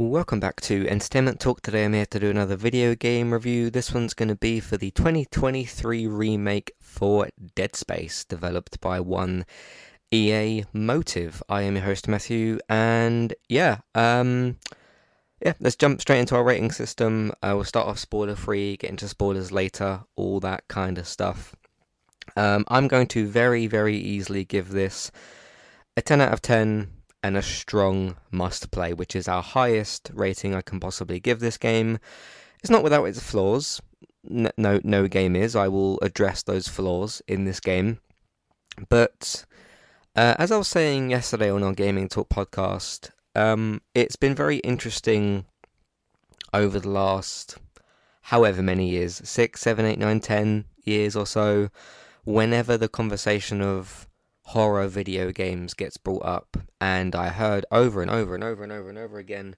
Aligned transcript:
Welcome 0.00 0.38
back 0.38 0.60
to 0.60 0.86
Entertainment 0.88 1.40
Talk. 1.40 1.60
Today 1.60 1.84
I'm 1.84 1.92
here 1.92 2.06
to 2.06 2.20
do 2.20 2.30
another 2.30 2.54
video 2.54 2.94
game 2.94 3.32
review. 3.32 3.68
This 3.68 3.92
one's 3.92 4.14
going 4.14 4.28
to 4.28 4.36
be 4.36 4.60
for 4.60 4.76
the 4.76 4.92
2023 4.92 6.06
remake 6.06 6.70
for 6.80 7.28
Dead 7.56 7.74
Space, 7.74 8.24
developed 8.24 8.80
by 8.80 9.00
one 9.00 9.44
EA 10.12 10.66
Motive. 10.72 11.42
I 11.48 11.62
am 11.62 11.74
your 11.74 11.84
host 11.84 12.06
Matthew, 12.06 12.60
and 12.68 13.34
yeah, 13.48 13.78
um, 13.96 14.58
yeah, 15.44 15.54
let's 15.58 15.74
jump 15.74 16.00
straight 16.00 16.20
into 16.20 16.36
our 16.36 16.44
rating 16.44 16.70
system. 16.70 17.32
Uh, 17.42 17.54
we'll 17.56 17.64
start 17.64 17.88
off 17.88 17.98
spoiler 17.98 18.36
free, 18.36 18.76
get 18.76 18.90
into 18.90 19.08
spoilers 19.08 19.50
later, 19.50 20.04
all 20.14 20.38
that 20.38 20.68
kind 20.68 20.98
of 20.98 21.08
stuff. 21.08 21.56
Um, 22.36 22.64
I'm 22.68 22.86
going 22.86 23.08
to 23.08 23.26
very, 23.26 23.66
very 23.66 23.96
easily 23.96 24.44
give 24.44 24.68
this 24.68 25.10
a 25.96 26.02
10 26.02 26.20
out 26.20 26.32
of 26.32 26.40
10 26.40 26.88
and 27.22 27.36
a 27.36 27.42
strong 27.42 28.16
must 28.30 28.70
play, 28.70 28.92
which 28.92 29.16
is 29.16 29.28
our 29.28 29.42
highest 29.42 30.10
rating 30.14 30.54
I 30.54 30.60
can 30.60 30.80
possibly 30.80 31.20
give 31.20 31.40
this 31.40 31.56
game. 31.56 31.98
It's 32.60 32.70
not 32.70 32.82
without 32.82 33.04
its 33.04 33.20
flaws. 33.20 33.80
No, 34.24 34.80
no, 34.82 35.08
game 35.08 35.36
is. 35.36 35.56
I 35.56 35.68
will 35.68 35.98
address 36.02 36.42
those 36.42 36.68
flaws 36.68 37.22
in 37.26 37.44
this 37.44 37.60
game. 37.60 38.00
But 38.88 39.44
uh, 40.16 40.34
as 40.38 40.50
I 40.50 40.58
was 40.58 40.68
saying 40.68 41.10
yesterday 41.10 41.50
on 41.50 41.62
our 41.62 41.72
Gaming 41.72 42.08
Talk 42.08 42.28
podcast, 42.28 43.10
um, 43.34 43.80
it's 43.94 44.16
been 44.16 44.34
very 44.34 44.58
interesting 44.58 45.46
over 46.52 46.80
the 46.80 46.88
last 46.88 47.58
however 48.22 48.62
many 48.62 48.90
years 48.90 49.20
six, 49.24 49.60
seven, 49.60 49.84
eight, 49.84 49.98
nine, 49.98 50.20
ten 50.20 50.64
years 50.84 51.14
or 51.16 51.26
so 51.26 51.70
whenever 52.24 52.76
the 52.76 52.88
conversation 52.88 53.62
of 53.62 54.07
horror 54.48 54.88
video 54.88 55.30
games 55.30 55.74
gets 55.74 55.98
brought 55.98 56.24
up, 56.24 56.56
and 56.80 57.14
I 57.14 57.28
heard 57.28 57.66
over 57.70 58.00
and 58.00 58.10
over 58.10 58.34
and 58.34 58.42
over 58.42 58.62
and 58.62 58.72
over 58.72 58.88
and 58.88 58.98
over 58.98 59.18
again 59.18 59.56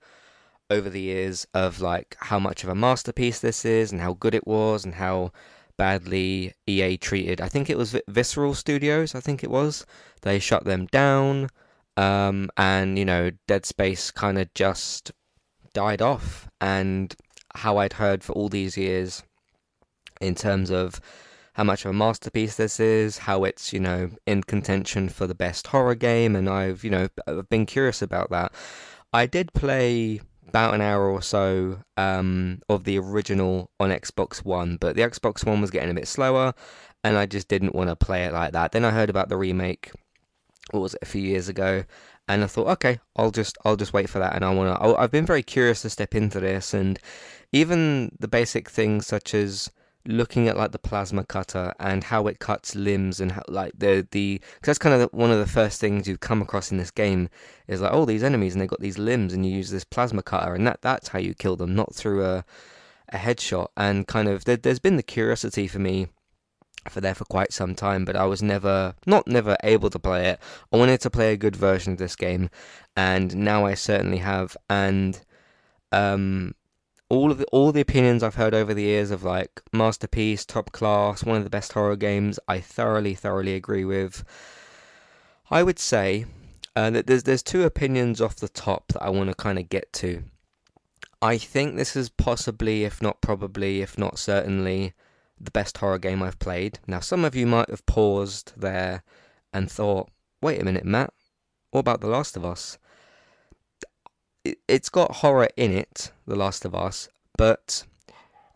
over 0.68 0.90
the 0.90 1.00
years 1.00 1.46
of 1.54 1.80
like 1.80 2.16
how 2.20 2.38
much 2.38 2.62
of 2.64 2.70
a 2.70 2.74
masterpiece 2.74 3.40
this 3.40 3.64
is 3.64 3.92
and 3.92 4.00
how 4.00 4.14
good 4.14 4.34
it 4.34 4.46
was 4.46 4.84
and 4.84 4.94
how 4.94 5.32
badly 5.76 6.52
EA 6.66 6.96
treated. 6.96 7.40
I 7.40 7.48
think 7.48 7.70
it 7.70 7.78
was 7.78 7.96
Visceral 8.08 8.54
Studios. 8.54 9.14
I 9.14 9.20
think 9.20 9.44
it 9.44 9.50
was. 9.50 9.86
They 10.22 10.38
shut 10.38 10.64
them 10.64 10.86
down, 10.86 11.48
um, 11.96 12.50
and 12.56 12.98
you 12.98 13.04
know, 13.04 13.30
Dead 13.46 13.64
Space 13.64 14.10
kind 14.10 14.38
of 14.38 14.52
just 14.54 15.12
died 15.72 16.02
off. 16.02 16.48
And 16.60 17.14
how 17.54 17.78
I'd 17.78 17.94
heard 17.94 18.22
for 18.22 18.32
all 18.32 18.48
these 18.48 18.76
years 18.76 19.22
in 20.20 20.34
terms 20.34 20.70
of 20.70 21.00
how 21.60 21.64
much 21.64 21.84
of 21.84 21.90
a 21.90 21.92
masterpiece 21.92 22.56
this 22.56 22.80
is, 22.80 23.18
how 23.18 23.44
it's, 23.44 23.70
you 23.70 23.78
know, 23.78 24.10
in 24.26 24.42
contention 24.42 25.10
for 25.10 25.26
the 25.26 25.34
best 25.34 25.66
horror 25.66 25.94
game, 25.94 26.34
and 26.34 26.48
I've, 26.48 26.82
you 26.82 26.88
know, 26.88 27.08
I've 27.26 27.50
been 27.50 27.66
curious 27.66 28.00
about 28.00 28.30
that. 28.30 28.54
I 29.12 29.26
did 29.26 29.52
play 29.52 30.22
about 30.48 30.72
an 30.72 30.80
hour 30.80 31.06
or 31.10 31.20
so 31.20 31.80
um, 31.98 32.62
of 32.70 32.84
the 32.84 32.98
original 32.98 33.70
on 33.78 33.90
Xbox 33.90 34.42
One, 34.42 34.78
but 34.80 34.96
the 34.96 35.02
Xbox 35.02 35.44
One 35.44 35.60
was 35.60 35.70
getting 35.70 35.90
a 35.90 35.94
bit 35.94 36.08
slower, 36.08 36.54
and 37.04 37.18
I 37.18 37.26
just 37.26 37.48
didn't 37.48 37.74
want 37.74 37.90
to 37.90 37.96
play 37.96 38.24
it 38.24 38.32
like 38.32 38.52
that. 38.52 38.72
Then 38.72 38.86
I 38.86 38.90
heard 38.90 39.10
about 39.10 39.28
the 39.28 39.36
remake, 39.36 39.92
what 40.70 40.80
was 40.80 40.94
it, 40.94 41.02
a 41.02 41.06
few 41.06 41.20
years 41.20 41.50
ago, 41.50 41.84
and 42.26 42.42
I 42.42 42.46
thought, 42.46 42.68
okay, 42.68 43.00
I'll 43.16 43.32
just 43.32 43.58
I'll 43.66 43.76
just 43.76 43.92
wait 43.92 44.08
for 44.08 44.18
that, 44.18 44.34
and 44.34 44.46
I 44.46 44.54
want 44.54 44.80
to. 44.80 44.96
I've 44.96 45.10
been 45.10 45.26
very 45.26 45.42
curious 45.42 45.82
to 45.82 45.90
step 45.90 46.14
into 46.14 46.40
this, 46.40 46.72
and 46.72 46.98
even 47.52 48.16
the 48.18 48.28
basic 48.28 48.70
things 48.70 49.06
such 49.06 49.34
as 49.34 49.70
looking 50.06 50.48
at 50.48 50.56
like 50.56 50.72
the 50.72 50.78
plasma 50.78 51.24
cutter 51.24 51.74
and 51.78 52.04
how 52.04 52.26
it 52.26 52.38
cuts 52.38 52.74
limbs 52.74 53.20
and 53.20 53.32
how 53.32 53.42
like 53.48 53.72
the 53.76 54.06
the 54.12 54.38
cause 54.38 54.66
that's 54.66 54.78
kind 54.78 54.94
of 54.94 55.00
the, 55.00 55.16
one 55.16 55.30
of 55.30 55.38
the 55.38 55.46
first 55.46 55.80
things 55.80 56.08
you 56.08 56.16
come 56.16 56.40
across 56.40 56.72
in 56.72 56.78
this 56.78 56.90
game 56.90 57.28
is 57.68 57.82
like 57.82 57.92
oh 57.92 58.06
these 58.06 58.22
enemies 58.22 58.54
and 58.54 58.62
they've 58.62 58.68
got 58.68 58.80
these 58.80 58.98
limbs 58.98 59.34
and 59.34 59.44
you 59.44 59.52
use 59.52 59.70
this 59.70 59.84
plasma 59.84 60.22
cutter 60.22 60.54
and 60.54 60.66
that 60.66 60.80
that's 60.80 61.08
how 61.08 61.18
you 61.18 61.34
kill 61.34 61.54
them 61.54 61.74
not 61.74 61.94
through 61.94 62.24
a 62.24 62.44
a 63.10 63.16
headshot. 63.16 63.68
And 63.76 64.06
kind 64.06 64.28
of 64.28 64.44
there, 64.44 64.56
there's 64.56 64.78
been 64.78 64.96
the 64.96 65.02
curiosity 65.02 65.66
for 65.66 65.78
me 65.78 66.08
for 66.88 67.02
there 67.02 67.14
for 67.14 67.26
quite 67.26 67.52
some 67.52 67.74
time 67.74 68.06
but 68.06 68.16
I 68.16 68.24
was 68.24 68.42
never 68.42 68.94
not 69.04 69.26
never 69.26 69.56
able 69.62 69.90
to 69.90 69.98
play 69.98 70.28
it. 70.28 70.40
I 70.72 70.78
wanted 70.78 71.00
to 71.02 71.10
play 71.10 71.32
a 71.32 71.36
good 71.36 71.54
version 71.54 71.92
of 71.92 71.98
this 71.98 72.16
game 72.16 72.48
and 72.96 73.36
now 73.36 73.66
I 73.66 73.74
certainly 73.74 74.18
have. 74.18 74.56
And 74.70 75.20
um 75.92 76.54
all 77.10 77.32
of 77.32 77.38
the 77.38 77.44
all 77.46 77.72
the 77.72 77.80
opinions 77.80 78.22
I've 78.22 78.36
heard 78.36 78.54
over 78.54 78.72
the 78.72 78.84
years 78.84 79.10
of 79.10 79.24
like 79.24 79.60
masterpiece, 79.72 80.46
top 80.46 80.72
class, 80.72 81.24
one 81.24 81.36
of 81.36 81.44
the 81.44 81.50
best 81.50 81.72
horror 81.72 81.96
games, 81.96 82.38
I 82.48 82.60
thoroughly, 82.60 83.14
thoroughly 83.14 83.54
agree 83.54 83.84
with. 83.84 84.24
I 85.50 85.64
would 85.64 85.80
say 85.80 86.26
uh, 86.76 86.90
that 86.90 87.08
there's 87.08 87.24
there's 87.24 87.42
two 87.42 87.64
opinions 87.64 88.20
off 88.20 88.36
the 88.36 88.48
top 88.48 88.92
that 88.92 89.02
I 89.02 89.10
want 89.10 89.28
to 89.28 89.34
kind 89.34 89.58
of 89.58 89.68
get 89.68 89.92
to. 89.94 90.22
I 91.20 91.36
think 91.36 91.76
this 91.76 91.96
is 91.96 92.08
possibly, 92.08 92.84
if 92.84 93.02
not 93.02 93.20
probably, 93.20 93.82
if 93.82 93.98
not 93.98 94.18
certainly, 94.18 94.94
the 95.38 95.50
best 95.50 95.78
horror 95.78 95.98
game 95.98 96.22
I've 96.22 96.38
played. 96.38 96.78
Now, 96.86 97.00
some 97.00 97.24
of 97.24 97.34
you 97.34 97.46
might 97.46 97.68
have 97.68 97.84
paused 97.86 98.52
there 98.56 99.02
and 99.52 99.68
thought, 99.68 100.08
"Wait 100.40 100.62
a 100.62 100.64
minute, 100.64 100.84
Matt, 100.84 101.12
what 101.72 101.80
about 101.80 102.00
The 102.00 102.06
Last 102.06 102.36
of 102.36 102.44
Us?" 102.44 102.78
It's 104.44 104.88
got 104.88 105.16
horror 105.16 105.48
in 105.56 105.72
it, 105.72 106.12
The 106.26 106.36
Last 106.36 106.64
of 106.64 106.74
Us, 106.74 107.08
but 107.36 107.84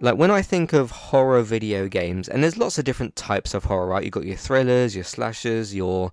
like 0.00 0.17
when 0.17 0.31
I 0.31 0.43
think 0.43 0.72
of 0.72 0.91
horror 0.91 1.43
video 1.43 1.89
games, 1.89 2.28
and 2.28 2.43
there's 2.43 2.59
lots 2.59 2.78
of 2.78 2.84
different 2.84 3.17
types 3.17 3.55
of 3.55 3.65
horror, 3.65 3.87
right? 3.87 4.05
You've 4.05 4.12
got 4.12 4.25
your 4.25 4.37
thrillers, 4.37 4.94
your 4.94 5.05
slashers, 5.05 5.75
your 5.75 6.12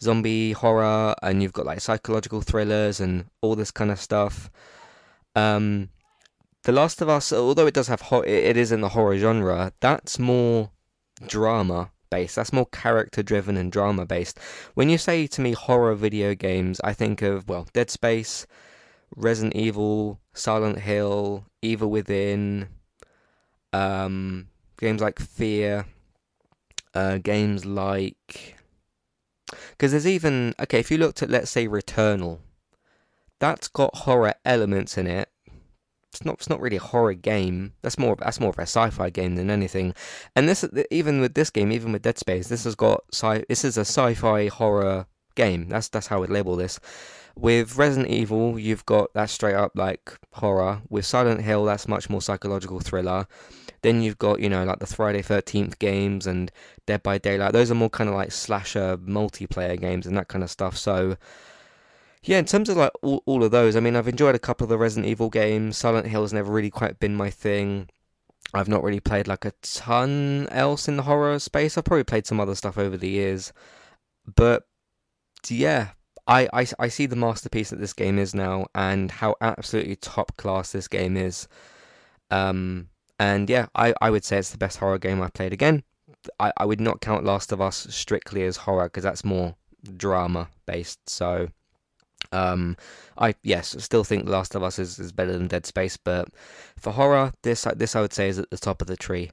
zombie 0.00 0.52
horror, 0.52 1.14
and 1.22 1.42
you've 1.42 1.52
got 1.52 1.66
like 1.66 1.80
psychological 1.80 2.40
thrillers 2.40 3.00
and 3.00 3.26
all 3.40 3.54
this 3.54 3.70
kind 3.70 3.90
of 3.90 4.00
stuff. 4.00 4.50
Um, 5.34 5.88
the 6.64 6.72
Last 6.72 7.00
of 7.00 7.08
Us, 7.08 7.32
although 7.32 7.66
it 7.66 7.74
does 7.74 7.88
have 7.88 8.02
ho- 8.02 8.20
it 8.22 8.56
is 8.56 8.70
in 8.70 8.80
the 8.80 8.90
horror 8.90 9.18
genre, 9.18 9.72
that's 9.80 10.18
more 10.18 10.70
drama 11.26 11.90
based. 12.10 12.36
That's 12.36 12.52
more 12.52 12.66
character 12.66 13.22
driven 13.22 13.56
and 13.56 13.72
drama 13.72 14.04
based. 14.06 14.38
When 14.74 14.90
you 14.90 14.98
say 14.98 15.26
to 15.26 15.40
me 15.40 15.52
horror 15.52 15.94
video 15.94 16.34
games, 16.34 16.80
I 16.84 16.92
think 16.92 17.22
of 17.22 17.48
well, 17.48 17.66
Dead 17.72 17.90
Space. 17.90 18.46
Resident 19.16 19.56
Evil, 19.56 20.20
Silent 20.34 20.80
Hill, 20.80 21.44
Evil 21.60 21.90
Within, 21.90 22.68
um, 23.72 24.48
games 24.78 25.00
like 25.00 25.18
Fear, 25.18 25.86
uh, 26.94 27.18
games 27.18 27.64
like. 27.64 28.56
Because 29.70 29.90
there's 29.90 30.06
even. 30.06 30.54
Okay, 30.60 30.78
if 30.78 30.90
you 30.90 30.98
looked 30.98 31.22
at, 31.22 31.30
let's 31.30 31.50
say, 31.50 31.68
Returnal, 31.68 32.38
that's 33.38 33.68
got 33.68 33.94
horror 33.94 34.34
elements 34.44 34.96
in 34.96 35.06
it. 35.06 35.28
It's 36.10 36.24
not. 36.24 36.34
It's 36.34 36.48
not 36.48 36.60
really 36.60 36.76
a 36.76 36.80
horror 36.80 37.14
game. 37.14 37.74
That's 37.82 37.98
more. 37.98 38.16
That's 38.18 38.40
more 38.40 38.50
of 38.50 38.58
a 38.58 38.62
sci-fi 38.62 39.10
game 39.10 39.36
than 39.36 39.50
anything. 39.50 39.94
And 40.36 40.48
this, 40.48 40.64
even 40.90 41.20
with 41.20 41.34
this 41.34 41.50
game, 41.50 41.72
even 41.72 41.92
with 41.92 42.02
Dead 42.02 42.18
Space, 42.18 42.48
this 42.48 42.64
has 42.64 42.74
got 42.74 43.04
sci. 43.12 43.44
This 43.48 43.64
is 43.64 43.76
a 43.76 43.82
sci-fi 43.82 44.48
horror 44.48 45.06
game. 45.34 45.68
That's 45.68 45.88
that's 45.88 46.06
how 46.06 46.20
would 46.20 46.30
label 46.30 46.56
this. 46.56 46.78
With 47.34 47.76
Resident 47.76 48.08
Evil, 48.08 48.58
you've 48.58 48.84
got 48.86 49.12
that 49.14 49.30
straight 49.30 49.54
up 49.54 49.72
like 49.74 50.18
horror. 50.32 50.82
With 50.88 51.06
Silent 51.06 51.40
Hill, 51.40 51.64
that's 51.64 51.88
much 51.88 52.10
more 52.10 52.20
psychological 52.20 52.80
thriller. 52.80 53.26
Then 53.82 54.02
you've 54.02 54.18
got, 54.18 54.40
you 54.40 54.48
know, 54.48 54.64
like 54.64 54.78
the 54.78 54.86
Friday 54.86 55.22
13th 55.22 55.78
games 55.78 56.26
and 56.26 56.52
Dead 56.86 57.02
by 57.02 57.18
Daylight. 57.18 57.52
Those 57.52 57.70
are 57.70 57.74
more 57.74 57.90
kind 57.90 58.08
of 58.08 58.14
like 58.14 58.30
slasher 58.30 58.96
multiplayer 58.98 59.80
games 59.80 60.06
and 60.06 60.16
that 60.16 60.28
kind 60.28 60.44
of 60.44 60.50
stuff. 60.50 60.76
So, 60.76 61.16
yeah, 62.22 62.38
in 62.38 62.44
terms 62.44 62.68
of 62.68 62.76
like 62.76 62.92
all, 63.02 63.22
all 63.26 63.42
of 63.42 63.50
those, 63.50 63.74
I 63.74 63.80
mean, 63.80 63.96
I've 63.96 64.08
enjoyed 64.08 64.34
a 64.34 64.40
couple 64.40 64.64
of 64.64 64.68
the 64.68 64.78
Resident 64.78 65.10
Evil 65.10 65.30
games. 65.30 65.76
Silent 65.76 66.06
Hill's 66.06 66.32
never 66.32 66.52
really 66.52 66.70
quite 66.70 67.00
been 67.00 67.16
my 67.16 67.30
thing. 67.30 67.88
I've 68.54 68.68
not 68.68 68.84
really 68.84 69.00
played 69.00 69.26
like 69.26 69.44
a 69.44 69.52
ton 69.62 70.46
else 70.50 70.86
in 70.86 70.96
the 70.96 71.04
horror 71.04 71.38
space. 71.38 71.76
I've 71.76 71.84
probably 71.84 72.04
played 72.04 72.26
some 72.26 72.38
other 72.38 72.54
stuff 72.54 72.78
over 72.78 72.96
the 72.96 73.08
years. 73.08 73.52
But 74.36 74.64
yeah, 75.48 75.90
I, 76.32 76.48
I, 76.52 76.66
I 76.78 76.88
see 76.88 77.04
the 77.04 77.16
masterpiece 77.16 77.70
that 77.70 77.78
this 77.78 77.92
game 77.92 78.18
is 78.18 78.34
now 78.34 78.66
and 78.74 79.10
how 79.10 79.36
absolutely 79.42 79.96
top 79.96 80.34
class 80.38 80.72
this 80.72 80.88
game 80.88 81.16
is. 81.16 81.46
Um, 82.30 82.88
and 83.20 83.50
yeah, 83.50 83.66
I, 83.74 83.92
I 84.00 84.08
would 84.08 84.24
say 84.24 84.38
it's 84.38 84.50
the 84.50 84.56
best 84.56 84.78
horror 84.78 84.98
game 84.98 85.20
I've 85.20 85.34
played. 85.34 85.52
Again, 85.52 85.82
I, 86.40 86.52
I 86.56 86.64
would 86.64 86.80
not 86.80 87.02
count 87.02 87.24
Last 87.24 87.52
of 87.52 87.60
Us 87.60 87.86
strictly 87.90 88.44
as 88.44 88.56
horror 88.56 88.84
because 88.84 89.02
that's 89.02 89.24
more 89.24 89.56
drama 89.98 90.48
based. 90.64 91.06
So, 91.06 91.48
um, 92.32 92.78
I 93.18 93.34
yes, 93.42 93.76
still 93.78 94.02
think 94.02 94.26
Last 94.26 94.54
of 94.54 94.62
Us 94.62 94.78
is, 94.78 94.98
is 94.98 95.12
better 95.12 95.32
than 95.32 95.48
Dead 95.48 95.66
Space, 95.66 95.98
but 95.98 96.28
for 96.78 96.92
horror, 96.92 97.34
this 97.42 97.66
this 97.76 97.94
I 97.94 98.00
would 98.00 98.14
say 98.14 98.30
is 98.30 98.38
at 98.38 98.48
the 98.48 98.56
top 98.56 98.80
of 98.80 98.88
the 98.88 98.96
tree. 98.96 99.30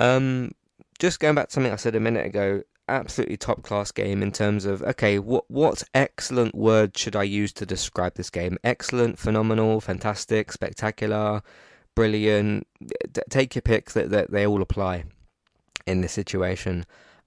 Um, 0.00 0.50
just 0.98 1.20
going 1.20 1.36
back 1.36 1.48
to 1.48 1.52
something 1.52 1.72
I 1.72 1.76
said 1.76 1.94
a 1.94 2.00
minute 2.00 2.26
ago, 2.26 2.62
absolutely 2.88 3.36
top 3.36 3.62
class 3.62 3.92
game 3.92 4.22
in 4.22 4.32
terms 4.32 4.64
of 4.64 4.82
okay, 4.82 5.18
what 5.18 5.44
what 5.50 5.82
excellent 5.94 6.54
word 6.54 6.96
should 6.96 7.16
I 7.16 7.24
use 7.24 7.52
to 7.54 7.66
describe 7.66 8.14
this 8.14 8.30
game? 8.30 8.58
Excellent, 8.64 9.18
phenomenal, 9.18 9.80
fantastic, 9.80 10.52
spectacular, 10.52 11.42
brilliant. 11.94 12.66
take 13.30 13.54
your 13.54 13.62
pick. 13.62 13.90
That, 13.92 14.10
that 14.10 14.30
they 14.30 14.46
all 14.46 14.62
apply 14.62 15.04
in 15.86 16.00
this 16.00 16.12
situation. 16.12 16.84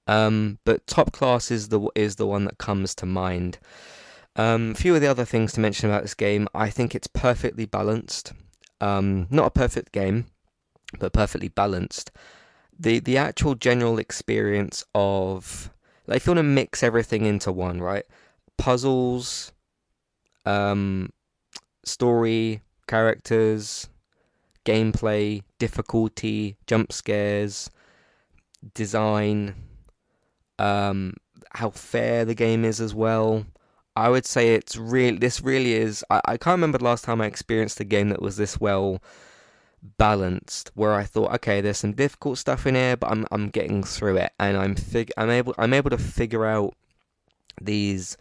Um, 0.08 0.60
but 0.66 0.88
top 0.88 1.12
class 1.12 1.52
is 1.52 1.70
the 1.70 1.90
is 1.96 2.16
the 2.16 2.28
one 2.28 2.46
that 2.46 2.58
comes 2.58 2.96
to 2.96 3.06
mind. 3.06 3.60
Um, 4.36 4.72
a 4.72 4.76
few 4.76 4.96
of 4.96 5.02
the 5.02 5.08
other 5.08 5.26
things 5.26 5.54
to 5.54 5.60
mention 5.60 5.90
about 5.90 6.04
this 6.04 6.14
game, 6.14 6.48
I 6.54 6.70
think 6.70 6.96
it's 6.96 7.08
perfectly 7.08 7.66
balanced. 7.66 8.34
Um, 8.80 9.28
not 9.30 9.48
a 9.48 9.52
perfect 9.52 9.92
game, 9.92 10.28
but 11.00 11.14
perfectly 11.14 11.50
balanced. 11.50 12.12
The 12.82 13.00
the 13.00 13.18
actual 13.18 13.54
general 13.54 14.00
experience 14.00 14.84
of 14.96 15.72
like 16.08 16.18
if 16.18 16.26
you 16.26 16.32
want 16.32 16.40
to 16.40 16.44
mix 16.44 16.82
everything 16.82 17.26
into 17.26 17.52
one, 17.52 17.80
right? 17.80 18.06
Puzzles, 18.58 19.52
um, 20.48 21.12
story, 21.86 22.62
characters, 22.88 23.88
gameplay, 24.66 25.44
difficulty, 25.60 26.58
jump 26.66 26.92
scares, 26.92 27.70
design, 28.74 29.54
um, 30.58 31.14
how 31.52 31.70
fair 31.70 32.26
the 32.26 32.36
game 32.36 32.66
is 32.66 32.82
as 32.82 32.96
well. 32.96 33.46
I 33.96 34.10
would 34.10 34.26
say 34.26 34.56
it's 34.56 34.76
really 34.76 35.18
This 35.18 35.42
really 35.42 35.74
is. 35.74 36.04
I, 36.10 36.22
I 36.26 36.38
can't 36.38 36.56
remember 36.56 36.80
the 36.80 36.86
last 36.86 37.04
time 37.04 37.22
I 37.22 37.28
experienced 37.28 37.80
a 37.80 37.84
game 37.84 38.10
that 38.10 38.22
was 38.22 38.38
this 38.38 38.60
well 38.60 39.02
balanced. 39.98 40.72
Where 40.76 40.94
I 40.94 41.04
thought, 41.04 41.34
okay, 41.36 41.62
there's 41.62 41.78
some 41.78 41.94
difficult 41.94 42.38
stuff 42.38 42.66
in 42.68 42.76
here, 42.76 42.98
but 42.98 43.12
I'm 43.12 43.26
I'm 43.32 43.50
getting 43.50 43.84
through 43.84 44.18
it, 44.18 44.32
and 44.40 44.58
I'm 44.58 44.76
fig- 44.76 45.14
I'm 45.18 45.30
able 45.30 45.56
I'm 45.58 45.74
able 45.74 45.90
to 45.92 45.98
figure 45.98 46.46
out 46.46 46.76
these 47.60 48.18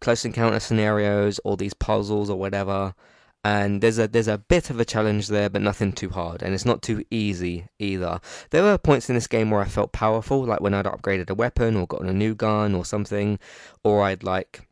close 0.00 0.24
encounter 0.24 0.60
scenarios 0.60 1.40
or 1.44 1.56
these 1.56 1.74
puzzles 1.74 2.30
or 2.30 2.38
whatever. 2.38 2.94
And 3.44 3.80
there's 3.80 3.98
a 3.98 4.08
there's 4.08 4.28
a 4.28 4.38
bit 4.38 4.68
of 4.68 4.80
a 4.80 4.84
challenge 4.84 5.28
there, 5.28 5.48
but 5.48 5.62
nothing 5.62 5.92
too 5.92 6.10
hard, 6.10 6.42
and 6.42 6.54
it's 6.54 6.64
not 6.64 6.82
too 6.82 7.04
easy 7.10 7.68
either. 7.78 8.20
There 8.50 8.64
were 8.64 8.78
points 8.78 9.08
in 9.08 9.14
this 9.14 9.28
game 9.28 9.50
where 9.50 9.60
I 9.60 9.66
felt 9.66 9.92
powerful, 9.92 10.44
like 10.44 10.60
when 10.60 10.74
I'd 10.74 10.86
upgraded 10.86 11.30
a 11.30 11.34
weapon 11.34 11.76
or 11.76 11.86
gotten 11.86 12.08
a 12.08 12.12
new 12.12 12.34
gun 12.34 12.74
or 12.74 12.84
something, 12.84 13.38
or 13.84 14.02
I'd 14.02 14.24
like 14.24 14.68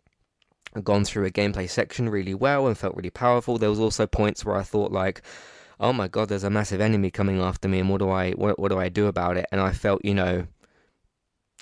gone 0.83 1.05
through 1.05 1.27
a 1.27 1.31
gameplay 1.31 1.69
section 1.71 2.09
really 2.09 2.35
well 2.35 2.67
and 2.67 2.77
felt 2.77 2.97
really 2.97 3.11
powerful. 3.11 3.57
There 3.57 3.71
was 3.71 3.81
also 3.81 4.07
points 4.07 4.45
where 4.45 4.57
I 4.57 4.63
thought 4.63 4.93
like, 4.93 5.23
oh 5.79 5.93
my 5.93 6.09
god, 6.09 6.29
there's 6.29 6.45
a 6.45 6.51
massive 6.51 6.81
enemy 6.81 7.11
coming 7.11 7.41
after 7.41 7.69
me, 7.69 7.81
and 7.81 7.91
what 7.91 7.99
do 7.99 8.11
I 8.11 8.33
what, 8.33 8.59
what 8.59 8.71
do 8.71 8.79
I 8.79 8.89
do 8.89 9.07
about 9.07 9.37
it? 9.37 9.47
And 9.53 9.61
I 9.61 9.73
felt 9.73 10.05
you 10.05 10.15
know 10.15 10.47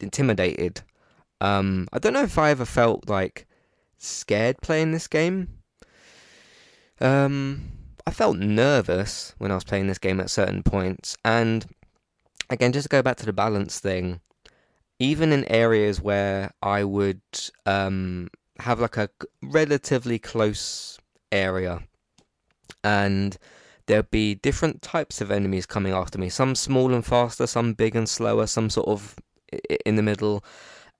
intimidated. 0.00 0.82
Um, 1.40 1.88
I 1.92 1.98
don't 1.98 2.12
know 2.12 2.22
if 2.22 2.38
I 2.38 2.50
ever 2.50 2.64
felt 2.64 3.08
like 3.08 3.46
scared 3.98 4.60
playing 4.62 4.92
this 4.92 5.08
game. 5.08 5.48
Um, 7.00 7.72
I 8.06 8.12
felt 8.12 8.38
nervous 8.38 9.34
when 9.38 9.50
I 9.50 9.54
was 9.54 9.64
playing 9.64 9.88
this 9.88 9.98
game 9.98 10.20
at 10.20 10.30
certain 10.30 10.62
points, 10.62 11.16
and 11.24 11.66
again, 12.50 12.72
just 12.72 12.84
to 12.84 12.88
go 12.88 13.02
back 13.02 13.16
to 13.18 13.26
the 13.26 13.32
balance 13.32 13.80
thing, 13.80 14.20
even 14.98 15.32
in 15.32 15.44
areas 15.46 16.00
where 16.00 16.52
I 16.62 16.84
would 16.84 17.20
um, 17.66 18.28
have 18.58 18.80
like 18.80 18.96
a 18.96 19.08
relatively 19.42 20.18
close 20.18 20.98
area 21.32 21.82
and 22.84 23.36
there'd 23.86 24.10
be 24.10 24.34
different 24.36 24.82
types 24.82 25.20
of 25.20 25.30
enemies 25.30 25.66
coming 25.66 25.92
after 25.92 26.18
me. 26.18 26.28
Some 26.28 26.54
small 26.54 26.94
and 26.94 27.04
faster 27.04 27.46
some 27.46 27.74
big 27.74 27.94
and 27.96 28.08
slower 28.08 28.46
some 28.46 28.70
sort 28.70 28.88
of 28.88 29.16
in 29.84 29.96
the 29.96 30.02
middle. 30.02 30.44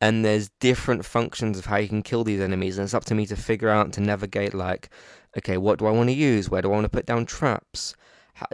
And 0.01 0.25
there's 0.25 0.51
different 0.61 1.05
functions 1.05 1.59
of 1.59 1.67
how 1.67 1.77
you 1.77 1.89
can 1.89 2.03
kill 2.03 2.25
these 2.25 2.41
enemies 2.41 2.79
and 2.79 2.85
it's 2.85 2.95
up 2.95 3.05
to 3.07 3.15
me 3.15 3.27
to 3.27 3.37
figure 3.37 3.71
out 3.71 3.93
to 3.93 4.01
navigate 4.01 4.53
like 4.53 4.91
okay 5.39 5.57
what 5.57 5.79
do 5.79 5.87
i 5.87 5.91
want 5.91 6.09
to 6.09 6.15
use? 6.15 6.51
Where 6.51 6.63
do 6.63 6.69
i 6.69 6.75
want 6.75 6.85
to 6.85 6.91
put 6.91 7.07
down 7.07 7.27
traps? 7.27 7.95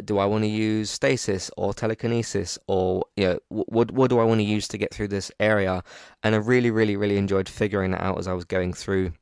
Do 0.04 0.18
I 0.18 0.26
want 0.26 0.44
to 0.44 0.48
use 0.48 0.90
stasis 0.90 1.50
or 1.56 1.72
telekinesis 1.72 2.58
or 2.66 3.04
you 3.16 3.24
know 3.24 3.38
what 3.48 3.90
what 3.90 4.10
do 4.10 4.18
I 4.18 4.24
want 4.24 4.40
to 4.40 4.44
use 4.44 4.68
to 4.68 4.78
get 4.78 4.92
through 4.92 5.08
this 5.08 5.32
area? 5.40 5.82
And 6.22 6.34
I 6.34 6.38
really 6.38 6.70
really 6.70 6.96
really 6.96 7.16
enjoyed 7.16 7.48
figuring 7.48 7.92
that 7.92 8.02
out 8.02 8.18
as 8.18 8.28
I 8.28 8.34
was 8.34 8.44
going 8.44 8.74
through, 8.74 9.12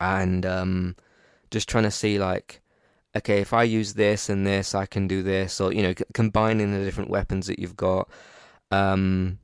and 0.00 0.46
um, 0.46 0.96
just 1.50 1.68
trying 1.68 1.84
to 1.84 1.90
see 1.90 2.18
like 2.18 2.62
okay 3.16 3.40
if 3.40 3.52
I 3.52 3.62
use 3.64 3.94
this 3.94 4.28
and 4.28 4.46
this 4.46 4.74
I 4.74 4.86
can 4.86 5.06
do 5.08 5.22
this 5.22 5.60
or 5.60 5.72
you 5.72 5.82
know 5.82 5.94
c- 5.96 6.04
combining 6.14 6.72
the 6.72 6.84
different 6.84 7.10
weapons 7.10 7.46
that 7.46 7.58
you've 7.58 7.76
got. 7.76 8.08
Um, 8.70 9.38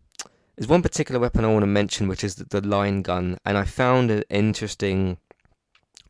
there's 0.57 0.69
one 0.69 0.83
particular 0.83 1.21
weapon 1.21 1.45
I 1.45 1.49
want 1.49 1.63
to 1.63 1.67
mention, 1.67 2.09
which 2.09 2.23
is 2.23 2.35
the, 2.35 2.45
the 2.45 2.67
line 2.67 3.03
gun, 3.03 3.39
and 3.45 3.57
I 3.57 3.65
found 3.65 4.11
an 4.11 4.25
interesting 4.29 5.17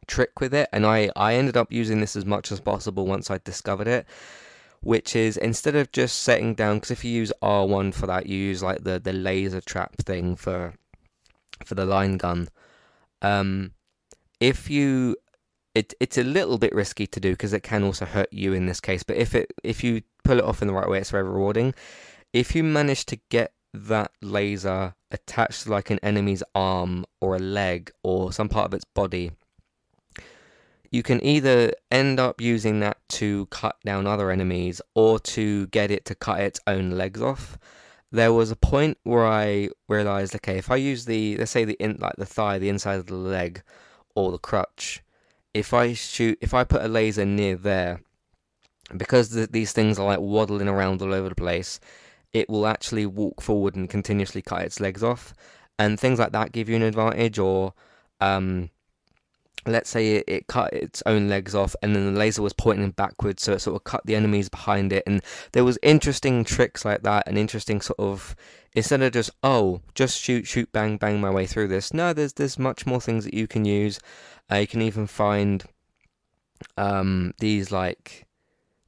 trick 0.06 0.40
with 0.40 0.52
it, 0.52 0.68
and 0.72 0.84
I, 0.84 1.10
I 1.16 1.34
ended 1.34 1.56
up 1.56 1.72
using 1.72 2.00
this 2.00 2.16
as 2.16 2.26
much 2.26 2.50
as 2.50 2.60
possible 2.60 3.06
once 3.06 3.30
I 3.30 3.38
discovered 3.38 3.88
it. 3.88 4.06
Which 4.80 5.14
is 5.14 5.36
instead 5.36 5.76
of 5.76 5.92
just 5.92 6.24
setting 6.24 6.54
down, 6.54 6.78
because 6.78 6.90
if 6.90 7.04
you 7.04 7.12
use 7.12 7.32
R1 7.40 7.94
for 7.94 8.08
that, 8.08 8.26
you 8.26 8.36
use 8.36 8.64
like 8.64 8.82
the, 8.82 8.98
the 8.98 9.12
laser 9.12 9.60
trap 9.60 9.96
thing 9.98 10.34
for 10.34 10.74
for 11.64 11.76
the 11.76 11.86
line 11.86 12.16
gun. 12.16 12.48
Um, 13.22 13.74
if 14.40 14.68
you 14.68 15.16
it 15.74 15.94
it's 16.00 16.18
a 16.18 16.24
little 16.24 16.58
bit 16.58 16.74
risky 16.74 17.06
to 17.06 17.20
do 17.20 17.32
because 17.32 17.52
it 17.52 17.62
can 17.62 17.82
also 17.82 18.04
hurt 18.04 18.32
you 18.32 18.52
in 18.52 18.66
this 18.66 18.80
case. 18.80 19.02
But 19.02 19.16
if 19.16 19.34
it 19.34 19.52
if 19.62 19.82
you 19.82 20.02
pull 20.24 20.38
it 20.38 20.44
off 20.44 20.62
in 20.62 20.68
the 20.68 20.74
right 20.74 20.88
way, 20.88 20.98
it's 20.98 21.10
very 21.10 21.24
rewarding. 21.24 21.74
If 22.32 22.54
you 22.54 22.62
manage 22.62 23.06
to 23.06 23.18
get 23.30 23.52
that 23.74 24.12
laser 24.20 24.94
attached 25.10 25.64
to 25.64 25.70
like 25.70 25.90
an 25.90 25.98
enemy's 26.02 26.42
arm 26.54 27.06
or 27.20 27.36
a 27.36 27.38
leg 27.38 27.90
or 28.02 28.32
some 28.32 28.48
part 28.48 28.66
of 28.66 28.74
its 28.74 28.84
body, 28.84 29.32
you 30.90 31.02
can 31.02 31.24
either 31.24 31.72
end 31.90 32.20
up 32.20 32.40
using 32.40 32.80
that 32.80 32.98
to 33.08 33.46
cut 33.46 33.76
down 33.84 34.06
other 34.06 34.30
enemies 34.30 34.80
or 34.94 35.18
to 35.18 35.66
get 35.68 35.90
it 35.90 36.04
to 36.04 36.14
cut 36.14 36.40
its 36.40 36.60
own 36.66 36.90
legs 36.90 37.22
off. 37.22 37.58
There 38.10 38.32
was 38.32 38.50
a 38.50 38.56
point 38.56 38.98
where 39.04 39.26
I 39.26 39.70
realized, 39.88 40.34
okay, 40.36 40.58
if 40.58 40.70
I 40.70 40.76
use 40.76 41.06
the 41.06 41.38
let's 41.38 41.50
say 41.50 41.64
the 41.64 41.76
in 41.80 41.96
like 41.98 42.16
the 42.18 42.26
thigh, 42.26 42.58
the 42.58 42.68
inside 42.68 42.98
of 42.98 43.06
the 43.06 43.14
leg, 43.14 43.62
or 44.14 44.30
the 44.30 44.38
crutch, 44.38 45.01
if 45.54 45.74
I 45.74 45.92
shoot, 45.92 46.38
if 46.40 46.54
I 46.54 46.64
put 46.64 46.82
a 46.82 46.88
laser 46.88 47.24
near 47.24 47.56
there, 47.56 48.00
because 48.96 49.30
the, 49.30 49.46
these 49.46 49.72
things 49.72 49.98
are 49.98 50.06
like 50.06 50.20
waddling 50.20 50.68
around 50.68 51.02
all 51.02 51.14
over 51.14 51.28
the 51.28 51.34
place, 51.34 51.80
it 52.32 52.48
will 52.48 52.66
actually 52.66 53.06
walk 53.06 53.40
forward 53.40 53.76
and 53.76 53.88
continuously 53.88 54.42
cut 54.42 54.62
its 54.62 54.80
legs 54.80 55.02
off, 55.02 55.34
and 55.78 55.98
things 55.98 56.18
like 56.18 56.32
that 56.32 56.52
give 56.52 56.68
you 56.68 56.76
an 56.76 56.82
advantage. 56.82 57.38
Or 57.38 57.74
um, 58.20 58.70
let's 59.66 59.90
say 59.90 60.16
it, 60.16 60.24
it, 60.26 60.46
cut 60.46 60.72
its 60.72 61.02
own 61.06 61.28
legs 61.28 61.54
off 61.54 61.76
and 61.82 61.94
then 61.94 62.12
the 62.12 62.18
laser 62.18 62.42
was 62.42 62.52
pointing 62.52 62.90
backwards 62.90 63.42
so 63.42 63.52
it 63.52 63.60
sort 63.60 63.76
of 63.76 63.84
cut 63.84 64.04
the 64.04 64.16
enemies 64.16 64.48
behind 64.48 64.92
it 64.92 65.04
and 65.06 65.22
there 65.52 65.64
was 65.64 65.78
interesting 65.82 66.44
tricks 66.44 66.84
like 66.84 67.02
that 67.02 67.22
and 67.26 67.38
interesting 67.38 67.80
sort 67.80 67.98
of 68.00 68.34
instead 68.74 69.02
of 69.02 69.12
just 69.12 69.30
oh 69.42 69.80
just 69.94 70.20
shoot 70.20 70.46
shoot 70.46 70.70
bang 70.72 70.96
bang 70.96 71.20
my 71.20 71.30
way 71.30 71.46
through 71.46 71.68
this 71.68 71.92
no 71.92 72.12
there's 72.12 72.32
there's 72.34 72.58
much 72.58 72.86
more 72.86 73.00
things 73.00 73.24
that 73.24 73.34
you 73.34 73.46
can 73.46 73.64
use 73.64 74.00
uh, 74.50 74.56
you 74.56 74.66
can 74.66 74.82
even 74.82 75.06
find 75.06 75.64
um, 76.76 77.32
these 77.38 77.70
like 77.70 78.26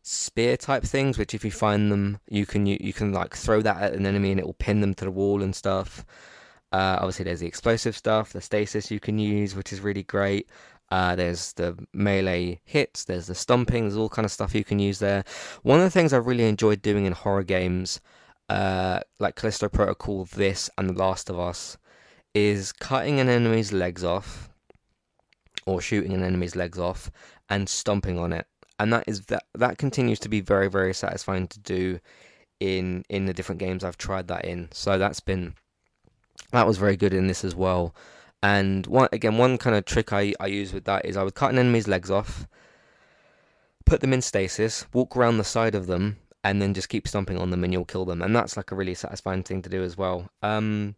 spear 0.02 0.56
type 0.56 0.84
things 0.84 1.18
which 1.18 1.34
if 1.34 1.44
you 1.44 1.50
find 1.50 1.90
them 1.90 2.18
you 2.28 2.46
can 2.46 2.66
you, 2.66 2.76
you 2.80 2.92
can 2.92 3.12
like 3.12 3.34
throw 3.34 3.60
that 3.62 3.82
at 3.82 3.94
an 3.94 4.06
enemy 4.06 4.30
and 4.30 4.40
it 4.40 4.46
will 4.46 4.54
pin 4.54 4.80
them 4.80 4.94
to 4.94 5.04
the 5.04 5.10
wall 5.10 5.42
and 5.42 5.54
stuff 5.54 6.04
uh, 6.74 6.96
obviously, 6.98 7.24
there's 7.24 7.38
the 7.38 7.46
explosive 7.46 7.96
stuff, 7.96 8.32
the 8.32 8.40
stasis 8.40 8.90
you 8.90 8.98
can 8.98 9.16
use, 9.16 9.54
which 9.54 9.72
is 9.72 9.78
really 9.78 10.02
great. 10.02 10.48
Uh, 10.90 11.14
there's 11.14 11.52
the 11.52 11.78
melee 11.92 12.60
hits, 12.64 13.04
there's 13.04 13.28
the 13.28 13.34
stomping, 13.34 13.84
there's 13.84 13.96
all 13.96 14.08
kind 14.08 14.24
of 14.26 14.32
stuff 14.32 14.56
you 14.56 14.64
can 14.64 14.80
use 14.80 14.98
there. 14.98 15.24
One 15.62 15.78
of 15.78 15.84
the 15.84 15.90
things 15.90 16.12
I 16.12 16.16
really 16.16 16.48
enjoyed 16.48 16.82
doing 16.82 17.06
in 17.06 17.12
horror 17.12 17.44
games, 17.44 18.00
uh, 18.48 19.00
like 19.18 19.36
Callisto 19.36 19.68
Protocol, 19.68 20.24
this, 20.26 20.70
and 20.76 20.90
The 20.90 20.94
Last 20.94 21.30
of 21.30 21.38
Us, 21.38 21.78
is 22.34 22.72
cutting 22.72 23.20
an 23.20 23.28
enemy's 23.28 23.72
legs 23.72 24.04
off, 24.04 24.48
or 25.66 25.80
shooting 25.80 26.12
an 26.12 26.22
enemy's 26.22 26.56
legs 26.56 26.78
off, 26.78 27.10
and 27.48 27.68
stomping 27.68 28.18
on 28.18 28.32
it. 28.32 28.46
And 28.78 28.92
that 28.92 29.04
is 29.06 29.26
that 29.26 29.44
that 29.54 29.78
continues 29.78 30.18
to 30.20 30.28
be 30.28 30.40
very 30.40 30.68
very 30.68 30.92
satisfying 30.92 31.46
to 31.48 31.60
do 31.60 32.00
in 32.58 33.04
in 33.08 33.26
the 33.26 33.32
different 33.32 33.60
games 33.60 33.84
I've 33.84 33.98
tried 33.98 34.28
that 34.28 34.44
in. 34.44 34.68
So 34.72 34.98
that's 34.98 35.20
been 35.20 35.54
that 36.50 36.66
was 36.66 36.78
very 36.78 36.96
good 36.96 37.14
in 37.14 37.26
this 37.26 37.44
as 37.44 37.54
well. 37.54 37.94
And 38.42 38.86
one 38.86 39.08
again, 39.12 39.38
one 39.38 39.58
kind 39.58 39.76
of 39.76 39.84
trick 39.84 40.12
I, 40.12 40.34
I 40.40 40.46
use 40.46 40.72
with 40.72 40.84
that 40.84 41.06
is 41.06 41.16
I 41.16 41.22
would 41.22 41.34
cut 41.34 41.52
an 41.52 41.58
enemy's 41.58 41.88
legs 41.88 42.10
off, 42.10 42.46
put 43.86 44.00
them 44.00 44.12
in 44.12 44.22
stasis, 44.22 44.86
walk 44.92 45.16
around 45.16 45.38
the 45.38 45.44
side 45.44 45.74
of 45.74 45.86
them, 45.86 46.18
and 46.44 46.62
then 46.62 46.74
just 46.74 46.88
keep 46.88 47.08
stomping 47.08 47.38
on 47.38 47.50
them, 47.50 47.64
and 47.64 47.72
you'll 47.72 47.84
kill 47.84 48.04
them. 48.04 48.22
And 48.22 48.34
that's 48.34 48.56
like 48.56 48.70
a 48.70 48.76
really 48.76 48.94
satisfying 48.94 49.42
thing 49.42 49.62
to 49.62 49.68
do 49.68 49.82
as 49.82 49.96
well. 49.96 50.30
Um, 50.42 50.94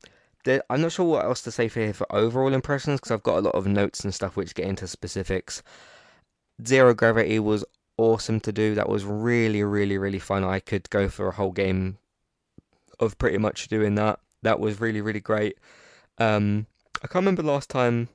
I'm 0.68 0.80
not 0.82 0.92
sure 0.92 1.06
what 1.06 1.24
else 1.24 1.42
to 1.42 1.50
say 1.50 1.68
for 1.68 1.80
here 1.80 1.94
for 1.94 2.06
overall 2.14 2.52
impressions 2.52 3.00
because 3.00 3.12
I've 3.12 3.22
got 3.22 3.38
a 3.38 3.40
lot 3.40 3.54
of 3.54 3.66
notes 3.66 4.04
and 4.04 4.14
stuff 4.14 4.36
which 4.36 4.54
get 4.54 4.66
into 4.66 4.86
specifics. 4.86 5.62
Zero 6.64 6.94
Gravity 6.94 7.38
was 7.38 7.64
awesome 7.96 8.40
to 8.40 8.52
do. 8.52 8.74
That 8.74 8.88
was 8.88 9.04
really, 9.04 9.64
really, 9.64 9.98
really 9.98 10.18
fun. 10.18 10.44
I 10.44 10.60
could 10.60 10.88
go 10.90 11.08
for 11.08 11.28
a 11.28 11.32
whole 11.32 11.52
game 11.52 11.98
of 13.00 13.18
pretty 13.18 13.38
much 13.38 13.68
doing 13.68 13.94
that 13.96 14.20
that 14.46 14.60
was 14.60 14.80
really 14.80 15.00
really 15.00 15.20
great. 15.20 15.58
Um, 16.18 16.66
I 17.02 17.08
can't 17.08 17.24
remember 17.24 17.42
last 17.42 17.68
time 17.68 18.08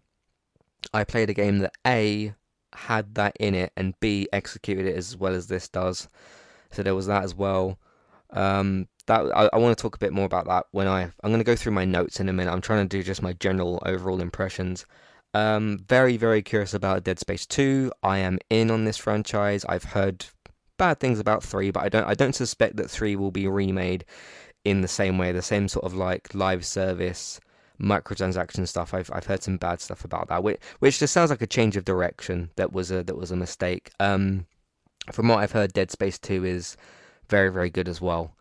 I 0.93 1.03
played 1.03 1.29
a 1.29 1.33
game 1.33 1.59
that 1.59 1.73
A 1.85 2.33
had 2.73 3.15
that 3.15 3.35
in 3.39 3.53
it 3.53 3.73
and 3.75 4.00
B 4.00 4.27
executed 4.31 4.85
it 4.85 4.95
as 4.95 5.17
well 5.17 5.33
as 5.33 5.47
this 5.47 5.67
does. 5.67 6.07
So 6.72 6.84
there 6.84 6.96
was 6.96 7.08
that 7.08 7.24
as 7.24 7.36
well. 7.36 7.80
Um, 8.32 8.88
that 9.08 9.22
I, 9.36 9.50
I 9.51 9.58
want 9.58 9.78
to 9.78 9.82
talk 9.82 9.96
a 9.96 10.00
bit 10.00 10.13
more 10.13 10.25
about 10.25 10.48
that 10.48 10.68
when 10.72 10.88
I 10.88 11.04
I'm 11.04 11.32
going 11.32 11.40
to 11.40 11.44
go 11.44 11.56
through 11.56 11.74
my 11.74 11.86
notes 11.86 12.20
in 12.20 12.30
a 12.30 12.34
minute. 12.34 12.51
I'm 12.51 12.62
trying 12.62 12.88
to 12.88 12.98
do 12.98 13.04
just 13.04 13.22
my 13.22 13.34
general 13.34 13.82
overall 13.86 14.22
impressions. 14.22 14.86
Um, 15.34 15.80
very, 15.88 16.18
very 16.18 16.42
curious 16.42 16.74
about 16.74 17.04
Dead 17.04 17.20
Space 17.20 17.46
2. 17.46 17.92
I 18.04 18.18
am 18.20 18.38
in 18.50 18.70
on 18.70 18.84
this 18.84 18.98
franchise. 18.98 19.66
I've 19.68 19.86
heard 19.86 20.25
bad 20.78 21.00
things 21.00 21.20
about 21.20 21.44
3, 21.44 21.72
but 21.72 21.84
I 21.84 21.90
don't 21.90 22.06
I 22.06 22.13
don't 22.13 22.36
suspect 22.36 22.78
that 22.78 22.90
3 22.90 23.16
will 23.16 23.32
be 23.32 23.48
remade 23.48 24.06
in 24.63 24.82
the 24.82 24.88
same 24.88 25.18
way, 25.18 25.32
the 25.32 25.42
same 25.42 25.68
sort 25.68 25.86
of 25.86 25.94
like 25.94 26.34
live 26.34 26.66
service 26.66 27.40
microtransaction 27.82 28.68
stuff. 28.68 28.94
I've 28.94 29.10
I've 29.13 29.25
heard 29.25 29.44
some 29.44 29.58
bad 29.58 29.82
stuff 29.82 30.06
about 30.06 30.28
that, 30.30 30.44
which, 30.44 30.60
which 30.80 31.00
just 31.00 31.13
sounds 31.13 31.30
like 31.32 31.42
a 31.42 31.48
change 31.48 31.78
of 31.78 31.86
direction. 31.86 32.51
That 32.56 32.72
was 32.72 32.92
a 32.92 33.04
that 33.04 33.18
was 33.18 33.32
a 33.32 33.36
mistake. 33.36 33.92
Um, 34.00 34.46
from 35.12 35.27
what 35.27 35.39
I've 35.39 35.51
heard, 35.51 35.74
Dead 35.74 35.91
Space 35.91 36.20
Two 36.20 36.46
is 36.46 36.77
very 37.29 37.51
very 37.51 37.70
good 37.70 37.88
as 37.88 38.01
well. 38.01 38.36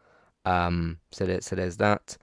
Um, 0.45 0.99
so 1.11 1.27
there, 1.27 1.41
so 1.41 1.57
there's 1.57 1.77
that. 1.79 2.17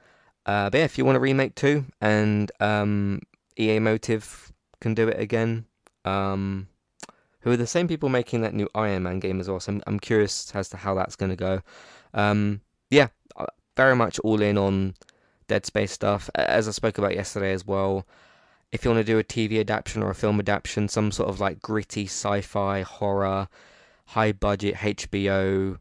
Uh, 0.46 0.70
but 0.70 0.78
yeah, 0.80 0.86
if 0.86 0.98
you 0.98 1.06
want 1.06 1.18
to 1.18 1.20
remake 1.20 1.56
two 1.56 1.86
and 2.00 2.52
um, 2.60 3.22
EA 3.60 3.80
Motive 3.80 4.54
can 4.80 4.94
do 4.94 5.08
it 5.08 5.20
again. 5.20 5.66
Um, 6.06 6.70
who 7.42 7.52
are 7.52 7.58
the 7.58 7.68
same 7.68 7.88
people 7.88 8.10
making 8.10 8.42
that 8.42 8.54
new 8.54 8.68
Iron 8.76 9.04
Man 9.04 9.20
game 9.20 9.40
as 9.40 9.50
well. 9.50 9.60
So 9.60 9.72
I'm, 9.72 9.84
I'm 9.88 10.00
curious 10.00 10.54
as 10.54 10.70
to 10.70 10.78
how 10.78 10.94
that's 10.96 11.16
going 11.16 11.30
to 11.30 11.36
go. 11.36 11.62
Um, 12.14 12.62
yeah, 12.90 13.08
uh, 13.36 13.46
very 13.76 13.96
much 13.96 14.20
all 14.20 14.42
in 14.42 14.58
on 14.58 14.96
Dead 15.48 15.66
Space 15.66 15.92
stuff. 15.92 16.30
As 16.36 16.68
I 16.68 16.72
spoke 16.72 16.98
about 16.98 17.16
yesterday 17.16 17.54
as 17.54 17.66
well, 17.66 18.06
if 18.72 18.84
you 18.84 18.92
want 18.92 19.06
to 19.06 19.12
do 19.12 19.20
a 19.20 19.24
TV 19.24 19.60
adaptation 19.60 20.04
or 20.04 20.10
a 20.10 20.16
film 20.16 20.40
adaptation, 20.40 20.90
some 20.90 21.12
sort 21.12 21.30
of 21.30 21.40
like 21.40 21.62
gritty 21.62 22.06
sci-fi 22.06 22.82
horror, 22.82 23.48
high 24.08 24.32
budget 24.32 24.76
HBO, 24.76 25.78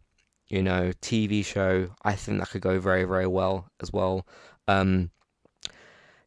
you 0.49 0.62
know, 0.62 0.92
TV 1.00 1.45
show, 1.45 1.90
I 2.02 2.14
think 2.14 2.38
that 2.38 2.50
could 2.50 2.61
go 2.61 2.78
very 2.78 3.04
very 3.04 3.26
well 3.26 3.71
as 3.80 3.92
well. 3.92 4.26
Um, 4.68 5.11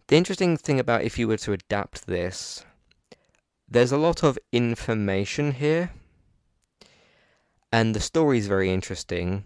the 0.08 0.16
interesting 0.16 0.58
thing 0.58 0.80
about 0.80 1.04
if 1.04 1.20
you 1.20 1.28
were 1.28 1.38
to 1.38 1.54
adapt 1.54 2.08
this, 2.08 2.66
there's 3.68 3.92
a 3.92 3.98
lot 3.98 4.24
of 4.24 4.40
information 4.52 5.52
here, 5.52 5.92
and 7.72 7.94
the 7.94 8.00
story 8.00 8.38
is 8.40 8.48
very 8.48 8.72
interesting. 8.72 9.44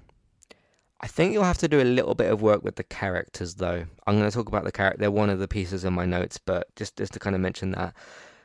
I 1.01 1.07
think 1.07 1.33
you'll 1.33 1.43
have 1.43 1.57
to 1.57 1.67
do 1.67 1.81
a 1.81 1.83
little 1.83 2.15
bit 2.15 2.31
of 2.31 2.41
work 2.41 2.63
with 2.63 2.77
the 2.77 2.83
characters, 2.83 3.55
though. 3.55 3.85
I'm 4.07 4.17
going 4.17 4.29
to 4.29 4.33
talk 4.33 4.47
about 4.47 4.63
the 4.63 4.71
character. 4.71 4.99
They're 4.99 5.11
one 5.11 5.29
of 5.29 5.39
the 5.39 5.49
pieces 5.49 5.83
in 5.83 5.93
my 5.93 6.05
notes, 6.05 6.37
but 6.37 6.73
just 6.77 6.95
just 6.95 7.11
to 7.13 7.19
kind 7.19 7.35
of 7.35 7.41
mention 7.41 7.71
that, 7.71 7.93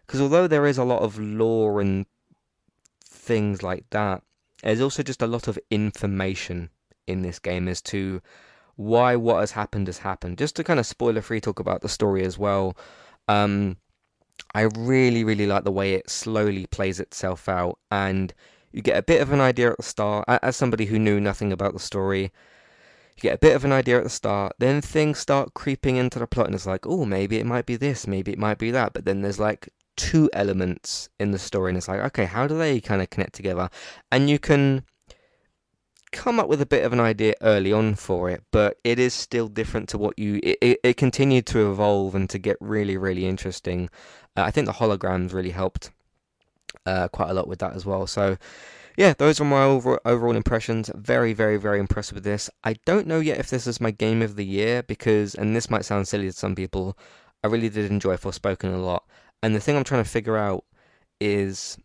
because 0.06 0.20
although 0.20 0.48
there 0.48 0.66
is 0.66 0.78
a 0.78 0.84
lot 0.84 1.02
of 1.02 1.20
lore 1.20 1.80
and 1.80 2.06
things 3.28 3.62
like 3.62 3.84
that, 3.90 4.22
there's 4.62 4.80
also 4.80 5.02
just 5.02 5.22
a 5.22 5.26
lot 5.26 5.48
of 5.48 5.58
information 5.70 6.70
in 7.06 7.22
this 7.22 7.38
game 7.38 7.68
as 7.68 7.80
to 7.82 8.20
why 8.76 9.16
what 9.16 9.40
has 9.40 9.52
happened 9.52 9.86
has 9.86 9.98
happened. 9.98 10.38
Just 10.38 10.56
to 10.56 10.64
kind 10.64 10.80
of 10.80 10.86
spoiler 10.86 11.20
free 11.20 11.40
talk 11.40 11.60
about 11.60 11.82
the 11.82 11.88
story 11.88 12.24
as 12.24 12.38
well. 12.38 12.76
Um, 13.28 13.76
I 14.54 14.62
really, 14.62 15.24
really 15.24 15.46
like 15.46 15.64
the 15.64 15.78
way 15.80 15.94
it 15.94 16.08
slowly 16.08 16.66
plays 16.66 17.00
itself 17.00 17.48
out, 17.48 17.78
and 17.90 18.32
you 18.72 18.80
get 18.82 18.96
a 18.96 19.02
bit 19.02 19.20
of 19.20 19.32
an 19.32 19.40
idea 19.40 19.70
at 19.70 19.76
the 19.76 19.82
start. 19.82 20.24
As 20.28 20.56
somebody 20.56 20.86
who 20.86 20.98
knew 20.98 21.20
nothing 21.20 21.52
about 21.52 21.74
the 21.74 21.80
story, 21.80 22.32
you 23.16 23.20
get 23.20 23.34
a 23.34 23.44
bit 23.46 23.56
of 23.56 23.64
an 23.64 23.72
idea 23.72 23.98
at 23.98 24.04
the 24.04 24.10
start. 24.10 24.54
Then 24.58 24.80
things 24.80 25.18
start 25.18 25.54
creeping 25.54 25.96
into 25.96 26.18
the 26.18 26.26
plot, 26.26 26.46
and 26.46 26.54
it's 26.54 26.66
like, 26.66 26.86
oh, 26.86 27.04
maybe 27.04 27.38
it 27.38 27.46
might 27.46 27.66
be 27.66 27.76
this, 27.76 28.06
maybe 28.06 28.32
it 28.32 28.38
might 28.38 28.58
be 28.58 28.70
that. 28.70 28.92
But 28.94 29.04
then 29.04 29.20
there's 29.20 29.40
like 29.40 29.68
two 29.98 30.30
elements 30.32 31.10
in 31.20 31.32
the 31.32 31.38
story, 31.38 31.70
and 31.70 31.76
it's 31.76 31.88
like, 31.88 32.00
okay, 32.00 32.24
how 32.24 32.46
do 32.46 32.56
they 32.56 32.80
kind 32.80 33.02
of 33.02 33.10
connect 33.10 33.34
together? 33.34 33.68
And 34.10 34.30
you 34.30 34.38
can 34.38 34.84
come 36.10 36.40
up 36.40 36.48
with 36.48 36.62
a 36.62 36.66
bit 36.66 36.84
of 36.84 36.94
an 36.94 37.00
idea 37.00 37.34
early 37.42 37.72
on 37.72 37.94
for 37.94 38.30
it, 38.30 38.42
but 38.50 38.78
it 38.84 38.98
is 38.98 39.12
still 39.12 39.48
different 39.48 39.90
to 39.90 39.98
what 39.98 40.18
you. 40.18 40.40
It, 40.42 40.58
it, 40.62 40.80
it 40.82 40.96
continued 40.96 41.44
to 41.46 41.70
evolve 41.70 42.14
and 42.14 42.30
to 42.30 42.38
get 42.38 42.56
really, 42.60 42.96
really 42.96 43.26
interesting. 43.26 43.90
Uh, 44.36 44.42
I 44.42 44.50
think 44.50 44.66
the 44.66 44.72
holograms 44.72 45.34
really 45.34 45.50
helped 45.50 45.90
uh, 46.86 47.08
quite 47.08 47.28
a 47.28 47.34
lot 47.34 47.48
with 47.48 47.58
that 47.58 47.74
as 47.74 47.84
well. 47.84 48.06
So, 48.06 48.38
yeah, 48.96 49.14
those 49.18 49.40
are 49.40 49.44
my 49.44 49.64
over, 49.64 50.00
overall 50.04 50.36
impressions. 50.36 50.90
Very, 50.94 51.32
very, 51.32 51.56
very 51.56 51.78
impressed 51.78 52.12
with 52.12 52.24
this. 52.24 52.48
I 52.64 52.76
don't 52.86 53.06
know 53.06 53.20
yet 53.20 53.38
if 53.38 53.50
this 53.50 53.66
is 53.66 53.80
my 53.80 53.90
game 53.90 54.22
of 54.22 54.36
the 54.36 54.46
year 54.46 54.82
because, 54.82 55.34
and 55.34 55.54
this 55.54 55.68
might 55.68 55.84
sound 55.84 56.08
silly 56.08 56.28
to 56.28 56.32
some 56.32 56.54
people, 56.54 56.96
I 57.44 57.48
really 57.48 57.68
did 57.68 57.90
enjoy 57.90 58.16
Forspoken 58.16 58.72
a 58.72 58.78
lot. 58.78 59.04
And 59.42 59.54
the 59.54 59.60
thing 59.60 59.76
I'm 59.76 59.84
trying 59.84 60.02
to 60.02 60.10
figure 60.10 60.36
out 60.36 60.64
is 61.20 61.76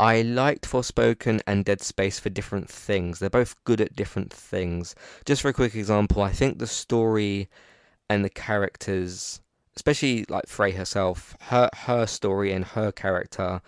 I 0.00 0.22
liked 0.22 0.68
Forspoken 0.68 1.40
and 1.46 1.64
Dead 1.64 1.80
Space 1.80 2.20
for 2.20 2.30
different 2.30 2.68
things. 2.68 3.18
They're 3.18 3.30
both 3.30 3.62
good 3.64 3.80
at 3.80 3.96
different 3.96 4.32
things. 4.32 4.94
Just 5.24 5.42
for 5.42 5.48
a 5.48 5.52
quick 5.52 5.74
example, 5.74 6.22
I 6.22 6.30
think 6.30 6.58
the 6.58 6.66
story 6.66 7.48
and 8.08 8.24
the 8.24 8.30
characters, 8.30 9.40
especially 9.76 10.24
like 10.28 10.46
Frey 10.46 10.72
herself, 10.72 11.36
her 11.40 11.68
her 11.74 12.06
story 12.06 12.52
and 12.52 12.64
her 12.64 12.92
character, 12.92 13.60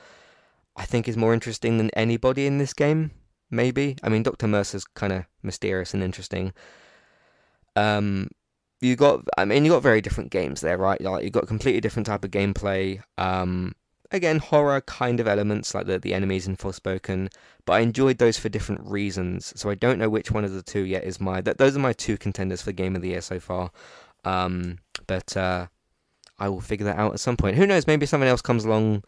I 0.77 0.85
think 0.85 1.09
is 1.09 1.17
more 1.17 1.35
interesting 1.35 1.79
than 1.79 1.91
anybody 1.91 2.47
in 2.47 2.59
this 2.59 2.75
game. 2.75 3.11
Maybe. 3.51 3.97
I 4.03 4.09
mean, 4.09 4.23
Doctor 4.23 4.47
Mercer's 4.47 4.85
kind 4.85 5.13
of 5.13 5.25
mysterious 5.43 5.95
and 5.95 6.03
interesting. 6.03 6.53
Um, 7.75 8.29
you 8.81 8.97
got. 8.97 9.25
I 9.37 9.45
mean, 9.45 9.65
you 9.65 9.71
got 9.73 9.83
very 9.83 10.01
different 10.01 10.31
games 10.31 10.61
there, 10.61 10.79
right? 10.79 11.01
Like 11.01 11.25
you 11.25 11.31
got 11.31 11.47
completely 11.47 11.81
different 11.81 12.07
type 12.07 12.25
of 12.25 12.31
gameplay. 12.31 13.03
Um, 13.19 13.75
again 14.11 14.39
horror 14.39 14.81
kind 14.83 15.21
of 15.21 15.29
elements 15.29 15.75
like 15.75 15.87
the, 15.87 15.99
the 15.99 16.15
enemies 16.15 16.47
in 16.47 16.57
Forspoken, 16.57 17.33
but 17.65 17.75
I 17.75 17.81
enjoyed 17.81 18.19
those 18.19 18.39
for 18.39 18.49
different 18.49 18.83
reasons. 18.85 19.53
So 19.57 19.71
I 19.71 19.75
don't 19.75 19.99
know 19.99 20.09
which 20.09 20.31
one 20.31 20.45
of 20.45 20.53
the 20.53 20.63
two 20.63 20.83
yet 20.83 21.05
is 21.05 21.21
my 21.21 21.41
that 21.43 21.59
those 21.59 21.77
are 21.77 21.81
my 21.81 21.93
two 21.93 22.19
contenders 22.19 22.63
for 22.63 22.73
game 22.73 22.97
of 22.97 23.03
the 23.03 23.11
year 23.11 23.21
so 23.21 23.39
far. 23.39 23.71
Um, 24.25 24.79
but 25.07 25.37
uh, 25.37 25.67
I 26.39 26.49
will 26.49 26.61
figure 26.61 26.87
that 26.87 26.99
out 26.99 27.13
at 27.13 27.21
some 27.21 27.37
point. 27.37 27.57
Who 27.57 27.67
knows? 27.67 27.87
Maybe 27.87 28.07
someone 28.07 28.29
else 28.29 28.43
comes 28.43 28.65
along, 28.65 29.05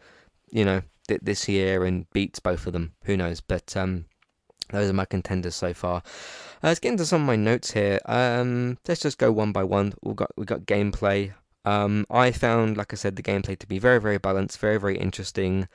you 0.51 0.65
know, 0.65 0.81
th- 1.07 1.21
this 1.23 1.47
year 1.47 1.85
and 1.85 2.09
beats 2.11 2.39
both 2.39 2.65
of 2.65 2.73
them. 2.73 2.93
Who 3.03 3.17
knows? 3.17 3.41
But 3.41 3.75
um, 3.77 4.05
those 4.69 4.89
are 4.89 4.93
my 4.93 5.05
contenders 5.05 5.55
so 5.55 5.73
far. 5.73 6.01
Uh, 6.63 6.69
let's 6.69 6.79
get 6.79 6.93
into 6.93 7.05
some 7.05 7.21
of 7.21 7.27
my 7.27 7.35
notes 7.35 7.71
here. 7.71 7.99
Um, 8.05 8.77
let's 8.87 9.01
just 9.01 9.17
go 9.17 9.31
one 9.31 9.51
by 9.51 9.65
one. 9.65 9.93
We 10.01 10.13
got 10.13 10.31
we 10.37 10.45
got 10.45 10.61
gameplay. 10.61 11.33
Um, 11.65 12.05
I 12.09 12.31
found, 12.31 12.77
like 12.77 12.93
I 12.93 12.95
said, 12.95 13.15
the 13.15 13.23
gameplay 13.23 13.57
to 13.59 13.67
be 13.67 13.79
very, 13.79 13.99
very 13.99 14.17
balanced, 14.17 14.59
very, 14.59 14.77
very 14.79 14.97
interesting, 14.97 15.67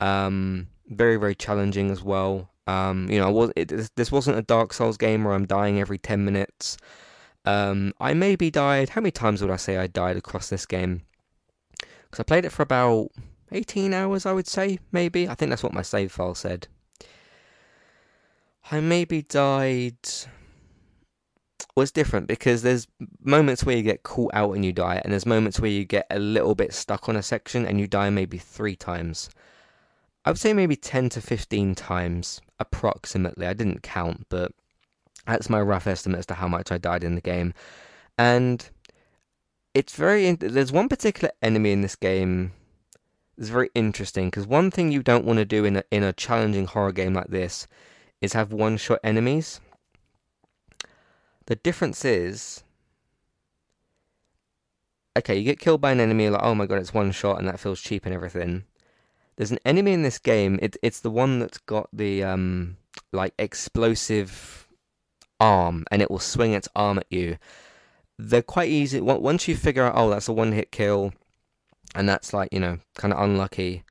um, 0.00 0.68
very, 0.88 1.16
very 1.16 1.34
challenging 1.34 1.90
as 1.90 2.02
well. 2.02 2.50
Um, 2.66 3.08
you 3.10 3.18
know, 3.18 3.30
was, 3.30 3.52
it, 3.56 3.68
this 3.96 4.12
wasn't 4.12 4.38
a 4.38 4.42
Dark 4.42 4.72
Souls 4.72 4.96
game 4.96 5.24
where 5.24 5.34
I'm 5.34 5.46
dying 5.46 5.80
every 5.80 5.98
10 5.98 6.24
minutes. 6.24 6.76
Um, 7.44 7.92
I 8.00 8.14
maybe 8.14 8.50
died, 8.50 8.90
how 8.90 9.00
many 9.00 9.12
times 9.12 9.40
would 9.40 9.50
I 9.50 9.56
say 9.56 9.76
I 9.76 9.86
died 9.86 10.16
across 10.16 10.48
this 10.48 10.66
game? 10.66 11.02
Because 11.78 12.20
I 12.20 12.22
played 12.24 12.44
it 12.44 12.50
for 12.50 12.62
about 12.62 13.10
18 13.52 13.94
hours, 13.94 14.26
I 14.26 14.32
would 14.32 14.48
say, 14.48 14.78
maybe. 14.92 15.28
I 15.28 15.34
think 15.34 15.50
that's 15.50 15.62
what 15.62 15.74
my 15.74 15.82
save 15.82 16.12
file 16.12 16.34
said. 16.34 16.68
I 18.70 18.80
maybe 18.80 19.22
died 19.22 19.96
it's 21.82 21.92
different 21.92 22.26
because 22.26 22.62
there's 22.62 22.88
moments 23.20 23.64
where 23.64 23.76
you 23.76 23.82
get 23.82 24.02
caught 24.02 24.30
out 24.34 24.52
and 24.52 24.64
you 24.64 24.72
die, 24.72 25.00
and 25.04 25.12
there's 25.12 25.26
moments 25.26 25.60
where 25.60 25.70
you 25.70 25.84
get 25.84 26.06
a 26.10 26.18
little 26.18 26.54
bit 26.54 26.72
stuck 26.72 27.08
on 27.08 27.16
a 27.16 27.22
section 27.22 27.66
and 27.66 27.78
you 27.78 27.86
die 27.86 28.10
maybe 28.10 28.38
three 28.38 28.76
times. 28.76 29.28
I 30.24 30.30
would 30.30 30.38
say 30.38 30.52
maybe 30.52 30.74
10 30.74 31.10
to 31.10 31.20
15 31.20 31.74
times, 31.74 32.40
approximately. 32.58 33.46
I 33.46 33.52
didn't 33.52 33.82
count, 33.82 34.26
but 34.28 34.52
that's 35.26 35.50
my 35.50 35.60
rough 35.60 35.86
estimate 35.86 36.20
as 36.20 36.26
to 36.26 36.34
how 36.34 36.48
much 36.48 36.72
I 36.72 36.78
died 36.78 37.04
in 37.04 37.14
the 37.14 37.20
game. 37.20 37.52
And 38.16 38.68
it's 39.74 39.94
very. 39.94 40.32
There's 40.32 40.72
one 40.72 40.88
particular 40.88 41.30
enemy 41.42 41.72
in 41.72 41.82
this 41.82 41.96
game 41.96 42.52
that's 43.36 43.50
very 43.50 43.68
interesting 43.74 44.28
because 44.28 44.46
one 44.46 44.70
thing 44.70 44.90
you 44.90 45.02
don't 45.02 45.26
want 45.26 45.38
to 45.38 45.44
do 45.44 45.64
in 45.66 45.76
a, 45.76 45.84
in 45.90 46.02
a 46.02 46.14
challenging 46.14 46.66
horror 46.66 46.92
game 46.92 47.12
like 47.12 47.28
this 47.28 47.66
is 48.20 48.32
have 48.32 48.52
one 48.52 48.76
shot 48.76 48.98
enemies 49.04 49.60
the 51.46 51.56
difference 51.56 52.04
is, 52.04 52.62
okay, 55.16 55.36
you 55.38 55.44
get 55.44 55.60
killed 55.60 55.80
by 55.80 55.92
an 55.92 56.00
enemy, 56.00 56.28
like, 56.28 56.42
oh 56.42 56.54
my 56.54 56.66
god, 56.66 56.78
it's 56.78 56.94
one 56.94 57.12
shot 57.12 57.38
and 57.38 57.48
that 57.48 57.60
feels 57.60 57.80
cheap 57.80 58.04
and 58.04 58.14
everything. 58.14 58.64
There's 59.36 59.52
an 59.52 59.60
enemy 59.64 59.92
in 59.92 60.02
this 60.02 60.18
game, 60.18 60.58
it, 60.60 60.76
it's 60.82 61.00
the 61.00 61.10
one 61.10 61.38
that's 61.38 61.58
got 61.58 61.88
the, 61.92 62.24
um, 62.24 62.76
like, 63.12 63.32
explosive 63.38 64.68
arm, 65.38 65.84
and 65.90 66.02
it 66.02 66.10
will 66.10 66.18
swing 66.18 66.52
its 66.52 66.68
arm 66.74 66.98
at 66.98 67.06
you. 67.10 67.38
They're 68.18 68.42
quite 68.42 68.70
easy. 68.70 69.00
Once 69.00 69.46
you 69.46 69.56
figure 69.56 69.84
out, 69.84 69.94
oh, 69.94 70.10
that's 70.10 70.28
a 70.28 70.32
one 70.32 70.52
hit 70.52 70.72
kill, 70.72 71.12
and 71.94 72.08
that's, 72.08 72.32
like, 72.32 72.48
you 72.52 72.58
know, 72.58 72.78
kind 72.96 73.14
of 73.14 73.22
unlucky, 73.22 73.84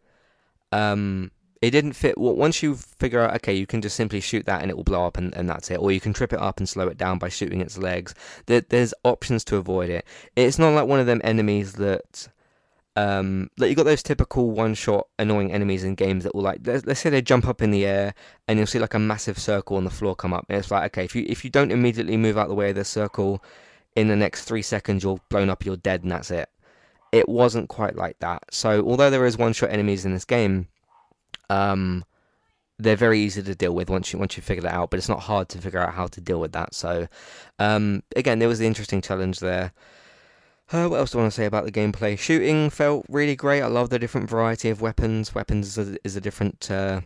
um, 0.74 1.32
it 1.62 1.72
didn't 1.72 1.94
fit. 1.94 2.18
Well, 2.18 2.36
once 2.36 2.62
you 2.62 2.76
figure 2.76 3.22
out, 3.22 3.36
okay, 3.36 3.54
you 3.54 3.66
can 3.66 3.82
just 3.82 3.96
simply 3.96 4.20
shoot 4.20 4.46
that 4.46 4.62
and 4.62 4.70
it 4.70 4.78
will 4.78 4.84
blow 4.84 5.06
up 5.06 5.18
and, 5.18 5.34
and 5.36 5.50
that's 5.50 5.72
it. 5.72 5.78
Or 5.78 5.92
you 5.92 6.00
can 6.00 6.14
trip 6.14 6.34
it 6.34 6.40
up 6.40 6.60
and 6.60 6.68
slow 6.68 6.88
it 6.88 6.98
down 6.98 7.18
by 7.18 7.30
shooting 7.30 7.62
its 7.62 7.78
legs. 7.78 8.14
There, 8.46 8.62
there's 8.62 8.94
options 9.04 9.44
to 9.46 9.58
avoid 9.58 9.90
it. 9.90 10.06
It's 10.36 10.60
not 10.60 10.74
like 10.74 10.88
one 10.88 11.00
of 11.00 11.06
them 11.06 11.22
enemies 11.24 11.74
that. 11.74 12.30
Um, 12.98 13.50
like 13.58 13.70
you 13.70 13.76
got 13.76 13.84
those 13.84 14.02
typical 14.02 14.52
one-shot 14.52 15.08
annoying 15.20 15.52
enemies 15.52 15.84
in 15.84 15.96
games 15.96 16.24
that 16.24 16.34
will 16.34 16.44
like 16.44 16.62
let's, 16.66 16.86
let's 16.86 17.02
say 17.02 17.10
they 17.10 17.22
jump 17.22 17.46
up 17.46 17.62
in 17.62 17.72
the 17.72 17.86
air 17.86 18.14
and 18.48 18.58
you'll 18.58 18.68
see 18.68 18.80
like 18.80 18.94
a 18.94 19.00
massive 19.00 19.38
circle 19.38 19.76
on 19.76 19.84
the 19.84 19.90
floor 19.90 20.16
come 20.16 20.34
up 20.34 20.46
and 20.48 20.58
it's 20.58 20.72
like 20.72 20.86
okay 20.86 21.04
if 21.04 21.14
you 21.14 21.26
if 21.28 21.44
you 21.44 21.50
don't 21.50 21.74
immediately 21.74 22.16
move 22.16 22.38
out 22.38 22.48
the 22.48 22.56
way 22.56 22.70
of 22.70 22.78
the 22.78 22.86
circle 22.86 23.44
in 23.98 24.08
the 24.08 24.16
next 24.16 24.46
three 24.46 24.62
seconds 24.62 25.04
you're 25.04 25.20
blown 25.28 25.50
up 25.50 25.66
you're 25.66 25.76
dead 25.76 26.04
and 26.04 26.12
that's 26.14 26.32
it 26.32 26.48
it 27.16 27.30
wasn't 27.30 27.70
quite 27.70 27.96
like 27.96 28.20
that. 28.20 28.44
So 28.52 28.86
although 28.86 29.10
there 29.10 29.26
is 29.26 29.38
one-shot 29.38 29.70
enemies 29.70 30.04
in 30.04 30.14
this 30.14 30.26
game, 30.26 30.68
um, 31.50 32.04
they're 32.78 32.96
very 32.96 33.20
easy 33.20 33.42
to 33.42 33.56
deal 33.56 33.74
with 33.74 33.90
once 33.90 34.12
you 34.12 34.20
once 34.20 34.36
you 34.36 34.44
figure 34.44 34.64
that 34.64 34.74
out. 34.74 34.90
But 34.90 34.98
it's 34.98 35.10
not 35.10 35.22
hard 35.22 35.50
to 35.50 35.60
figure 35.60 35.80
out 35.80 35.94
how 35.94 36.08
to 36.08 36.22
deal 36.22 36.40
with 36.40 36.52
that. 36.54 36.74
So 36.74 37.08
um, 37.60 38.04
again, 38.16 38.40
there 38.40 38.50
was 38.50 38.60
the 38.60 38.68
interesting 38.68 39.02
challenge 39.02 39.40
there. 39.40 39.72
Uh, 40.72 40.88
what 40.88 40.98
else 40.98 41.12
do 41.12 41.20
I 41.20 41.22
want 41.22 41.34
to 41.34 41.36
say 41.36 41.46
about 41.46 41.66
the 41.66 41.72
gameplay? 41.72 42.18
Shooting 42.18 42.72
felt 42.72 43.06
really 43.08 43.36
great. 43.36 43.62
I 43.62 43.68
love 43.68 43.92
the 43.92 44.00
different 44.00 44.30
variety 44.30 44.70
of 44.70 44.82
weapons. 44.82 45.36
Weapons 45.36 45.78
is 45.78 45.90
a, 45.90 45.98
is 46.04 46.16
a 46.16 46.22
different 46.22 46.72
uh, 46.72 47.02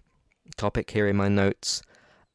topic 0.55 0.89
here 0.91 1.08
in 1.08 1.17
my 1.17 1.27
notes. 1.27 1.81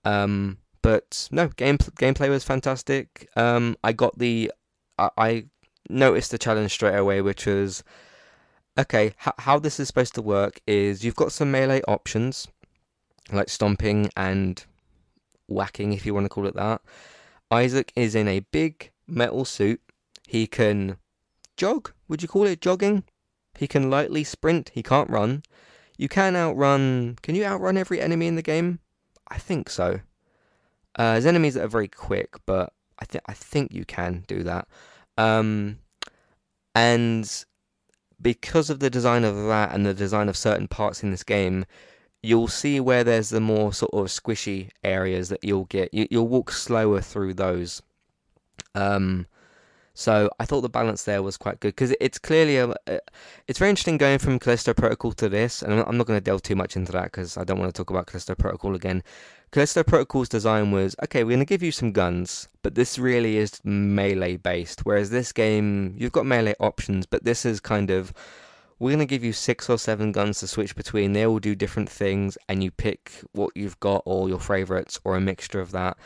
Um, 0.04 0.58
but 0.82 1.28
no, 1.32 1.49
game 1.49 1.78
gameplay 1.78 2.28
was 2.28 2.44
fantastic. 2.44 3.28
Um, 3.37 3.76
I 3.82 3.92
got 3.92 4.18
the 4.18 4.52
I, 4.99 5.11
I 5.16 5.44
noticed 5.88 6.30
the 6.30 6.38
challenge 6.38 6.73
straight 6.73 6.96
away, 6.96 7.23
which 7.23 7.46
was 7.46 7.82
okay. 8.78 9.07
H- 9.26 9.35
how 9.38 9.59
this 9.59 9.81
is 9.81 9.88
supposed 9.88 10.14
to 10.14 10.23
work 10.23 10.61
is 10.66 11.04
you've 11.04 11.16
got 11.16 11.33
some 11.33 11.50
melee 11.50 11.83
options 11.88 12.49
like 13.33 13.49
stomping 13.49 14.11
and 14.16 14.64
whacking, 15.49 15.93
if 15.93 16.04
you 16.07 16.14
want 16.14 16.25
to 16.25 16.28
call 16.28 16.47
it 16.47 16.54
that. 16.57 16.81
Isaac 17.50 17.93
is 17.97 18.14
in 18.14 18.28
a 18.28 18.40
big 18.40 18.90
metal 19.07 19.45
suit. 19.45 19.81
He 20.26 20.47
can 20.47 20.97
jog. 21.57 21.93
Would 22.09 22.23
you 22.23 22.28
call 22.28 22.45
it 22.45 22.61
jogging? 22.61 23.04
He 23.57 23.66
can 23.66 23.90
lightly 23.90 24.25
sprint. 24.25 24.71
He 24.75 24.83
can't 24.83 25.11
run. 25.11 25.43
You 25.97 26.09
can 26.09 26.35
outrun. 26.35 27.19
Can 27.23 27.35
you 27.35 27.45
outrun 27.45 27.76
every 27.76 28.00
enemy 28.00 28.26
in 28.26 28.37
the 28.37 28.43
game? 28.43 28.81
I 29.28 29.38
think 29.38 29.71
so. 29.71 30.00
Uh, 30.97 31.12
there's 31.12 31.26
enemies 31.26 31.54
that 31.54 31.64
are 31.64 31.69
very 31.69 31.88
quick, 31.88 32.35
but 32.47 32.73
I 32.99 33.04
think 33.04 33.25
I 33.26 33.33
think 33.33 33.73
you 33.73 33.85
can 33.85 34.25
do 34.26 34.43
that. 34.43 34.69
Um, 35.16 35.78
and 36.75 37.45
because 38.25 38.71
of 38.71 38.81
the 38.81 38.90
design 38.90 39.23
of 39.23 39.37
that 39.37 39.73
and 39.73 39.87
the 39.87 39.95
design 39.95 40.28
of 40.28 40.37
certain 40.37 40.66
parts 40.66 41.02
in 41.04 41.11
this 41.12 41.23
game, 41.23 41.66
you'll 42.23 42.49
see 42.49 42.81
where 42.81 43.04
there's 43.04 43.28
the 43.28 43.40
more 43.40 43.73
sort 43.73 43.93
of 43.93 44.07
squishy 44.07 44.71
areas 44.83 45.28
that 45.28 45.45
you'll 45.45 45.66
get. 45.66 45.93
You, 45.93 46.09
will 46.11 46.26
walk 46.26 46.50
slower 46.50 47.02
through 47.02 47.35
those. 47.35 47.83
Um, 48.75 49.26
so 49.95 50.29
I 50.41 50.45
thought 50.45 50.63
the 50.63 50.69
balance 50.69 51.05
there 51.05 51.23
was 51.23 51.37
quite 51.37 51.61
good 51.61 51.69
because 51.69 51.95
it's 52.01 52.19
clearly 52.19 52.59
a, 52.59 52.75
it's 53.47 53.61
very 53.61 53.71
interesting 53.71 53.97
going 53.97 54.19
from 54.19 54.41
Callisto 54.41 54.75
Protocol 54.75 55.13
to 55.13 55.29
this, 55.29 55.63
and 55.63 55.73
I'm 55.73 55.97
not 55.97 56.09
going 56.09 56.17
to 56.17 56.25
delve 56.25 56.43
too 56.43 56.57
much 56.57 56.75
into 56.75 56.91
that 56.93 57.05
because 57.05 57.37
I 57.37 57.45
don't 57.45 57.61
want 57.61 57.73
to 57.73 57.79
talk 57.79 57.91
about 57.91 58.07
Callisto 58.07 58.35
Protocol 58.35 58.75
again. 58.75 59.05
Callisto 59.53 59.85
Protocol's 59.85 60.29
design 60.29 60.73
was 60.73 60.97
okay, 61.05 61.23
we're 61.23 61.31
going 61.31 61.39
to 61.39 61.45
give 61.45 61.63
you 61.63 61.71
some 61.71 61.93
guns, 61.93 62.49
but 62.63 62.75
this 62.75 62.99
really 62.99 63.37
is 63.37 63.61
melee 63.63 64.37
based. 64.37 64.85
Whereas 64.85 65.11
this 65.11 65.31
game, 65.31 65.95
you've 65.97 66.11
got 66.11 66.27
melee 66.27 66.57
options, 66.59 67.07
but 67.07 67.25
this 67.25 67.47
is 67.47 67.61
kind 67.61 67.91
of 67.91 68.13
we're 68.81 68.91
going 68.91 68.99
to 68.99 69.07
give 69.07 69.23
you 69.23 69.33
six 69.33 69.71
or 69.71 69.79
seven 69.79 70.11
guns 70.11 70.41
to 70.41 70.49
switch 70.49 70.75
between. 70.75 71.13
They 71.13 71.25
all 71.25 71.39
do 71.39 71.55
different 71.55 71.89
things, 71.89 72.37
and 72.49 72.65
you 72.65 72.73
pick 72.73 73.13
what 73.31 73.53
you've 73.55 73.79
got 73.79 74.03
or 74.07 74.29
your 74.29 74.41
favorites 74.41 74.99
or 75.05 75.15
a 75.15 75.21
mixture 75.21 75.61
of 75.61 75.71
that, 75.71 75.97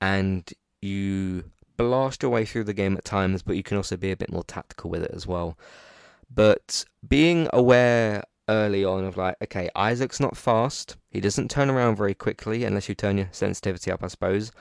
and 0.00 0.50
you 0.80 1.44
blast 1.76 2.22
your 2.22 2.30
way 2.30 2.44
through 2.44 2.64
the 2.64 2.74
game 2.74 2.96
at 2.96 3.04
times, 3.04 3.42
but 3.42 3.56
you 3.56 3.62
can 3.62 3.76
also 3.76 3.96
be 3.96 4.10
a 4.10 4.16
bit 4.16 4.32
more 4.32 4.44
tactical 4.44 4.90
with 4.90 5.02
it 5.02 5.10
as 5.12 5.26
well. 5.26 5.58
But 6.32 6.84
being 7.06 7.48
aware 7.52 8.24
early 8.48 8.84
on 8.84 9.04
of 9.04 9.16
like, 9.16 9.36
okay, 9.42 9.68
Isaac's 9.74 10.20
not 10.20 10.36
fast. 10.36 10.96
He 11.10 11.20
doesn't 11.20 11.50
turn 11.50 11.70
around 11.70 11.96
very 11.96 12.14
quickly 12.14 12.64
unless 12.64 12.88
you 12.88 12.94
turn 12.94 13.18
your 13.18 13.28
sensitivity 13.32 13.90
up, 13.90 14.02
I 14.02 14.08
suppose. 14.08 14.52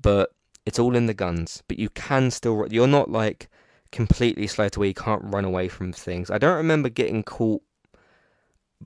But 0.00 0.30
it's 0.64 0.78
all 0.78 0.96
in 0.96 1.06
the 1.06 1.14
guns. 1.14 1.62
But 1.68 1.78
you 1.78 1.88
can 1.90 2.30
still, 2.30 2.66
you're 2.70 2.86
not 2.86 3.10
like 3.10 3.48
completely 3.92 4.46
slow 4.46 4.68
to 4.68 4.80
where 4.80 4.88
you 4.88 4.94
can't 4.94 5.22
run 5.24 5.44
away 5.44 5.68
from 5.68 5.92
things. 5.92 6.30
I 6.30 6.38
don't 6.38 6.56
remember 6.56 6.88
getting 6.88 7.22
caught 7.22 7.62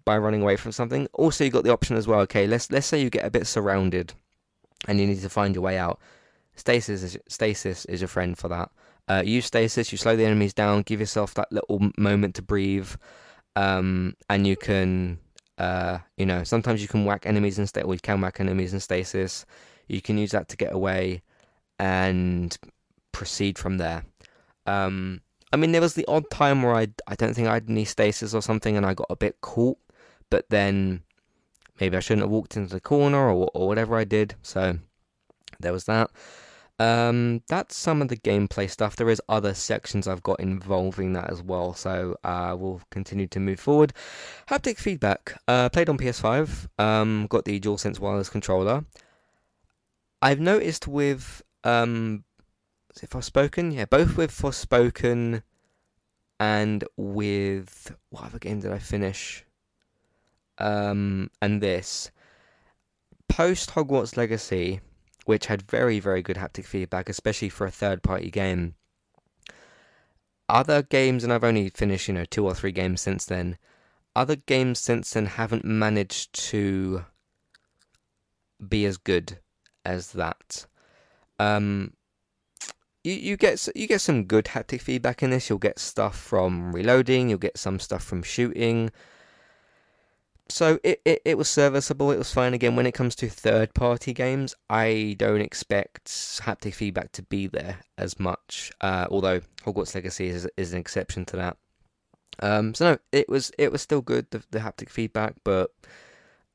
by 0.05 0.17
running 0.19 0.43
away 0.43 0.57
from 0.57 0.73
something. 0.73 1.09
Also, 1.13 1.45
you 1.45 1.51
got 1.51 1.65
the 1.65 1.73
option 1.73 1.97
as 1.97 2.07
well. 2.07 2.21
Okay, 2.21 2.47
let's 2.47 2.71
let's 2.71 2.87
say 2.87 3.01
you 3.01 3.11
get 3.11 3.25
a 3.25 3.31
bit 3.31 3.47
surrounded, 3.47 4.13
and 4.87 5.01
you 5.01 5.07
need 5.07 5.21
to 5.21 5.29
find 5.29 5.55
your 5.55 5.63
way 5.63 5.79
out. 5.79 5.99
Stasis 6.57 7.03
is, 7.03 7.19
stasis 7.29 7.85
is 7.87 8.01
your 8.01 8.09
friend 8.09 8.37
for 8.37 8.49
that. 8.49 8.71
Uh, 9.09 9.23
use 9.25 9.47
stasis, 9.47 9.91
you 9.91 9.99
slow 9.99 10.15
the 10.15 10.25
enemies 10.25 10.55
down, 10.55 10.83
give 10.83 11.01
yourself 11.01 11.35
that 11.35 11.51
little 11.51 11.91
moment 11.99 12.35
to 12.37 12.43
breathe, 12.43 12.91
um, 13.57 14.15
and 14.29 14.47
you 14.47 14.57
can, 14.57 15.19
uh, 15.59 15.99
you 16.17 16.25
know, 16.25 16.45
sometimes 16.45 16.81
you 16.81 16.87
can 16.87 17.05
whack 17.05 17.27
enemies 17.27 17.59
in 17.59 17.67
stasis, 17.67 17.89
or 17.89 17.95
you 17.95 18.01
can 18.01 18.21
whack 18.21 18.39
enemies 18.39 18.73
in 18.73 18.79
stasis. 18.79 19.45
You 19.89 20.01
can 20.01 20.17
use 20.17 20.31
that 20.31 20.49
to 20.51 20.57
get 20.57 20.73
away 20.73 21.23
and 21.79 22.57
proceed 23.11 23.59
from 23.59 23.79
there. 23.79 24.05
Um, 24.67 25.23
I 25.53 25.57
mean, 25.57 25.73
there 25.73 25.81
was 25.81 25.95
the 25.95 26.07
odd 26.07 26.31
time 26.31 26.63
where 26.63 26.77
I, 26.77 26.87
I 27.09 27.17
don't 27.17 27.35
think 27.35 27.49
I 27.49 27.55
had 27.55 27.69
any 27.69 27.85
stasis 27.85 28.33
or 28.33 28.43
something, 28.43 28.77
and 28.77 28.87
I 28.87 28.95
got 28.95 29.09
a 29.11 29.17
bit 29.17 29.41
caught, 29.41 29.79
but 30.31 30.49
then 30.51 31.03
maybe 31.81 31.97
I 31.97 32.01
shouldn't 32.01 32.23
have 32.23 32.31
walked 32.31 32.57
into 32.57 32.73
the 32.73 32.81
corner 32.81 33.29
or, 33.29 33.51
or 33.55 33.67
whatever 33.67 33.97
I 33.97 34.05
did. 34.05 34.37
So 34.43 34.79
there 35.61 35.73
was 35.73 35.85
that. 35.85 36.11
Um, 36.79 37.43
that's 37.47 37.77
some 37.77 38.01
of 38.01 38.09
the 38.09 38.17
gameplay 38.17 38.71
stuff. 38.71 38.97
There 38.97 39.11
is 39.11 39.21
other 39.29 39.53
sections 39.53 40.09
I've 40.09 40.23
got 40.23 40.41
involving 40.41 41.13
that 41.13 41.31
as 41.31 41.43
well, 41.43 41.75
so 41.75 42.17
uh, 42.25 42.57
we'll 42.59 42.81
continue 42.91 43.27
to 43.29 43.41
move 43.41 43.61
forward. 43.61 43.93
Haptic 44.49 44.79
feedback. 44.79 45.39
Uh, 45.47 45.69
played 45.69 45.91
on 45.91 45.99
PS5. 45.99 46.69
Um, 46.79 47.27
got 47.29 47.45
the 47.45 47.61
DualSense 47.61 47.99
wireless 48.01 48.31
controller. 48.31 48.87
I've 50.23 50.41
noticed 50.41 50.89
with 50.89 51.43
um, 51.65 52.25
is 52.95 53.03
it 53.03 53.11
Forspoken? 53.11 53.75
Yeah, 53.75 53.85
both 53.85 54.17
with 54.17 54.33
Forspoken 54.33 55.43
and 56.39 56.85
with 56.97 57.95
what 58.09 58.25
other 58.25 58.39
game 58.39 58.61
did 58.61 58.73
I 58.73 58.79
finish? 58.79 59.45
Um, 60.59 61.31
and 61.41 61.63
this 61.63 62.11
post 63.29 63.71
Hogwarts 63.71 64.17
Legacy 64.17 64.81
which 65.31 65.47
had 65.47 65.63
very, 65.63 66.01
very 66.01 66.23
good 66.23 66.35
haptic 66.35 66.65
feedback, 66.65 67.09
especially 67.09 67.49
for 67.49 67.65
a 67.65 67.71
third 67.71 68.03
party 68.03 68.33
game. 68.33 68.75
Other 70.49 70.83
games, 70.83 71.23
and 71.23 71.33
I've 71.33 71.45
only 71.45 71.69
finished, 71.69 72.09
you 72.09 72.15
know, 72.15 72.25
two 72.25 72.45
or 72.45 72.53
three 72.53 72.73
games 72.73 73.01
since 73.01 73.25
then, 73.27 73.57
other 74.17 74.35
games 74.35 74.81
since 74.81 75.13
then 75.13 75.27
haven't 75.27 75.65
managed 75.65 76.33
to 76.51 77.05
be 78.69 78.85
as 78.85 78.97
good 78.97 79.39
as 79.85 80.11
that. 80.15 80.67
Um, 81.39 81.93
you, 83.05 83.13
you 83.13 83.37
get 83.37 83.69
you 83.77 83.87
get 83.87 84.01
some 84.01 84.25
good 84.25 84.47
haptic 84.47 84.81
feedback 84.81 85.23
in 85.23 85.31
this. 85.31 85.49
You'll 85.49 85.61
get 85.61 85.79
stuff 85.79 86.19
from 86.19 86.75
reloading. 86.75 87.29
You'll 87.29 87.39
get 87.39 87.57
some 87.57 87.79
stuff 87.79 88.03
from 88.03 88.25
shooting 88.25 88.91
so 90.51 90.79
it, 90.85 91.01
it, 91.05 91.23
it 91.25 91.39
was 91.39 91.49
serviceable, 91.49 92.11
it 92.11 92.19
was 92.19 92.33
fine. 92.33 92.55
Again, 92.55 92.77
when 92.77 92.87
it 92.87 92.93
comes 92.93 93.15
to 93.17 93.29
third 93.29 93.73
party 93.75 94.13
games, 94.13 94.55
I 94.69 95.17
don't 95.19 95.41
expect 95.41 96.07
haptic 96.07 96.75
feedback 96.75 97.13
to 97.13 97.23
be 97.23 97.47
there 97.47 97.81
as 97.97 98.21
much. 98.21 98.71
Uh, 98.81 99.07
although 99.11 99.41
Hogwarts 99.65 99.95
Legacy 99.95 100.29
is, 100.29 100.49
is 100.57 100.73
an 100.73 100.81
exception 100.81 101.25
to 101.27 101.37
that. 101.37 101.57
Um, 102.41 102.75
so 102.75 102.93
no, 102.93 102.99
it 103.13 103.29
was 103.29 103.53
it 103.59 103.71
was 103.71 103.83
still 103.83 104.01
good 104.01 104.27
the, 104.31 104.43
the 104.51 104.61
haptic 104.61 104.89
feedback, 104.89 105.35
but 105.45 105.71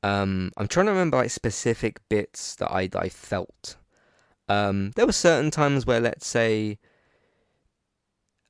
um, 0.02 0.52
I'm 0.56 0.68
trying 0.68 0.86
to 0.86 0.92
remember 0.92 1.18
like 1.18 1.30
specific 1.30 2.00
bits 2.08 2.56
that 2.56 2.70
I 2.70 2.88
I 2.94 3.08
felt. 3.08 3.76
Um, 4.48 4.92
there 4.96 5.06
were 5.06 5.12
certain 5.12 5.50
times 5.50 5.86
where, 5.86 6.00
let's 6.00 6.26
say, 6.26 6.78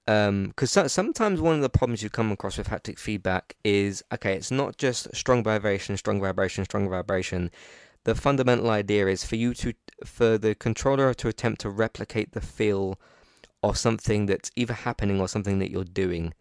because 0.07 0.77
um, 0.77 0.89
sometimes 0.89 1.41
one 1.41 1.57
of 1.57 1.63
the 1.63 1.69
problems 1.69 2.01
you 2.01 2.09
come 2.09 2.31
across 2.31 2.59
with 2.59 2.69
haptic 2.69 2.97
feedback 2.97 3.57
is 3.65 4.05
okay, 4.15 4.35
it's 4.35 4.53
not 4.53 4.77
just 4.77 5.13
strong 5.15 5.43
vibration, 5.43 5.97
strong 5.97 6.21
vibration, 6.21 6.65
strong 6.65 6.89
vibration. 6.89 7.51
The 8.05 8.15
fundamental 8.15 8.71
idea 8.71 9.09
is 9.09 9.25
for 9.25 9.35
you 9.35 9.53
to, 9.55 9.75
for 10.05 10.39
the 10.39 10.55
controller 10.55 11.13
to 11.15 11.27
attempt 11.27 11.61
to 11.63 11.71
replicate 11.71 12.33
the 12.33 12.41
feel 12.41 13.01
of 13.65 13.77
something 13.77 14.27
that's 14.27 14.53
either 14.55 14.75
happening 14.75 15.21
or 15.21 15.27
something 15.27 15.59
that 15.59 15.73
you're 15.73 15.83
doing 15.83 16.33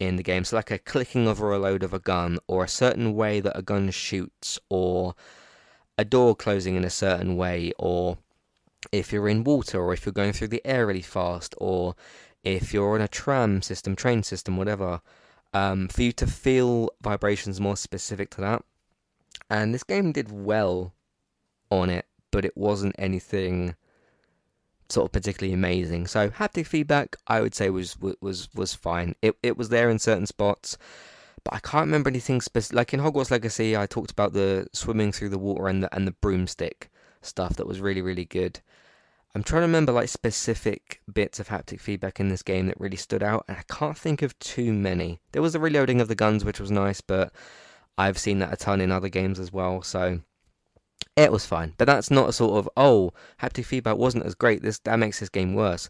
in 0.00 0.16
the 0.16 0.24
game. 0.24 0.42
So, 0.42 0.56
like 0.56 0.72
a 0.72 0.78
clicking 0.78 1.28
of 1.28 1.40
a 1.40 1.46
reload 1.46 1.84
of 1.84 1.94
a 1.94 2.00
gun, 2.00 2.40
or 2.48 2.64
a 2.64 2.68
certain 2.68 3.14
way 3.14 3.38
that 3.38 3.56
a 3.56 3.62
gun 3.62 3.92
shoots, 3.92 4.58
or 4.68 5.14
a 5.96 6.04
door 6.04 6.34
closing 6.34 6.74
in 6.74 6.84
a 6.84 6.90
certain 6.90 7.36
way, 7.36 7.72
or 7.78 8.18
if 8.90 9.12
you're 9.12 9.28
in 9.28 9.44
water, 9.44 9.80
or 9.80 9.92
if 9.92 10.04
you're 10.04 10.12
going 10.12 10.32
through 10.32 10.48
the 10.48 10.66
air 10.66 10.88
really 10.88 11.02
fast, 11.02 11.54
or 11.58 11.94
if 12.44 12.72
you're 12.72 12.94
on 12.94 13.00
a 13.00 13.08
tram 13.08 13.62
system, 13.62 13.96
train 13.96 14.22
system, 14.22 14.56
whatever, 14.56 15.00
um, 15.54 15.88
for 15.88 16.02
you 16.02 16.12
to 16.12 16.26
feel 16.26 16.90
vibrations 17.02 17.60
more 17.60 17.76
specific 17.76 18.30
to 18.30 18.40
that. 18.40 18.64
And 19.50 19.74
this 19.74 19.84
game 19.84 20.12
did 20.12 20.32
well 20.32 20.94
on 21.70 21.90
it, 21.90 22.06
but 22.30 22.44
it 22.44 22.56
wasn't 22.56 22.94
anything 22.98 23.74
sort 24.88 25.06
of 25.06 25.12
particularly 25.12 25.54
amazing. 25.54 26.06
So 26.06 26.30
haptic 26.30 26.66
feedback, 26.66 27.16
I 27.26 27.40
would 27.40 27.54
say 27.54 27.70
was 27.70 27.96
was 27.98 28.48
was 28.54 28.74
fine. 28.74 29.14
It 29.22 29.36
it 29.42 29.56
was 29.56 29.70
there 29.70 29.90
in 29.90 29.98
certain 29.98 30.26
spots, 30.26 30.76
but 31.44 31.54
I 31.54 31.58
can't 31.58 31.86
remember 31.86 32.10
anything 32.10 32.40
specific. 32.40 32.76
Like 32.76 32.94
in 32.94 33.00
Hogwarts 33.00 33.30
Legacy, 33.30 33.76
I 33.76 33.86
talked 33.86 34.10
about 34.10 34.32
the 34.32 34.68
swimming 34.72 35.12
through 35.12 35.30
the 35.30 35.38
water 35.38 35.68
and 35.68 35.82
the 35.82 35.94
and 35.94 36.06
the 36.06 36.12
broomstick 36.12 36.90
stuff 37.22 37.56
that 37.56 37.66
was 37.66 37.80
really 37.80 38.02
really 38.02 38.26
good. 38.26 38.60
I'm 39.34 39.42
trying 39.42 39.62
to 39.62 39.66
remember 39.66 39.92
like 39.92 40.08
specific 40.08 41.00
bits 41.12 41.40
of 41.40 41.48
haptic 41.48 41.80
feedback 41.80 42.20
in 42.20 42.28
this 42.28 42.42
game 42.42 42.66
that 42.66 42.78
really 42.78 42.96
stood 42.96 43.22
out, 43.22 43.44
and 43.48 43.56
I 43.56 43.62
can't 43.72 43.96
think 43.96 44.20
of 44.20 44.38
too 44.38 44.72
many. 44.72 45.20
There 45.32 45.40
was 45.40 45.54
the 45.54 45.60
reloading 45.60 46.00
of 46.00 46.08
the 46.08 46.14
guns, 46.14 46.44
which 46.44 46.60
was 46.60 46.70
nice, 46.70 47.00
but 47.00 47.32
I've 47.96 48.18
seen 48.18 48.40
that 48.40 48.52
a 48.52 48.56
ton 48.56 48.80
in 48.80 48.92
other 48.92 49.08
games 49.08 49.38
as 49.38 49.52
well, 49.52 49.82
so 49.82 50.20
it 51.16 51.32
was 51.32 51.46
fine. 51.46 51.74
But 51.78 51.86
that's 51.86 52.10
not 52.10 52.28
a 52.28 52.32
sort 52.32 52.58
of 52.58 52.68
oh, 52.76 53.12
haptic 53.40 53.64
feedback 53.64 53.96
wasn't 53.96 54.26
as 54.26 54.34
great. 54.34 54.62
This 54.62 54.78
that 54.80 54.98
makes 54.98 55.20
this 55.20 55.30
game 55.30 55.54
worse. 55.54 55.88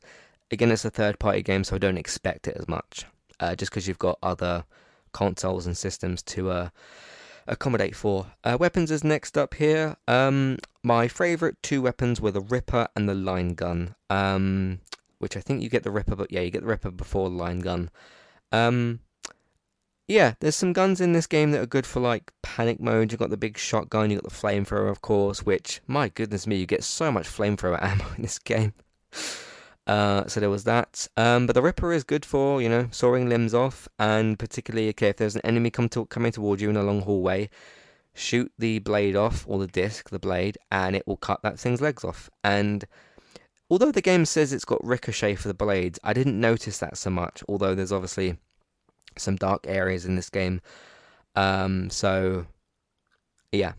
Again, 0.53 0.71
it's 0.71 0.85
a 0.85 0.91
third-party 0.91 1.43
game, 1.43 1.65
so 1.65 1.77
I 1.77 1.79
don't 1.79 1.99
expect 1.99 2.47
it 2.47 2.57
as 2.59 2.69
much. 2.69 3.07
Uh, 3.41 3.57
just 3.57 3.73
because 3.73 3.89
you've 3.89 3.99
got 3.99 4.19
other 4.23 4.65
consoles 5.13 5.67
and 5.67 5.77
systems 5.77 6.23
to 6.23 6.51
uh, 6.51 6.69
accommodate 7.47 7.97
for. 7.97 8.27
Uh, 8.45 8.57
weapons 8.61 8.91
is 8.91 9.03
next 9.03 9.37
up 9.37 9.55
here. 9.55 9.97
Um, 10.07 10.59
my 10.83 11.09
favourite 11.09 11.57
two 11.63 11.83
weapons 11.83 12.21
were 12.21 12.31
the 12.31 12.41
Ripper 12.41 12.89
and 12.97 13.09
the 13.09 13.15
Line 13.15 13.55
Gun. 13.55 13.95
Um, 14.11 14.81
which 15.23 15.37
I 15.37 15.41
think 15.41 15.63
you 15.63 15.69
get 15.69 15.85
the 15.85 15.91
Ripper, 15.93 16.17
but 16.17 16.33
yeah, 16.33 16.41
you 16.41 16.51
get 16.51 16.63
the 16.63 16.69
Ripper 16.69 16.91
before 16.91 17.31
the 17.31 17.37
Line 17.37 17.61
Gun. 17.61 17.91
Um, 18.51 18.99
yeah, 20.09 20.35
there's 20.41 20.57
some 20.57 20.73
guns 20.73 21.01
in 21.01 21.13
this 21.13 21.29
game 21.29 21.53
that 21.53 21.63
are 21.63 21.67
good 21.67 21.87
for 21.87 22.01
like 22.01 22.33
panic 22.43 22.81
mode. 22.81 23.13
You've 23.13 23.21
got 23.21 23.31
the 23.31 23.37
big 23.37 23.57
shotgun, 23.57 24.11
you've 24.11 24.21
got 24.21 24.29
the 24.29 24.37
flamethrower, 24.37 24.91
of 24.91 25.01
course, 25.01 25.45
which, 25.45 25.81
my 25.87 26.09
goodness 26.09 26.47
me, 26.47 26.57
you 26.57 26.67
get 26.67 26.83
so 26.83 27.13
much 27.13 27.29
flamethrower 27.29 27.79
ammo 27.83 28.05
in 28.17 28.23
this 28.23 28.41
game. 28.41 28.75
Uh, 29.87 30.27
so 30.27 30.41
there 30.41 30.51
was 30.51 30.65
that. 30.65 31.07
Um, 31.17 31.47
but 31.47 31.55
the 31.55 31.63
Ripper 31.63 31.93
is 31.93 32.03
good 32.03 32.25
for, 32.25 32.61
you 32.61 32.69
know, 32.69 32.89
sawing 32.91 33.29
limbs 33.29 33.55
off, 33.55 33.89
and 34.01 34.37
particularly, 34.37 34.89
okay, 34.89 35.11
if 35.11 35.19
there's 35.19 35.37
an 35.37 35.43
enemy 35.45 35.71
come 35.71 35.89
to, 35.91 36.07
coming 36.07 36.33
towards 36.33 36.61
you 36.61 36.69
in 36.69 36.77
a 36.77 36.83
long 36.83 37.03
hallway, 37.03 37.49
shoot 38.15 38.53
the 38.59 38.79
blade 38.81 39.17
off, 39.17 39.45
or 39.49 39.59
the 39.59 39.67
disc, 39.67 40.11
the 40.11 40.19
blade, 40.19 40.59
and 40.71 40.95
it 40.95 41.07
will 41.07 41.17
cut 41.17 41.41
that 41.43 41.59
thing's 41.59 41.81
legs 41.81 42.05
off. 42.05 42.29
And 42.45 42.85
although 43.71 43.93
the 43.93 44.03
game 44.03 44.25
says 44.25 44.53
it's 44.53 44.65
got 44.65 44.85
ricochet 44.85 45.37
for 45.37 45.49
the 45.49 45.55
blades, 45.55 45.99
I 46.05 46.13
didn't 46.13 46.41
notice 46.41 46.79
that 46.79 46.99
so 46.99 47.11
much, 47.11 47.43
although 47.49 47.75
there's 47.75 47.93
obviously 47.93 48.37
some 49.17 49.37
dark 49.37 49.67
areas 49.67 50.05
in 50.05 50.17
this 50.17 50.31
game. 50.31 50.61
Um, 51.35 51.91
so, 51.91 52.47
yeah. 53.51 53.73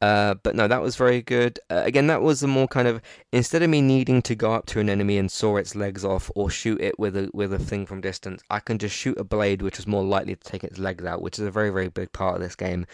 Uh, 0.00 0.34
but 0.42 0.56
no, 0.56 0.66
that 0.66 0.80
was 0.80 0.96
very 0.96 1.20
good. 1.20 1.58
Uh, 1.68 1.82
again, 1.84 2.06
that 2.06 2.22
was 2.22 2.40
the 2.40 2.48
more 2.48 2.66
kind 2.66 2.88
of 2.88 3.02
instead 3.32 3.62
of 3.62 3.68
me 3.68 3.82
needing 3.82 4.22
to 4.22 4.34
go 4.34 4.54
up 4.54 4.64
to 4.64 4.80
an 4.80 4.88
enemy 4.88 5.18
and 5.18 5.30
saw 5.30 5.58
its 5.58 5.74
legs 5.74 6.06
off 6.06 6.30
or 6.34 6.48
shoot 6.48 6.80
it 6.80 6.98
with 6.98 7.14
a 7.16 7.28
with 7.34 7.52
a 7.52 7.58
thing 7.58 7.84
from 7.84 8.00
distance, 8.00 8.42
I 8.48 8.60
can 8.60 8.78
just 8.78 8.96
shoot 8.96 9.18
a 9.18 9.24
blade, 9.24 9.60
which 9.60 9.78
is 9.78 9.86
more 9.86 10.02
likely 10.02 10.36
to 10.36 10.42
take 10.42 10.64
its 10.64 10.78
legs 10.78 11.04
out, 11.04 11.20
which 11.20 11.38
is 11.38 11.44
a 11.44 11.50
very 11.50 11.68
very 11.68 11.90
big 11.90 12.12
part 12.12 12.36
of 12.36 12.40
this 12.40 12.56
game. 12.56 12.86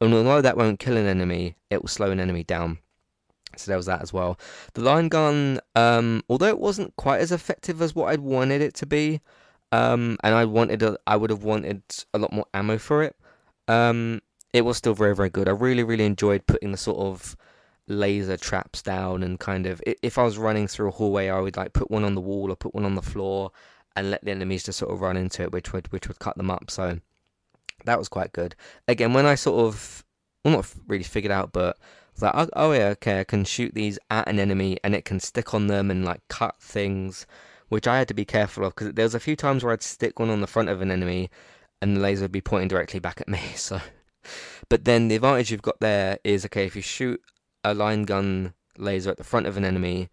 And 0.00 0.14
although 0.14 0.40
that 0.40 0.56
won't 0.56 0.80
kill 0.80 0.96
an 0.96 1.06
enemy, 1.06 1.56
it 1.68 1.82
will 1.82 1.88
slow 1.88 2.10
an 2.10 2.20
enemy 2.20 2.44
down. 2.44 2.78
So 3.56 3.70
there 3.70 3.76
was 3.76 3.86
that 3.86 4.02
as 4.02 4.12
well. 4.12 4.38
The 4.74 4.82
line 4.82 5.08
gun, 5.08 5.60
um, 5.74 6.22
although 6.28 6.48
it 6.48 6.58
wasn't 6.58 6.96
quite 6.96 7.20
as 7.20 7.32
effective 7.32 7.82
as 7.82 7.94
what 7.94 8.08
I'd 8.10 8.20
wanted 8.20 8.62
it 8.62 8.74
to 8.74 8.86
be, 8.86 9.20
um, 9.72 10.16
and 10.22 10.34
I 10.34 10.44
wanted 10.44 10.82
a, 10.82 10.96
I 11.06 11.16
would 11.16 11.30
have 11.30 11.44
wanted 11.44 11.82
a 12.14 12.18
lot 12.18 12.32
more 12.32 12.46
ammo 12.54 12.78
for 12.78 13.02
it. 13.02 13.16
Um, 13.68 14.20
it 14.52 14.62
was 14.62 14.76
still 14.76 14.94
very 14.94 15.14
very 15.14 15.30
good. 15.30 15.48
I 15.48 15.52
really 15.52 15.84
really 15.84 16.04
enjoyed 16.04 16.46
putting 16.46 16.72
the 16.72 16.78
sort 16.78 16.98
of 16.98 17.36
laser 17.86 18.36
traps 18.36 18.82
down 18.82 19.22
and 19.22 19.38
kind 19.38 19.66
of 19.66 19.82
if 19.84 20.16
I 20.16 20.22
was 20.22 20.38
running 20.38 20.68
through 20.68 20.88
a 20.88 20.92
hallway, 20.92 21.28
I 21.28 21.40
would 21.40 21.56
like 21.56 21.72
put 21.72 21.90
one 21.90 22.04
on 22.04 22.14
the 22.14 22.20
wall 22.20 22.50
or 22.50 22.56
put 22.56 22.74
one 22.74 22.84
on 22.84 22.94
the 22.94 23.02
floor 23.02 23.50
and 23.96 24.10
let 24.10 24.24
the 24.24 24.30
enemies 24.30 24.64
just 24.64 24.78
sort 24.78 24.92
of 24.92 25.00
run 25.00 25.16
into 25.16 25.42
it, 25.42 25.52
which 25.52 25.72
would 25.72 25.90
which 25.92 26.08
would 26.08 26.18
cut 26.18 26.36
them 26.36 26.50
up. 26.50 26.70
So 26.70 27.00
that 27.84 27.98
was 27.98 28.08
quite 28.08 28.32
good. 28.32 28.54
Again, 28.88 29.12
when 29.12 29.26
I 29.26 29.34
sort 29.34 29.66
of 29.66 30.04
well 30.44 30.56
not 30.56 30.74
really 30.86 31.04
figured 31.04 31.32
out, 31.32 31.52
but 31.52 31.76
like 32.20 32.32
oh, 32.34 32.48
oh 32.54 32.72
yeah 32.72 32.88
okay 32.88 33.20
I 33.20 33.24
can 33.24 33.44
shoot 33.44 33.74
these 33.74 33.98
at 34.10 34.28
an 34.28 34.38
enemy 34.38 34.76
and 34.84 34.94
it 34.94 35.06
can 35.06 35.20
stick 35.20 35.54
on 35.54 35.68
them 35.68 35.90
and 35.90 36.04
like 36.04 36.20
cut 36.28 36.56
things, 36.60 37.26
which 37.68 37.86
I 37.86 37.98
had 37.98 38.08
to 38.08 38.14
be 38.14 38.24
careful 38.24 38.64
of 38.64 38.74
because 38.74 38.92
there 38.92 39.04
was 39.04 39.14
a 39.14 39.20
few 39.20 39.36
times 39.36 39.64
where 39.64 39.72
I'd 39.72 39.82
stick 39.82 40.18
one 40.18 40.30
on 40.30 40.40
the 40.40 40.46
front 40.46 40.68
of 40.68 40.82
an 40.82 40.90
enemy 40.90 41.30
and 41.80 41.96
the 41.96 42.00
laser 42.00 42.24
would 42.24 42.32
be 42.32 42.42
pointing 42.42 42.68
directly 42.68 43.00
back 43.00 43.20
at 43.20 43.28
me. 43.28 43.40
So 43.56 43.80
but 44.68 44.84
then 44.84 45.08
the 45.08 45.16
advantage 45.16 45.50
you've 45.50 45.62
got 45.62 45.80
there 45.80 46.18
is 46.24 46.44
okay, 46.46 46.66
if 46.66 46.76
you 46.76 46.82
shoot 46.82 47.20
a 47.64 47.74
line 47.74 48.04
gun 48.04 48.54
laser 48.78 49.10
at 49.10 49.16
the 49.16 49.24
front 49.24 49.46
of 49.46 49.56
an 49.56 49.64
enemy, 49.64 50.08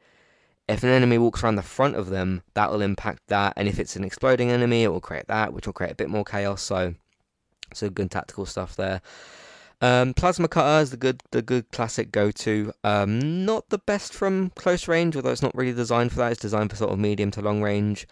if 0.67 0.83
an 0.83 0.89
enemy 0.89 1.17
walks 1.17 1.43
around 1.43 1.55
the 1.55 1.61
front 1.61 1.95
of 1.95 2.09
them, 2.09 2.43
that 2.53 2.71
will 2.71 2.81
impact 2.81 3.23
that. 3.27 3.53
And 3.55 3.67
if 3.67 3.79
it's 3.79 3.95
an 3.95 4.03
exploding 4.03 4.51
enemy, 4.51 4.83
it 4.83 4.89
will 4.89 5.01
create 5.01 5.27
that, 5.27 5.53
which 5.53 5.65
will 5.65 5.73
create 5.73 5.91
a 5.91 5.95
bit 5.95 6.09
more 6.09 6.25
chaos. 6.25 6.61
So, 6.61 6.95
so 7.73 7.89
good 7.89 8.11
tactical 8.11 8.45
stuff 8.45 8.75
there. 8.75 9.01
Um, 9.79 10.13
plasma 10.15 10.47
cutter 10.47 10.81
is 10.81 10.89
the 10.89 10.97
good, 10.97 11.21
the 11.31 11.41
good 11.41 11.71
classic 11.71 12.11
go-to. 12.11 12.73
Um, 12.83 13.45
not 13.45 13.69
the 13.69 13.77
best 13.77 14.13
from 14.13 14.49
close 14.55 14.87
range, 14.87 15.15
although 15.15 15.31
it's 15.31 15.43
not 15.43 15.55
really 15.55 15.73
designed 15.73 16.11
for 16.11 16.17
that. 16.17 16.31
It's 16.31 16.41
designed 16.41 16.71
for 16.71 16.75
sort 16.75 16.91
of 16.91 16.99
medium 16.99 17.29
to 17.31 17.41
long 17.41 17.61
range. 17.61 18.07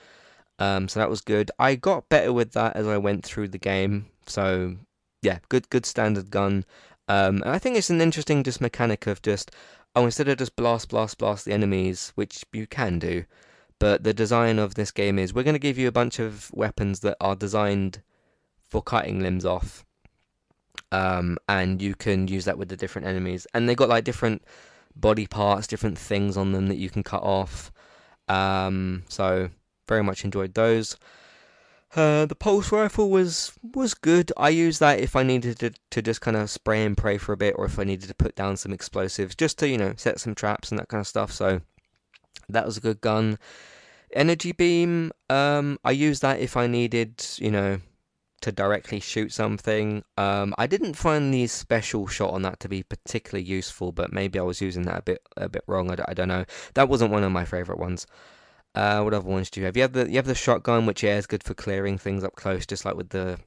Um, 0.59 0.87
so 0.87 0.99
that 0.99 1.09
was 1.09 1.21
good. 1.21 1.51
I 1.59 1.75
got 1.75 2.09
better 2.09 2.31
with 2.31 2.51
that 2.53 2.75
as 2.75 2.87
I 2.87 2.97
went 2.97 3.25
through 3.25 3.49
the 3.49 3.57
game. 3.57 4.05
So 4.27 4.77
yeah, 5.21 5.39
good 5.49 5.69
good 5.69 5.85
standard 5.85 6.29
gun. 6.29 6.65
Um, 7.07 7.41
and 7.41 7.49
I 7.49 7.59
think 7.59 7.77
it's 7.77 7.89
an 7.89 8.01
interesting 8.01 8.43
just 8.43 8.61
mechanic 8.61 9.07
of 9.07 9.21
just 9.21 9.51
oh 9.95 10.05
instead 10.05 10.27
of 10.27 10.37
just 10.37 10.55
blast 10.55 10.89
blast 10.89 11.17
blast 11.17 11.45
the 11.45 11.53
enemies, 11.53 12.11
which 12.15 12.43
you 12.53 12.67
can 12.67 12.99
do, 12.99 13.25
but 13.79 14.03
the 14.03 14.13
design 14.13 14.59
of 14.59 14.75
this 14.75 14.91
game 14.91 15.19
is 15.19 15.33
we're 15.33 15.43
going 15.43 15.55
to 15.55 15.59
give 15.59 15.77
you 15.77 15.87
a 15.87 15.91
bunch 15.91 16.19
of 16.19 16.51
weapons 16.53 17.01
that 17.01 17.17
are 17.19 17.35
designed 17.35 18.01
for 18.75 18.81
cutting 18.81 19.21
limbs 19.21 19.45
off. 19.45 19.85
Um, 20.91 21.37
and 21.47 21.81
you 21.81 21.95
can 21.95 22.27
use 22.27 22.43
that 22.43 22.57
with 22.57 22.67
the 22.67 22.75
different 22.75 23.07
enemies, 23.07 23.47
and 23.53 23.69
they 23.69 23.75
got 23.75 23.87
like 23.87 24.03
different 24.03 24.43
body 24.93 25.27
parts, 25.27 25.65
different 25.65 25.97
things 25.97 26.35
on 26.35 26.51
them 26.51 26.67
that 26.67 26.75
you 26.75 26.89
can 26.89 27.01
cut 27.01 27.23
off. 27.23 27.71
Um, 28.27 29.03
so 29.07 29.49
very 29.87 30.03
much 30.03 30.25
enjoyed 30.25 30.55
those. 30.55 30.97
Uh, 31.95 32.25
the 32.25 32.35
pulse 32.35 32.69
rifle 32.73 33.09
was 33.09 33.53
was 33.73 33.93
good. 33.93 34.33
I 34.35 34.49
used 34.49 34.81
that 34.81 34.99
if 34.99 35.15
I 35.15 35.23
needed 35.23 35.57
to, 35.59 35.71
to 35.91 36.01
just 36.01 36.19
kind 36.19 36.35
of 36.35 36.49
spray 36.49 36.83
and 36.83 36.97
pray 36.97 37.17
for 37.17 37.31
a 37.31 37.37
bit, 37.37 37.55
or 37.57 37.63
if 37.63 37.79
I 37.79 37.85
needed 37.85 38.09
to 38.09 38.15
put 38.15 38.35
down 38.35 38.57
some 38.57 38.73
explosives, 38.73 39.35
just 39.35 39.57
to 39.59 39.69
you 39.69 39.77
know 39.77 39.93
set 39.95 40.19
some 40.19 40.35
traps 40.35 40.69
and 40.69 40.77
that 40.79 40.89
kind 40.89 40.99
of 40.99 41.07
stuff. 41.07 41.31
So 41.31 41.61
that 42.49 42.65
was 42.65 42.75
a 42.75 42.81
good 42.81 42.99
gun. 42.99 43.39
Energy 44.11 44.51
beam. 44.51 45.13
Um, 45.29 45.79
I 45.85 45.91
used 45.91 46.21
that 46.23 46.41
if 46.41 46.57
I 46.57 46.67
needed 46.67 47.25
you 47.37 47.51
know 47.51 47.79
to 48.45 48.51
directly 48.51 48.99
shoot 48.99 49.33
something. 49.33 50.03
Um, 50.17 50.53
I 50.59 50.67
didn't 50.67 50.93
find 50.93 51.33
the 51.33 51.47
special 51.47 52.05
shot 52.05 52.29
on 52.29 52.43
that 52.43 52.59
to 52.59 52.69
be 52.69 52.83
particularly 52.83 53.43
useful, 53.43 53.91
but 53.91 54.13
maybe 54.13 54.37
I 54.37 54.43
was 54.43 54.61
using 54.61 54.83
that 54.83 54.99
a 54.99 55.01
bit 55.01 55.21
a 55.35 55.49
bit 55.49 55.63
wrong. 55.65 55.89
I, 55.89 55.95
I 56.07 56.13
don't 56.13 56.27
know. 56.27 56.45
That 56.75 56.87
wasn't 56.87 57.11
one 57.11 57.23
of 57.23 57.31
my 57.31 57.43
favorite 57.43 57.79
ones. 57.79 58.05
Uh, 58.75 59.01
what 59.01 59.15
other 59.15 59.27
ones 59.27 59.49
do 59.49 59.59
you 59.59 59.65
have? 59.65 59.75
You 59.75 59.81
have 59.81 59.93
the 59.93 60.07
you 60.07 60.17
have 60.17 60.27
the 60.27 60.35
shotgun, 60.35 60.85
which 60.85 61.01
yeah 61.01 61.17
is 61.17 61.25
good 61.25 61.43
for 61.43 61.55
clearing 61.55 61.97
things 61.97 62.23
up 62.23 62.35
close, 62.35 62.67
just 62.67 62.85
like 62.85 62.95
with 62.95 63.09
the 63.09 63.39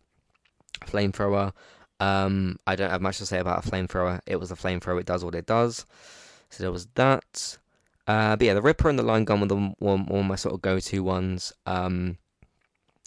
flamethrower. 0.85 1.53
Um, 2.01 2.59
I 2.67 2.75
don't 2.75 2.91
have 2.91 3.03
much 3.03 3.19
to 3.19 3.27
say 3.27 3.39
about 3.39 3.65
a 3.65 3.71
flamethrower. 3.71 4.21
It 4.27 4.41
was 4.41 4.51
a 4.51 4.57
flamethrower. 4.57 5.01
It 5.01 5.07
does 5.07 5.25
what 5.25 5.37
it 5.37 5.47
does. 5.47 5.87
So 6.51 6.65
there 6.65 6.73
was 6.73 6.87
that. 6.97 7.59
Uh, 8.09 8.35
but 8.35 8.47
yeah, 8.47 8.55
the 8.55 8.63
Ripper 8.63 8.89
and 8.89 8.99
the 8.99 9.05
line 9.05 9.25
gun 9.25 9.41
were 9.41 9.47
the 9.47 9.75
one, 9.79 10.07
one 10.07 10.21
of 10.21 10.27
my 10.27 10.35
sort 10.35 10.55
of 10.55 10.63
go-to 10.63 11.05
ones. 11.05 11.53
Um, 11.67 12.17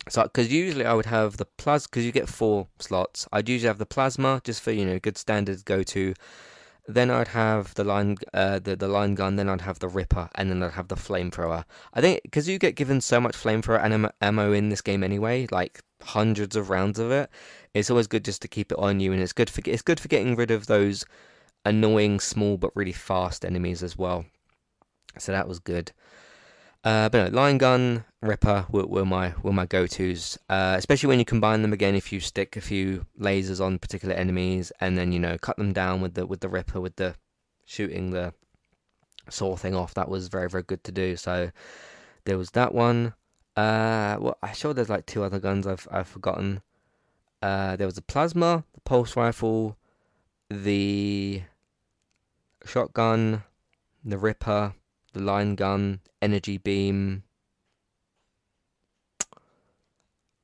so 0.10 0.24
because 0.24 0.52
usually 0.52 0.86
I 0.86 0.94
would 0.94 1.06
have 1.06 1.38
the 1.38 1.46
plasma 1.46 1.88
because 1.92 2.06
you 2.06 2.12
get 2.12 2.30
four 2.30 2.68
slots. 2.80 3.28
I'd 3.32 3.50
usually 3.50 3.68
have 3.68 3.78
the 3.78 3.86
plasma 3.86 4.42
just 4.44 4.62
for 4.62 4.72
you 4.72 4.86
know 4.86 5.00
good 5.00 5.18
standard 5.18 5.64
go-to. 5.66 6.14
Then 6.88 7.12
I'd 7.12 7.30
have 7.30 7.76
the 7.76 7.84
line, 7.84 8.18
uh, 8.34 8.60
the 8.60 8.76
the 8.76 8.88
line 8.88 9.16
gun. 9.16 9.36
Then 9.36 9.48
I'd 9.50 9.62
have 9.62 9.80
the 9.80 9.88
Ripper, 9.88 10.30
and 10.36 10.50
then 10.50 10.64
I'd 10.64 10.74
have 10.74 10.88
the 10.88 10.96
flamethrower. 10.96 11.64
I 11.94 12.02
think 12.02 12.22
because 12.24 12.50
you 12.50 12.58
get 12.58 12.76
given 12.76 13.02
so 13.02 13.22
much 13.22 13.36
flamethrower 13.36 14.12
ammo 14.22 14.52
in 14.52 14.70
this 14.70 14.82
game 14.82 15.04
anyway, 15.04 15.48
like 15.52 15.82
hundreds 16.02 16.56
of 16.56 16.70
rounds 16.70 17.00
of 17.00 17.12
it. 17.12 17.30
It's 17.74 17.90
always 17.90 18.08
good 18.08 18.26
just 18.26 18.42
to 18.42 18.48
keep 18.48 18.72
it 18.72 18.80
on 18.80 19.00
you, 19.00 19.14
and 19.14 19.22
it's 19.22 19.34
good 19.34 19.50
for 19.50 19.62
it's 19.66 19.84
good 19.84 20.00
for 20.00 20.08
getting 20.08 20.36
rid 20.36 20.52
of 20.52 20.66
those 20.68 21.06
annoying 21.64 22.20
small 22.20 22.58
but 22.58 22.76
really 22.76 22.92
fast 22.92 23.46
enemies 23.46 23.84
as 23.84 23.98
well. 23.98 24.26
So 25.18 25.32
that 25.32 25.48
was 25.48 25.60
good. 25.60 25.92
Uh, 26.84 27.10
but 27.10 27.32
no, 27.32 27.38
Line 27.38 27.60
gun, 27.60 28.06
Ripper 28.22 28.66
were, 28.72 28.88
were 28.88 29.06
my 29.06 29.34
were 29.44 29.54
my 29.54 29.66
go 29.68 29.86
tos, 29.86 30.38
uh, 30.50 30.76
especially 30.78 31.08
when 31.08 31.20
you 31.20 31.26
combine 31.26 31.62
them 31.62 31.74
again. 31.74 31.94
If 31.94 32.12
you 32.12 32.20
stick 32.20 32.58
a 32.58 32.62
few 32.62 33.06
lasers 33.20 33.64
on 33.64 33.78
particular 33.78 34.16
enemies 34.16 34.72
and 34.80 34.98
then 34.98 35.12
you 35.12 35.20
know 35.20 35.38
cut 35.38 35.58
them 35.58 35.74
down 35.74 36.02
with 36.02 36.16
the 36.16 36.26
with 36.26 36.40
the 36.40 36.50
Ripper 36.50 36.82
with 36.82 36.96
the 36.96 37.16
shooting 37.66 38.10
the 38.10 38.34
saw 39.30 39.56
thing 39.56 39.76
off, 39.76 39.94
that 39.94 40.10
was 40.10 40.28
very 40.28 40.50
very 40.50 40.64
good 40.64 40.84
to 40.86 40.92
do. 40.92 41.16
So 41.16 41.52
there 42.26 42.38
was 42.38 42.52
that 42.52 42.74
one. 42.74 43.14
Uh, 43.56 44.18
well, 44.20 44.38
I'm 44.42 44.56
sure 44.56 44.74
there's 44.74 44.90
like 44.90 45.06
two 45.06 45.24
other 45.24 45.40
guns 45.40 45.68
I've 45.68 45.88
I've 45.92 46.08
forgotten. 46.08 46.62
Uh, 47.44 47.76
there 47.76 47.88
was 47.88 47.96
the 47.96 48.02
plasma, 48.02 48.64
the 48.74 48.82
pulse 48.82 49.16
rifle, 49.16 49.78
the 50.50 51.44
shotgun, 52.66 53.44
the 54.04 54.18
Ripper 54.18 54.74
the 55.14 55.22
line 55.22 55.56
gun, 55.56 56.00
energy 56.22 56.58
beam. 56.58 57.24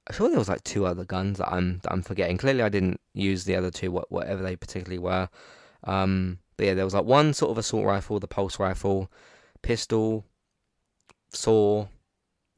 I'm 0.07 0.15
sure 0.15 0.29
there 0.29 0.39
was 0.39 0.49
like 0.49 0.63
two 0.63 0.85
other 0.85 1.03
guns 1.03 1.37
that 1.39 1.51
I'm 1.51 1.79
that 1.79 1.91
I'm 1.91 2.01
forgetting. 2.01 2.37
Clearly, 2.37 2.61
I 2.61 2.69
didn't 2.69 3.01
use 3.13 3.43
the 3.43 3.55
other 3.55 3.71
two, 3.71 3.91
whatever 4.09 4.41
they 4.41 4.55
particularly 4.55 4.99
were. 4.99 5.29
Um, 5.83 6.39
but 6.55 6.65
yeah, 6.67 6.73
there 6.73 6.85
was 6.85 6.93
like 6.93 7.05
one 7.05 7.33
sort 7.33 7.51
of 7.51 7.57
assault 7.57 7.85
rifle, 7.85 8.19
the 8.19 8.27
pulse 8.27 8.59
rifle, 8.59 9.11
pistol, 9.61 10.25
saw, 11.29 11.87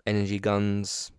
energy 0.06 0.40
guns. 0.40 1.12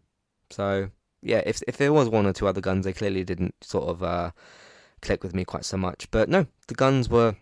So 0.50 0.90
yeah, 1.22 1.42
if 1.44 1.62
if 1.66 1.76
there 1.76 1.92
was 1.92 2.08
one 2.08 2.26
or 2.26 2.32
two 2.32 2.46
other 2.46 2.60
guns, 2.60 2.84
they 2.84 2.92
clearly 2.92 3.24
didn't 3.24 3.54
sort 3.60 3.88
of 3.88 4.02
uh, 4.02 4.30
click 5.02 5.22
with 5.24 5.34
me 5.34 5.44
quite 5.44 5.64
so 5.64 5.76
much. 5.76 6.10
But 6.10 6.28
no, 6.28 6.46
the 6.68 6.74
guns 6.74 7.08
were 7.08 7.36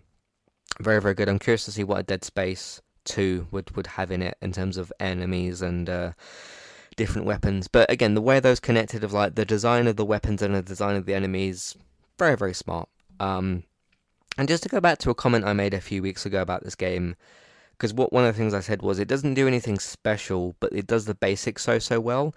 very 0.81 1.01
very 1.01 1.15
good. 1.15 1.29
I'm 1.29 1.39
curious 1.39 1.67
to 1.67 1.73
see 1.73 1.85
what 1.85 2.01
a 2.01 2.03
Dead 2.03 2.25
Space 2.25 2.81
two 3.09 3.49
would 3.51 3.75
would 3.77 3.87
have 3.87 4.11
in 4.11 4.23
it 4.23 4.37
in 4.41 4.53
terms 4.53 4.77
of 4.77 4.93
enemies 5.01 5.63
and 5.63 5.89
uh, 5.89 6.13
different 6.97 7.27
weapons. 7.27 7.69
But 7.69 7.91
again, 7.91 8.15
the 8.15 8.21
way 8.23 8.39
those 8.41 8.61
connected 8.61 9.03
of 9.03 9.13
like 9.13 9.35
the 9.35 9.45
design 9.45 9.87
of 9.87 9.97
the 9.97 10.05
weapons 10.05 10.43
and 10.43 10.55
the 10.55 10.63
design 10.63 10.97
of 10.97 11.07
the 11.07 11.15
enemies, 11.15 11.77
very 12.19 12.37
very 12.37 12.55
smart. 12.55 12.89
Um, 13.19 13.65
and 14.37 14.47
just 14.47 14.63
to 14.65 14.69
go 14.69 14.81
back 14.81 14.99
to 14.99 15.11
a 15.11 15.15
comment 15.15 15.45
I 15.45 15.53
made 15.53 15.75
a 15.75 15.81
few 15.81 16.03
weeks 16.03 16.25
ago 16.25 16.41
about 16.43 16.63
this 16.63 16.77
game, 16.77 17.17
because 17.73 17.93
what 17.93 18.13
one 18.13 18.25
of 18.25 18.35
the 18.35 18.39
things 18.39 18.55
I 18.55 18.61
said 18.61 18.83
was 18.83 18.99
it 18.99 19.09
doesn't 19.09 19.35
do 19.35 19.49
anything 19.49 19.79
special, 19.79 20.55
but 20.61 20.73
it 20.73 20.87
does 20.87 21.07
the 21.07 21.15
basics 21.15 21.63
so 21.63 21.79
so 21.79 21.99
well. 21.99 22.35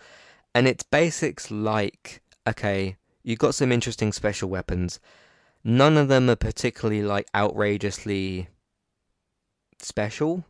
And 0.56 0.68
it's 0.68 0.84
basics 0.84 1.52
like 1.52 2.22
okay, 2.48 2.98
you've 3.24 3.40
got 3.40 3.56
some 3.56 3.72
interesting 3.72 4.12
special 4.12 4.50
weapons. 4.50 5.00
None 5.64 5.98
of 5.98 6.08
them 6.08 6.30
are 6.30 6.36
particularly 6.36 7.04
like 7.04 7.28
outrageously 7.36 8.48
special, 9.80 10.44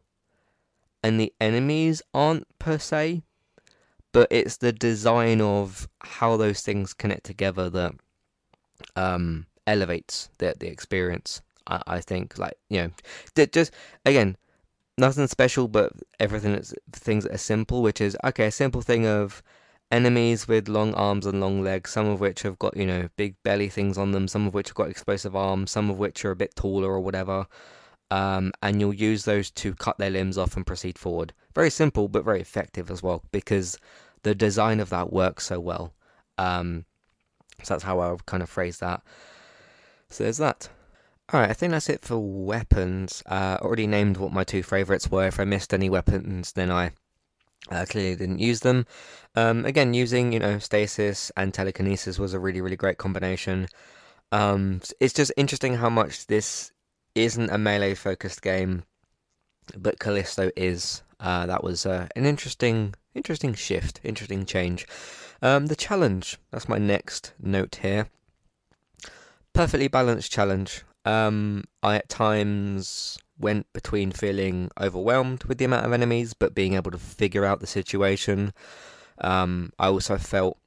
and 1.03 1.19
the 1.19 1.33
enemies 1.39 2.01
aren't 2.13 2.47
per 2.59 2.77
se, 2.77 3.23
but 4.11 4.27
it's 4.31 4.57
the 4.57 4.71
design 4.71 5.41
of 5.41 5.87
how 6.01 6.37
those 6.37 6.61
things 6.61 6.93
connect 6.93 7.23
together 7.23 7.69
that 7.69 7.93
um, 8.95 9.45
elevates 9.65 10.29
the 10.37 10.55
the 10.59 10.67
experience. 10.67 11.41
I, 11.67 11.81
I 11.87 11.99
think 12.01 12.37
like 12.37 12.57
you 12.69 12.91
know, 13.35 13.45
just 13.47 13.71
again, 14.05 14.37
nothing 14.97 15.27
special, 15.27 15.67
but 15.67 15.93
everything 16.19 16.53
that's 16.53 16.73
things 16.91 17.23
that 17.23 17.33
are 17.33 17.37
simple, 17.37 17.81
which 17.81 18.01
is 18.01 18.17
okay, 18.23 18.47
a 18.47 18.51
simple 18.51 18.81
thing 18.81 19.05
of 19.05 19.41
enemies 19.91 20.47
with 20.47 20.69
long 20.69 20.93
arms 20.93 21.25
and 21.25 21.41
long 21.41 21.61
legs, 21.61 21.91
some 21.91 22.07
of 22.07 22.19
which 22.19 22.43
have 22.43 22.57
got, 22.57 22.77
you 22.77 22.87
know, 22.87 23.09
big 23.17 23.35
belly 23.43 23.67
things 23.69 23.97
on 23.97 24.11
them, 24.11 24.27
some 24.27 24.47
of 24.47 24.53
which 24.53 24.69
have 24.69 24.75
got 24.75 24.89
explosive 24.89 25.35
arms, 25.35 25.69
some 25.69 25.89
of 25.89 25.97
which 25.97 26.23
are 26.23 26.31
a 26.31 26.35
bit 26.35 26.55
taller 26.55 26.89
or 26.89 27.01
whatever. 27.01 27.45
Um, 28.11 28.51
and 28.61 28.79
you'll 28.79 28.93
use 28.93 29.23
those 29.23 29.49
to 29.51 29.73
cut 29.73 29.97
their 29.97 30.09
limbs 30.09 30.37
off 30.37 30.55
and 30.55 30.67
proceed 30.67 30.99
forward. 30.99 31.33
Very 31.55 31.69
simple, 31.69 32.09
but 32.09 32.25
very 32.25 32.41
effective 32.41 32.91
as 32.91 33.01
well, 33.01 33.23
because 33.31 33.77
the 34.23 34.35
design 34.35 34.79
of 34.79 34.89
that 34.89 35.11
works 35.11 35.45
so 35.47 35.59
well. 35.59 35.93
Um, 36.37 36.85
so 37.63 37.73
that's 37.73 37.83
how 37.83 37.99
I 37.99 38.11
would 38.11 38.25
kind 38.25 38.43
of 38.43 38.49
phrase 38.49 38.79
that. 38.79 39.01
So 40.09 40.25
there's 40.25 40.37
that. 40.37 40.69
Alright, 41.33 41.49
I 41.49 41.53
think 41.53 41.71
that's 41.71 41.89
it 41.89 42.01
for 42.01 42.17
weapons. 42.17 43.23
Uh, 43.25 43.57
already 43.61 43.87
named 43.87 44.17
what 44.17 44.33
my 44.33 44.43
two 44.43 44.63
favourites 44.63 45.09
were. 45.09 45.27
If 45.27 45.39
I 45.39 45.45
missed 45.45 45.73
any 45.73 45.89
weapons, 45.89 46.51
then 46.51 46.69
I 46.69 46.91
uh, 47.69 47.85
clearly 47.87 48.17
didn't 48.17 48.39
use 48.39 48.59
them. 48.59 48.85
Um, 49.35 49.65
again, 49.65 49.93
using 49.93 50.33
you 50.33 50.39
know 50.39 50.59
stasis 50.59 51.31
and 51.37 51.53
telekinesis 51.53 52.19
was 52.19 52.33
a 52.33 52.39
really 52.39 52.59
really 52.59 52.75
great 52.75 52.97
combination. 52.97 53.67
Um, 54.33 54.81
it's 54.99 55.13
just 55.13 55.31
interesting 55.37 55.75
how 55.75 55.89
much 55.89 56.27
this 56.27 56.73
isn't 57.15 57.49
a 57.49 57.57
melee 57.57 57.93
focused 57.93 58.41
game, 58.41 58.83
but 59.77 59.99
Callisto 59.99 60.51
is. 60.55 61.03
Uh, 61.19 61.45
that 61.45 61.63
was 61.63 61.85
uh, 61.85 62.07
an 62.15 62.25
interesting 62.25 62.95
interesting 63.13 63.53
shift, 63.53 63.99
interesting 64.03 64.45
change. 64.45 64.87
Um, 65.41 65.67
the 65.67 65.75
challenge. 65.75 66.37
That's 66.51 66.69
my 66.69 66.77
next 66.77 67.33
note 67.39 67.79
here. 67.81 68.07
Perfectly 69.53 69.87
balanced 69.87 70.31
challenge. 70.31 70.83
Um, 71.03 71.65
I 71.81 71.95
at 71.95 72.09
times 72.09 73.17
went 73.39 73.65
between 73.73 74.11
feeling 74.11 74.69
overwhelmed 74.79 75.43
with 75.45 75.57
the 75.57 75.65
amount 75.65 75.85
of 75.85 75.93
enemies, 75.93 76.33
but 76.33 76.53
being 76.53 76.75
able 76.75 76.91
to 76.91 76.97
figure 76.97 77.43
out 77.43 77.59
the 77.59 77.67
situation. 77.67 78.53
Um, 79.19 79.73
I 79.79 79.87
also 79.87 80.17
felt 80.17 80.57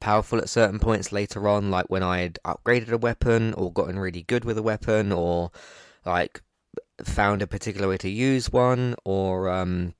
powerful 0.00 0.38
at 0.38 0.48
certain 0.48 0.78
points 0.78 1.12
later 1.12 1.48
on, 1.48 1.70
like 1.70 1.86
when 1.88 2.02
I 2.02 2.20
had 2.20 2.38
upgraded 2.44 2.90
a 2.90 2.98
weapon 2.98 3.54
or 3.54 3.72
gotten 3.72 3.98
really 3.98 4.22
good 4.22 4.44
with 4.44 4.58
a 4.58 4.62
weapon, 4.62 5.12
or 5.12 5.50
like 6.04 6.42
found 7.04 7.42
a 7.42 7.46
particular 7.46 7.88
way 7.88 7.98
to 7.98 8.08
use 8.08 8.52
one, 8.52 8.94
or 9.04 9.48
um, 9.48 9.94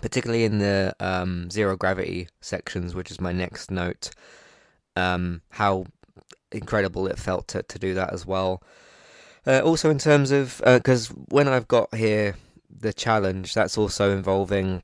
particularly 0.00 0.44
in 0.44 0.58
the 0.58 0.94
um, 1.00 1.50
zero 1.50 1.76
gravity 1.76 2.28
sections, 2.40 2.94
which 2.94 3.10
is 3.10 3.20
my 3.20 3.32
next 3.32 3.70
note. 3.70 4.10
Um, 4.96 5.42
how 5.50 5.86
incredible 6.52 7.06
it 7.08 7.18
felt 7.18 7.48
to, 7.48 7.62
to 7.64 7.78
do 7.78 7.94
that 7.94 8.12
as 8.12 8.24
well. 8.24 8.62
Uh, 9.46 9.60
also, 9.60 9.90
in 9.90 9.98
terms 9.98 10.30
of 10.30 10.62
because 10.64 11.10
uh, 11.10 11.14
when 11.28 11.48
I've 11.48 11.68
got 11.68 11.94
here 11.94 12.36
the 12.70 12.92
challenge, 12.92 13.54
that's 13.54 13.76
also 13.76 14.16
involving 14.16 14.82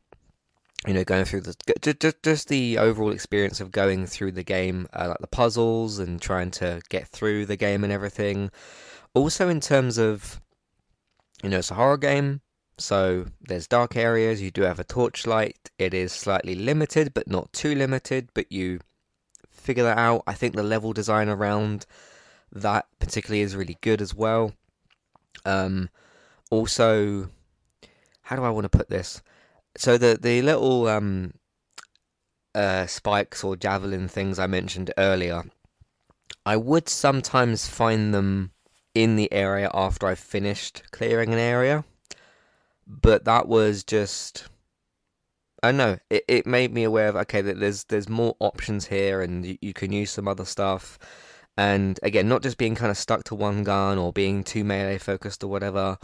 you 0.87 0.95
know 0.95 1.05
going 1.05 1.25
through 1.25 1.43
the 1.43 1.95
just 2.01 2.23
just 2.23 2.49
the 2.49 2.79
overall 2.79 3.12
experience 3.12 3.61
of 3.61 3.71
going 3.71 4.07
through 4.07 4.33
the 4.33 4.43
game, 4.43 4.88
uh, 4.93 5.09
like 5.09 5.19
the 5.21 5.27
puzzles 5.27 5.99
and 5.99 6.21
trying 6.21 6.51
to 6.53 6.81
get 6.88 7.07
through 7.07 7.47
the 7.47 7.57
game 7.57 7.85
and 7.85 7.93
everything. 7.93 8.51
Also, 9.14 9.49
in 9.49 9.61
terms 9.61 9.99
of 9.99 10.40
you 11.43 11.51
know, 11.51 11.59
it's 11.59 11.71
a 11.71 11.75
horror 11.75 11.99
game, 11.99 12.40
so 12.79 13.27
there's 13.40 13.66
dark 13.66 13.97
areas. 13.97 14.40
You 14.43 14.51
do 14.51 14.62
have 14.62 14.79
a 14.79 14.85
torchlight. 14.85 15.71
It 15.79 15.95
is 15.95 16.12
slightly 16.12 16.55
limited, 16.55 17.12
but 17.14 17.29
not 17.29 17.53
too 17.53 17.75
limited. 17.75 18.31
But 18.35 18.51
you 18.51 18.81
figure 19.51 19.85
that 19.85 19.99
out. 19.99 20.23
I 20.27 20.35
think 20.35 20.55
the 20.55 20.62
level 20.62 20.93
design 20.93 21.29
around 21.29 21.87
that 22.53 22.87
particularly 22.99 23.43
is 23.43 23.57
really 23.57 23.77
good 23.81 24.01
as 24.01 24.14
well. 24.14 24.55
Um, 25.45 25.90
also, 26.51 27.31
how 28.23 28.37
do 28.37 28.45
I 28.45 28.51
want 28.51 28.64
to 28.64 28.77
put 28.77 28.88
this? 28.88 29.23
So 29.76 29.96
the 29.98 30.18
the 30.20 30.42
little 30.42 30.88
um, 30.88 31.35
uh, 32.54 32.87
spikes 32.87 33.44
or 33.44 33.56
javelin 33.56 34.09
things 34.09 34.38
I 34.38 34.46
mentioned 34.46 34.92
earlier, 34.98 35.44
I 36.44 36.56
would 36.56 36.88
sometimes 36.88 37.68
find 37.68 38.12
them 38.12 38.52
in 38.94 39.16
the 39.16 39.33
area 39.33 39.70
after 39.72 40.06
I 40.06 40.14
finished 40.16 40.83
clearing 40.90 41.33
an 41.33 41.38
area, 41.38 41.85
but 42.87 43.24
that 43.24 43.46
was 43.46 43.85
just 43.85 44.48
I 45.62 45.72
know. 45.72 45.98
It 46.09 46.24
it 46.26 46.46
made 46.46 46.72
me 46.72 46.85
aware 46.85 47.09
of 47.09 47.16
okay 47.16 47.40
that 47.42 47.61
there's 47.61 47.85
there's 47.85 48.09
more 48.09 48.37
options 48.40 48.87
here 48.87 49.20
and 49.22 49.44
you, 49.44 49.59
you 49.61 49.72
can 49.72 49.92
use 49.92 50.11
some 50.11 50.28
other 50.28 50.44
stuff. 50.44 50.98
And 51.56 52.00
again, 52.02 52.28
not 52.28 52.42
just 52.42 52.59
being 52.59 52.74
kind 52.74 52.90
of 52.90 52.96
stuck 52.96 53.24
to 53.24 53.35
one 53.35 53.64
gun 53.64 53.98
or 53.98 54.12
being 54.12 54.44
too 54.44 54.64
melee 54.64 54.98
focused 54.98 55.44
or 55.44 55.48
whatever. 55.48 55.98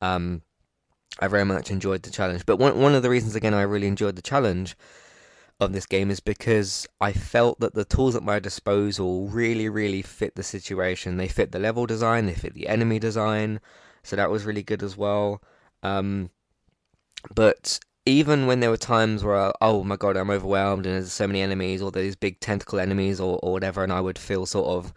Um, 0.00 0.42
I 1.18 1.28
very 1.28 1.44
much 1.44 1.70
enjoyed 1.70 2.02
the 2.02 2.10
challenge. 2.10 2.46
But 2.46 2.56
one 2.56 2.78
one 2.78 2.94
of 2.94 3.02
the 3.02 3.10
reasons 3.10 3.34
again 3.34 3.54
I 3.54 3.62
really 3.62 3.86
enjoyed 3.86 4.16
the 4.16 4.22
challenge 4.22 4.76
of 5.60 5.72
this 5.72 5.86
game 5.86 6.10
is 6.10 6.20
because 6.20 6.86
I 7.00 7.12
felt 7.12 7.60
that 7.60 7.74
the 7.74 7.84
tools 7.84 8.16
at 8.16 8.22
my 8.22 8.38
disposal 8.38 9.28
really, 9.28 9.68
really 9.68 10.02
fit 10.02 10.34
the 10.34 10.42
situation. 10.42 11.16
They 11.16 11.28
fit 11.28 11.52
the 11.52 11.58
level 11.58 11.86
design, 11.86 12.26
they 12.26 12.34
fit 12.34 12.54
the 12.54 12.68
enemy 12.68 12.98
design, 12.98 13.60
so 14.02 14.16
that 14.16 14.30
was 14.30 14.44
really 14.44 14.62
good 14.62 14.82
as 14.82 14.96
well. 14.96 15.42
Um, 15.82 16.30
but 17.34 17.78
even 18.04 18.46
when 18.46 18.60
there 18.60 18.70
were 18.70 18.76
times 18.76 19.22
where, 19.22 19.52
oh 19.60 19.84
my 19.84 19.96
god, 19.96 20.16
I'm 20.16 20.30
overwhelmed 20.30 20.86
and 20.86 20.96
there's 20.96 21.12
so 21.12 21.26
many 21.26 21.40
enemies 21.40 21.80
or 21.80 21.92
these 21.92 22.16
big 22.16 22.40
tentacle 22.40 22.80
enemies 22.80 23.20
or, 23.20 23.38
or 23.42 23.52
whatever, 23.52 23.84
and 23.84 23.92
I 23.92 24.00
would 24.00 24.18
feel 24.18 24.46
sort 24.46 24.66
of 24.66 24.92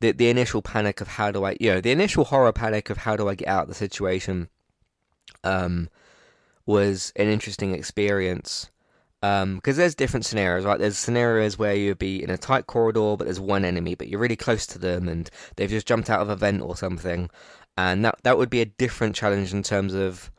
the 0.00 0.12
the 0.12 0.28
initial 0.28 0.60
panic 0.60 1.00
of 1.00 1.08
how 1.08 1.30
do 1.30 1.44
I, 1.44 1.56
you 1.58 1.72
know, 1.72 1.80
the 1.80 1.90
initial 1.92 2.24
horror 2.24 2.52
panic 2.52 2.90
of 2.90 2.98
how 2.98 3.16
do 3.16 3.28
I 3.28 3.34
get 3.34 3.48
out 3.48 3.62
of 3.62 3.68
the 3.68 3.74
situation, 3.74 4.48
um, 5.46 5.88
was 6.66 7.12
an 7.16 7.28
interesting 7.28 7.74
experience. 7.74 8.70
Because 9.20 9.42
um, 9.42 9.60
there's 9.64 9.94
different 9.94 10.26
scenarios, 10.26 10.64
right? 10.64 10.78
There's 10.78 10.98
scenarios 10.98 11.58
where 11.58 11.74
you'd 11.74 11.98
be 11.98 12.22
in 12.22 12.30
a 12.30 12.36
tight 12.36 12.66
corridor, 12.66 13.16
but 13.16 13.24
there's 13.24 13.40
one 13.40 13.64
enemy, 13.64 13.94
but 13.94 14.08
you're 14.08 14.20
really 14.20 14.36
close 14.36 14.66
to 14.68 14.78
them, 14.78 15.08
and 15.08 15.30
they've 15.56 15.70
just 15.70 15.86
jumped 15.86 16.10
out 16.10 16.20
of 16.20 16.28
a 16.28 16.36
vent 16.36 16.62
or 16.62 16.76
something, 16.76 17.30
and 17.76 18.04
that 18.04 18.16
that 18.22 18.38
would 18.38 18.50
be 18.50 18.60
a 18.60 18.66
different 18.66 19.14
challenge 19.14 19.52
in 19.52 19.62
terms 19.62 19.94
of 19.94 20.30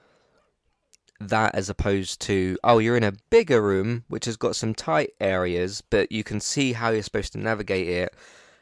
that 1.20 1.56
as 1.56 1.70
opposed 1.70 2.22
to 2.22 2.58
oh 2.64 2.78
you're 2.78 2.98
in 2.98 3.04
a 3.04 3.14
bigger 3.30 3.62
room 3.62 4.04
which 4.08 4.26
has 4.26 4.38
got 4.38 4.56
some 4.56 4.76
tight 4.76 5.10
areas 5.20 5.82
but 5.90 6.12
you 6.12 6.24
can 6.24 6.40
see 6.40 6.74
how 6.74 6.90
you're 6.90 7.02
supposed 7.02 7.34
to 7.34 7.40
navigate 7.40 7.88
it 7.88 8.14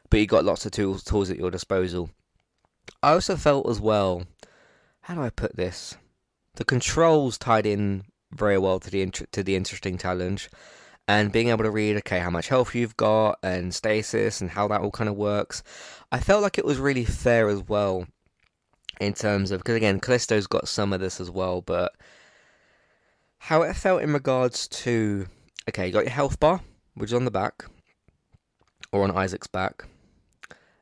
but 0.09 0.19
you've 0.19 0.29
got 0.29 0.45
lots 0.45 0.65
of 0.65 0.71
tools 0.71 1.03
tools 1.03 1.29
at 1.29 1.37
your 1.37 1.51
disposal 1.51 2.09
i 3.03 3.11
also 3.11 3.35
felt 3.35 3.67
as 3.67 3.81
well 3.81 4.23
how 5.01 5.15
do 5.15 5.21
i 5.21 5.29
put 5.29 5.55
this 5.57 5.97
the 6.55 6.65
controls 6.65 7.37
tied 7.37 7.65
in 7.65 8.03
very 8.31 8.57
well 8.57 8.79
to 8.79 8.89
the 8.89 9.05
to 9.31 9.43
the 9.43 9.55
interesting 9.55 9.97
challenge 9.97 10.49
and 11.07 11.31
being 11.31 11.49
able 11.49 11.63
to 11.63 11.71
read 11.71 11.95
okay 11.97 12.19
how 12.19 12.29
much 12.29 12.47
health 12.47 12.73
you've 12.73 12.97
got 12.97 13.37
and 13.43 13.73
stasis 13.73 14.41
and 14.41 14.49
how 14.49 14.67
that 14.67 14.81
all 14.81 14.91
kind 14.91 15.09
of 15.09 15.15
works 15.15 15.63
i 16.11 16.19
felt 16.19 16.41
like 16.41 16.57
it 16.57 16.65
was 16.65 16.79
really 16.79 17.05
fair 17.05 17.47
as 17.47 17.61
well 17.67 18.07
in 18.99 19.13
terms 19.13 19.51
of 19.51 19.59
because 19.59 19.75
again 19.75 19.99
callisto's 19.99 20.47
got 20.47 20.67
some 20.67 20.91
of 20.91 20.99
this 20.99 21.21
as 21.21 21.29
well 21.29 21.61
but 21.61 21.93
how 23.37 23.61
it 23.61 23.75
felt 23.75 24.01
in 24.01 24.11
regards 24.11 24.67
to 24.67 25.27
okay, 25.69 25.87
you 25.87 25.93
got 25.93 26.03
your 26.03 26.11
health 26.11 26.39
bar, 26.39 26.61
which 26.95 27.09
is 27.09 27.13
on 27.13 27.25
the 27.25 27.31
back, 27.31 27.65
or 28.91 29.03
on 29.03 29.11
Isaac's 29.11 29.47
back. 29.47 29.85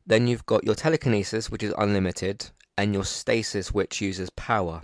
Then 0.05 0.27
you've 0.27 0.45
got 0.45 0.63
your 0.63 0.75
telekinesis, 0.75 1.49
which 1.49 1.63
is 1.63 1.73
unlimited, 1.77 2.51
and 2.77 2.93
your 2.93 3.05
stasis, 3.05 3.73
which 3.73 4.01
uses 4.01 4.29
power. 4.31 4.81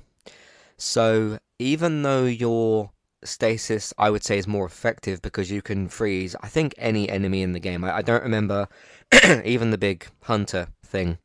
So 0.79 1.39
even 1.59 2.03
though 2.03 2.23
you're 2.23 2.89
stasis, 3.23 3.93
I 3.97 4.09
would 4.09 4.23
say, 4.23 4.37
is 4.37 4.47
more 4.47 4.65
effective 4.65 5.21
because 5.21 5.51
you 5.51 5.61
can 5.61 5.89
freeze, 5.89 6.37
I 6.41 6.47
think, 6.47 6.73
any 6.77 7.09
enemy 7.09 7.41
in 7.41 7.51
the 7.51 7.59
game. 7.59 7.83
I, 7.83 7.97
I 7.97 8.01
don't 8.01 8.23
remember 8.23 8.69
even 9.43 9.71
the 9.71 9.77
big 9.77 10.07
hunter 10.23 10.69
thing. 10.85 11.17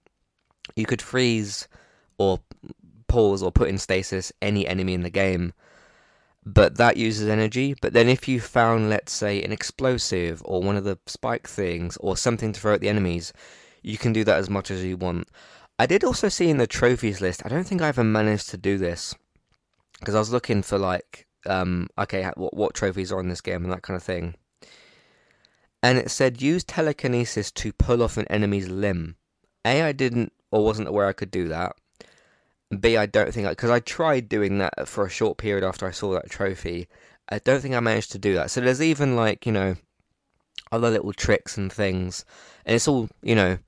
You 0.75 0.87
could 0.87 1.01
freeze 1.01 1.69
or 2.19 2.41
pause 3.07 3.45
or 3.45 3.53
put 3.53 3.69
in 3.69 3.79
stasis 3.79 4.33
any 4.43 4.67
enemy 4.67 4.93
in 4.93 5.03
the 5.03 5.11
game, 5.11 5.53
but 6.45 6.77
that 6.77 6.97
uses 6.97 7.29
energy. 7.29 7.77
But 7.81 7.93
then 7.93 8.09
if 8.09 8.27
you 8.27 8.41
found, 8.41 8.91
let's 8.91 9.13
say, 9.13 9.41
an 9.41 9.53
explosive 9.53 10.43
or 10.45 10.63
one 10.63 10.77
of 10.77 10.85
the 10.85 10.99
spike 11.07 11.47
things 11.47 11.97
or 11.99 12.17
something 12.17 12.53
to 12.53 12.61
throw 12.61 12.75
at 12.75 12.81
the 12.81 12.89
enemies, 12.89 13.33
you 13.83 13.99
can 13.99 14.13
do 14.13 14.25
that 14.25 14.39
as 14.39 14.51
much 14.51 14.71
as 14.73 14.83
you 14.83 14.97
want. 14.97 15.29
I 15.79 15.87
did 15.87 16.03
also 16.03 16.29
see 16.29 16.51
in 16.51 16.59
the 16.59 16.67
trophies 16.67 17.21
list, 17.21 17.43
I 17.45 17.49
don't 17.49 17.65
think 17.65 17.83
I 17.83 17.89
ever 17.89 18.05
managed 18.05 18.49
to 18.51 18.57
do 18.57 18.79
this 18.79 19.15
because 20.05 20.15
I 20.15 20.21
was 20.21 20.33
looking 20.33 20.63
for 20.63 20.79
like 20.79 21.27
um, 21.47 21.89
okay, 21.99 22.31
what, 22.37 22.55
what 22.55 22.75
trophies 22.75 23.13
are 23.13 23.21
in 23.21 23.29
this 23.29 23.41
game 23.41 23.65
and 23.65 23.73
that 23.73 23.83
kind 23.83 23.97
of 23.97 24.03
thing. 24.03 24.35
And 25.83 25.99
it 25.99 26.11
said 26.11 26.41
use 26.41 26.65
telekinesis 26.65 27.51
to 27.53 27.73
pull 27.73 28.03
off 28.03 28.17
an 28.17 28.27
enemy's 28.29 28.69
limb. 28.69 29.17
A, 29.65 29.83
I 29.83 29.93
didn't 29.93 30.33
or 30.51 30.65
wasn't 30.65 30.89
aware 30.89 31.07
I 31.07 31.13
could 31.13 31.31
do 31.31 31.49
that. 31.49 31.77
B, 32.81 32.97
I 32.97 33.07
don't 33.07 33.33
think 33.33 33.49
because 33.49 33.71
I, 33.71 33.77
I 33.77 33.81
tried 33.81 34.29
doing 34.29 34.59
that 34.59 34.89
for 34.89 35.05
a 35.05 35.11
short 35.11 35.37
period 35.37 35.65
after 35.65 35.87
I 35.87 35.91
saw 35.91 36.13
that 36.15 36.31
trophy. 36.31 36.89
I 37.29 37.39
don't 37.39 37.61
think 37.61 37.75
I 37.75 37.81
managed 37.81 38.13
to 38.13 38.19
do 38.19 38.35
that. 38.35 38.51
So 38.51 38.61
there's 38.61 38.83
even 38.83 39.17
like 39.17 39.47
you 39.47 39.53
know 39.53 39.77
other 40.73 40.91
little 40.91 41.13
tricks 41.13 41.57
and 41.57 41.73
things, 41.73 42.25
and 42.65 42.75
it's 42.75 42.89
all 42.89 43.09
you 43.23 43.35
know 43.35 43.59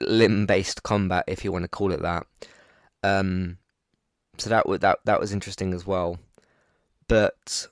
limb 0.00 0.46
based 0.46 0.82
combat 0.82 1.24
if 1.26 1.44
you 1.44 1.52
want 1.52 1.64
to 1.64 1.68
call 1.68 1.92
it 1.92 2.02
that. 2.02 2.26
Um, 3.02 3.58
so 4.38 4.50
that 4.50 4.64
that 4.80 4.98
that 5.04 5.20
was 5.20 5.32
interesting 5.32 5.72
as 5.72 5.86
well 5.86 6.18
but 7.08 7.68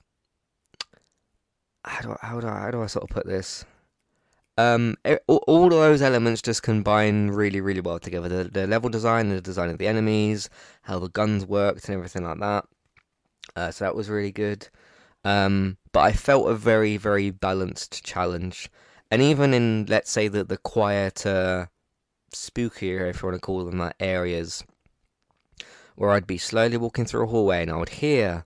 how 1.85 2.01
do 2.01 2.11
I, 2.11 2.25
how 2.25 2.39
do 2.39 2.47
I, 2.47 2.59
how 2.59 2.71
do 2.71 2.81
I 2.81 2.87
sort 2.87 3.03
of 3.03 3.09
put 3.09 3.25
this? 3.25 3.65
Um, 4.57 4.95
it, 5.03 5.23
all, 5.27 5.43
all 5.47 5.65
of 5.65 5.71
those 5.71 6.01
elements 6.01 6.41
just 6.41 6.63
combine 6.63 7.29
really, 7.29 7.61
really 7.61 7.81
well 7.81 7.99
together. 7.99 8.29
The, 8.29 8.43
the 8.45 8.67
level 8.67 8.89
design, 8.89 9.29
the 9.29 9.41
design 9.41 9.69
of 9.69 9.77
the 9.77 9.87
enemies, 9.87 10.49
how 10.83 10.99
the 10.99 11.09
guns 11.09 11.45
worked, 11.45 11.87
and 11.87 11.95
everything 11.95 12.23
like 12.23 12.39
that. 12.39 12.65
Uh, 13.55 13.71
so 13.71 13.85
that 13.85 13.95
was 13.95 14.09
really 14.09 14.31
good. 14.31 14.69
Um, 15.23 15.77
but 15.91 16.01
I 16.01 16.13
felt 16.13 16.49
a 16.49 16.55
very, 16.55 16.97
very 16.97 17.31
balanced 17.31 18.03
challenge. 18.03 18.69
And 19.11 19.21
even 19.21 19.53
in, 19.53 19.85
let's 19.87 20.09
say, 20.09 20.27
the, 20.27 20.43
the 20.43 20.57
quieter, 20.57 21.69
spookier, 22.33 23.09
if 23.09 23.21
you 23.21 23.27
want 23.29 23.35
to 23.35 23.45
call 23.45 23.65
them 23.65 23.77
that, 23.79 23.95
areas, 23.99 24.63
where 25.95 26.11
I'd 26.11 26.27
be 26.27 26.37
slowly 26.37 26.77
walking 26.77 27.05
through 27.05 27.23
a 27.23 27.27
hallway 27.27 27.61
and 27.61 27.71
I 27.71 27.77
would 27.77 27.89
hear 27.89 28.45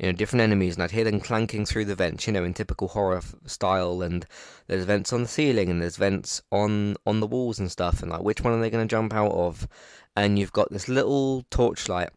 you 0.00 0.06
know, 0.06 0.12
different 0.12 0.40
enemies, 0.40 0.76
and 0.76 0.82
I'd 0.82 0.92
hear 0.92 1.04
them 1.04 1.20
clanking 1.20 1.66
through 1.66 1.84
the 1.84 1.94
vents, 1.94 2.26
you 2.26 2.32
know, 2.32 2.42
in 2.42 2.54
typical 2.54 2.88
horror 2.88 3.20
style. 3.44 4.00
And 4.00 4.24
there's 4.66 4.86
vents 4.86 5.12
on 5.12 5.22
the 5.22 5.28
ceiling, 5.28 5.68
and 5.68 5.82
there's 5.82 5.98
vents 5.98 6.40
on 6.50 6.96
on 7.04 7.20
the 7.20 7.26
walls 7.26 7.58
and 7.58 7.70
stuff. 7.70 8.00
And 8.00 8.10
like, 8.10 8.22
which 8.22 8.40
one 8.40 8.54
are 8.54 8.60
they 8.60 8.70
going 8.70 8.86
to 8.86 8.90
jump 8.90 9.12
out 9.12 9.32
of? 9.32 9.68
And 10.16 10.38
you've 10.38 10.54
got 10.54 10.70
this 10.70 10.88
little 10.88 11.44
torchlight 11.50 12.10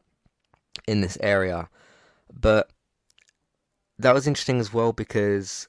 in 0.88 1.02
this 1.02 1.18
area, 1.20 1.68
but 2.34 2.70
that 4.00 4.14
was 4.14 4.28
interesting 4.28 4.62
as 4.62 4.74
well 4.74 4.94
because 4.94 5.68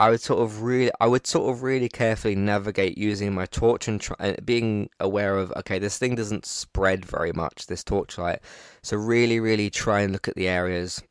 I 0.00 0.08
would 0.08 0.22
sort 0.22 0.40
of 0.40 0.62
really, 0.62 0.90
I 0.98 1.06
would 1.06 1.26
sort 1.26 1.50
of 1.50 1.62
really 1.62 1.90
carefully 1.90 2.34
navigate 2.34 2.96
using 2.96 3.34
my 3.34 3.44
torch 3.44 3.86
and, 3.86 4.00
try, 4.00 4.34
being 4.42 4.88
aware 4.98 5.36
of, 5.36 5.52
okay, 5.58 5.78
this 5.78 5.98
thing 5.98 6.14
doesn't 6.14 6.46
spread 6.46 7.04
very 7.04 7.32
much, 7.32 7.66
this 7.66 7.84
torchlight. 7.84 8.40
So 8.82 8.96
really, 8.96 9.40
really 9.40 9.68
try 9.68 10.00
and 10.00 10.10
look 10.10 10.26
at 10.26 10.36
the 10.36 10.48
areas 10.48 11.02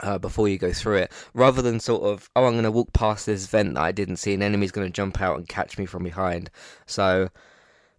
uh, 0.00 0.16
before 0.16 0.48
you 0.48 0.56
go 0.56 0.72
through 0.72 0.96
it, 0.96 1.12
rather 1.34 1.60
than 1.60 1.78
sort 1.78 2.02
of, 2.04 2.30
oh, 2.34 2.46
I'm 2.46 2.52
going 2.52 2.64
to 2.64 2.70
walk 2.70 2.94
past 2.94 3.26
this 3.26 3.44
vent 3.44 3.74
that 3.74 3.82
I 3.82 3.92
didn't 3.92 4.16
see, 4.16 4.32
an 4.32 4.42
enemy's 4.42 4.72
going 4.72 4.86
to 4.86 4.92
jump 4.92 5.20
out 5.20 5.36
and 5.36 5.46
catch 5.46 5.76
me 5.76 5.84
from 5.84 6.04
behind. 6.04 6.48
So, 6.86 7.28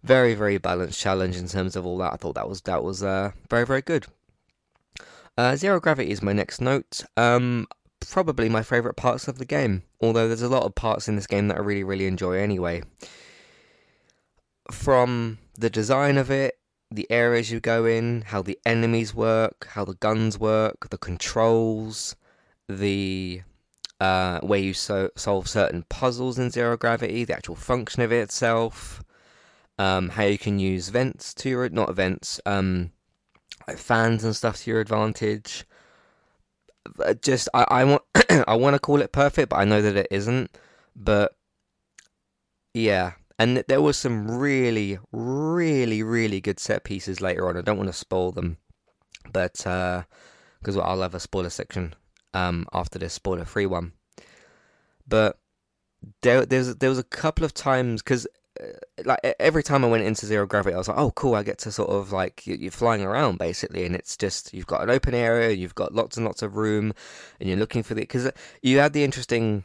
very, 0.02 0.34
very 0.34 0.58
balanced 0.58 0.98
challenge 0.98 1.36
in 1.36 1.46
terms 1.46 1.76
of 1.76 1.86
all 1.86 1.98
that. 1.98 2.12
I 2.12 2.16
thought 2.16 2.34
that 2.34 2.48
was 2.48 2.62
that 2.62 2.82
was 2.82 3.04
uh, 3.04 3.30
very, 3.48 3.64
very 3.64 3.82
good. 3.82 4.06
Uh, 5.38 5.54
Zero 5.54 5.78
Gravity 5.78 6.10
is 6.10 6.22
my 6.22 6.32
next 6.32 6.60
note. 6.60 7.04
Um, 7.16 7.68
probably 8.04 8.48
my 8.48 8.62
favourite 8.62 8.96
parts 8.96 9.28
of 9.28 9.38
the 9.38 9.44
game, 9.44 9.82
although 10.00 10.28
there's 10.28 10.42
a 10.42 10.48
lot 10.48 10.64
of 10.64 10.74
parts 10.74 11.08
in 11.08 11.16
this 11.16 11.26
game 11.26 11.48
that 11.48 11.56
I 11.56 11.60
really, 11.60 11.84
really 11.84 12.06
enjoy 12.06 12.38
anyway. 12.38 12.82
From 14.70 15.38
the 15.58 15.70
design 15.70 16.16
of 16.16 16.30
it, 16.30 16.58
the 16.90 17.10
areas 17.10 17.50
you 17.50 17.60
go 17.60 17.84
in, 17.84 18.22
how 18.22 18.42
the 18.42 18.58
enemies 18.64 19.14
work, 19.14 19.68
how 19.70 19.84
the 19.84 19.94
guns 19.94 20.38
work, 20.38 20.90
the 20.90 20.98
controls, 20.98 22.16
the 22.68 23.42
uh, 24.00 24.40
where 24.40 24.58
you 24.58 24.74
so- 24.74 25.10
solve 25.16 25.48
certain 25.48 25.84
puzzles 25.88 26.38
in 26.38 26.50
zero 26.50 26.76
gravity, 26.76 27.24
the 27.24 27.34
actual 27.34 27.54
function 27.54 28.02
of 28.02 28.12
it 28.12 28.18
itself, 28.18 29.02
um, 29.78 30.10
how 30.10 30.24
you 30.24 30.38
can 30.38 30.58
use 30.58 30.88
vents 30.88 31.32
to 31.34 31.48
your 31.48 31.68
not 31.68 31.94
vents, 31.94 32.40
um, 32.44 32.90
like 33.68 33.78
fans 33.78 34.24
and 34.24 34.34
stuff 34.34 34.58
to 34.58 34.70
your 34.70 34.80
advantage. 34.80 35.64
Just 37.20 37.48
I, 37.54 37.64
I 37.68 37.84
want 37.84 38.02
I 38.48 38.54
want 38.54 38.74
to 38.74 38.80
call 38.80 39.00
it 39.00 39.12
perfect, 39.12 39.50
but 39.50 39.56
I 39.56 39.64
know 39.64 39.82
that 39.82 39.96
it 39.96 40.08
isn't. 40.10 40.50
But 40.94 41.34
yeah, 42.74 43.12
and 43.38 43.56
there 43.68 43.82
was 43.82 43.96
some 43.96 44.30
really, 44.30 44.98
really, 45.10 46.02
really 46.02 46.40
good 46.40 46.60
set 46.60 46.84
pieces 46.84 47.20
later 47.20 47.48
on. 47.48 47.56
I 47.56 47.62
don't 47.62 47.76
want 47.76 47.88
to 47.88 47.92
spoil 47.92 48.32
them, 48.32 48.58
but 49.32 49.54
because 49.54 50.76
uh, 50.76 50.80
I'll 50.80 51.02
have 51.02 51.14
a 51.14 51.20
spoiler 51.20 51.50
section 51.50 51.94
um, 52.34 52.66
after 52.72 52.98
this 52.98 53.14
spoiler-free 53.14 53.66
one. 53.66 53.92
But 55.06 55.38
there, 56.22 56.46
there's 56.46 56.76
there 56.76 56.88
was 56.88 56.98
a 56.98 57.04
couple 57.04 57.44
of 57.44 57.54
times 57.54 58.02
because 58.02 58.26
Uh, 58.62 59.02
like 59.04 59.18
every 59.40 59.62
time 59.62 59.84
I 59.84 59.88
went 59.88 60.04
into 60.04 60.26
zero 60.26 60.46
gravity, 60.46 60.74
I 60.74 60.78
was 60.78 60.88
like, 60.88 60.98
oh, 60.98 61.10
cool, 61.12 61.34
I 61.34 61.42
get 61.42 61.58
to 61.58 61.72
sort 61.72 61.90
of 61.90 62.12
like 62.12 62.46
you're 62.46 62.70
flying 62.70 63.02
around 63.02 63.38
basically, 63.38 63.84
and 63.84 63.94
it's 63.94 64.16
just 64.16 64.54
you've 64.54 64.66
got 64.66 64.82
an 64.82 64.90
open 64.90 65.14
area, 65.14 65.50
you've 65.50 65.74
got 65.74 65.94
lots 65.94 66.16
and 66.16 66.26
lots 66.26 66.42
of 66.42 66.56
room, 66.56 66.92
and 67.40 67.48
you're 67.48 67.58
looking 67.58 67.82
for 67.82 67.94
the 67.94 68.02
because 68.02 68.26
uh, 68.26 68.32
you 68.62 68.78
had 68.78 68.92
the 68.92 69.04
interesting 69.04 69.64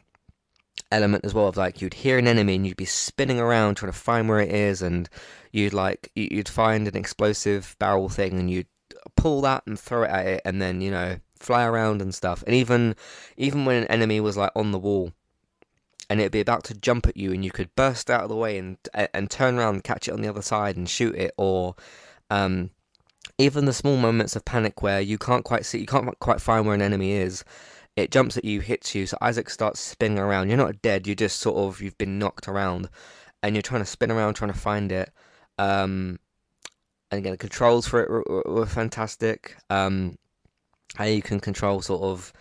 element 0.90 1.24
as 1.24 1.34
well 1.34 1.48
of 1.48 1.56
like 1.56 1.80
you'd 1.82 1.94
hear 1.94 2.18
an 2.18 2.28
enemy 2.28 2.54
and 2.54 2.66
you'd 2.66 2.76
be 2.76 2.84
spinning 2.84 3.40
around 3.40 3.74
trying 3.74 3.92
to 3.92 3.98
find 3.98 4.28
where 4.28 4.40
it 4.40 4.50
is 4.50 4.80
and 4.80 5.08
you'd 5.52 5.72
like 5.72 6.10
you'd 6.14 6.48
find 6.48 6.86
an 6.86 6.96
explosive 6.96 7.76
barrel 7.78 8.08
thing 8.08 8.38
and 8.38 8.50
you'd 8.50 8.68
pull 9.16 9.40
that 9.40 9.62
and 9.66 9.78
throw 9.78 10.04
it 10.04 10.10
at 10.10 10.26
it 10.26 10.42
and 10.44 10.62
then 10.62 10.80
you 10.80 10.90
know 10.90 11.18
fly 11.38 11.64
around 11.64 12.02
and 12.02 12.14
stuff. 12.14 12.42
And 12.46 12.54
even 12.54 12.96
even 13.36 13.64
when 13.64 13.82
an 13.82 13.88
enemy 13.88 14.20
was 14.20 14.36
like 14.36 14.52
on 14.54 14.72
the 14.72 14.78
wall 14.78 15.12
and 16.10 16.20
it'd 16.20 16.32
be 16.32 16.40
about 16.40 16.64
to 16.64 16.74
jump 16.74 17.06
at 17.06 17.16
you 17.16 17.32
and 17.32 17.44
you 17.44 17.50
could 17.50 17.74
burst 17.76 18.10
out 18.10 18.22
of 18.22 18.28
the 18.28 18.36
way 18.36 18.58
and 18.58 18.78
and 19.14 19.30
turn 19.30 19.58
around 19.58 19.74
and 19.74 19.84
catch 19.84 20.08
it 20.08 20.12
on 20.12 20.22
the 20.22 20.28
other 20.28 20.42
side 20.42 20.76
and 20.76 20.88
shoot 20.88 21.14
it 21.14 21.32
or 21.36 21.74
um, 22.30 22.70
even 23.38 23.64
the 23.64 23.72
small 23.72 23.96
moments 23.96 24.34
of 24.36 24.44
panic 24.44 24.82
where 24.82 25.00
you 25.00 25.18
can't 25.18 25.44
quite 25.44 25.64
see 25.64 25.78
you 25.78 25.86
can't 25.86 26.18
quite 26.18 26.40
find 26.40 26.66
where 26.66 26.74
an 26.74 26.82
enemy 26.82 27.12
is 27.12 27.44
it 27.98 28.12
jumps 28.12 28.36
at 28.36 28.44
you, 28.44 28.60
hits 28.60 28.94
you. 28.94 29.06
So 29.06 29.18
Isaac 29.20 29.50
starts 29.50 29.80
spinning 29.80 30.20
around. 30.20 30.48
You're 30.48 30.56
not 30.56 30.80
dead. 30.82 31.06
You're 31.06 31.16
just 31.16 31.40
sort 31.40 31.56
of 31.56 31.80
you've 31.82 31.98
been 31.98 32.18
knocked 32.18 32.46
around, 32.46 32.88
and 33.42 33.56
you're 33.56 33.62
trying 33.62 33.82
to 33.82 33.86
spin 33.86 34.12
around, 34.12 34.34
trying 34.34 34.52
to 34.52 34.58
find 34.58 34.92
it. 34.92 35.10
Um, 35.58 36.20
and 37.10 37.18
again, 37.18 37.32
the 37.32 37.38
controls 37.38 37.88
for 37.88 38.00
it 38.00 38.08
were, 38.08 38.42
were 38.46 38.66
fantastic. 38.66 39.56
Um, 39.68 40.16
how 40.94 41.04
you 41.04 41.22
can 41.22 41.40
control 41.40 41.82
sort 41.82 42.02
of 42.02 42.32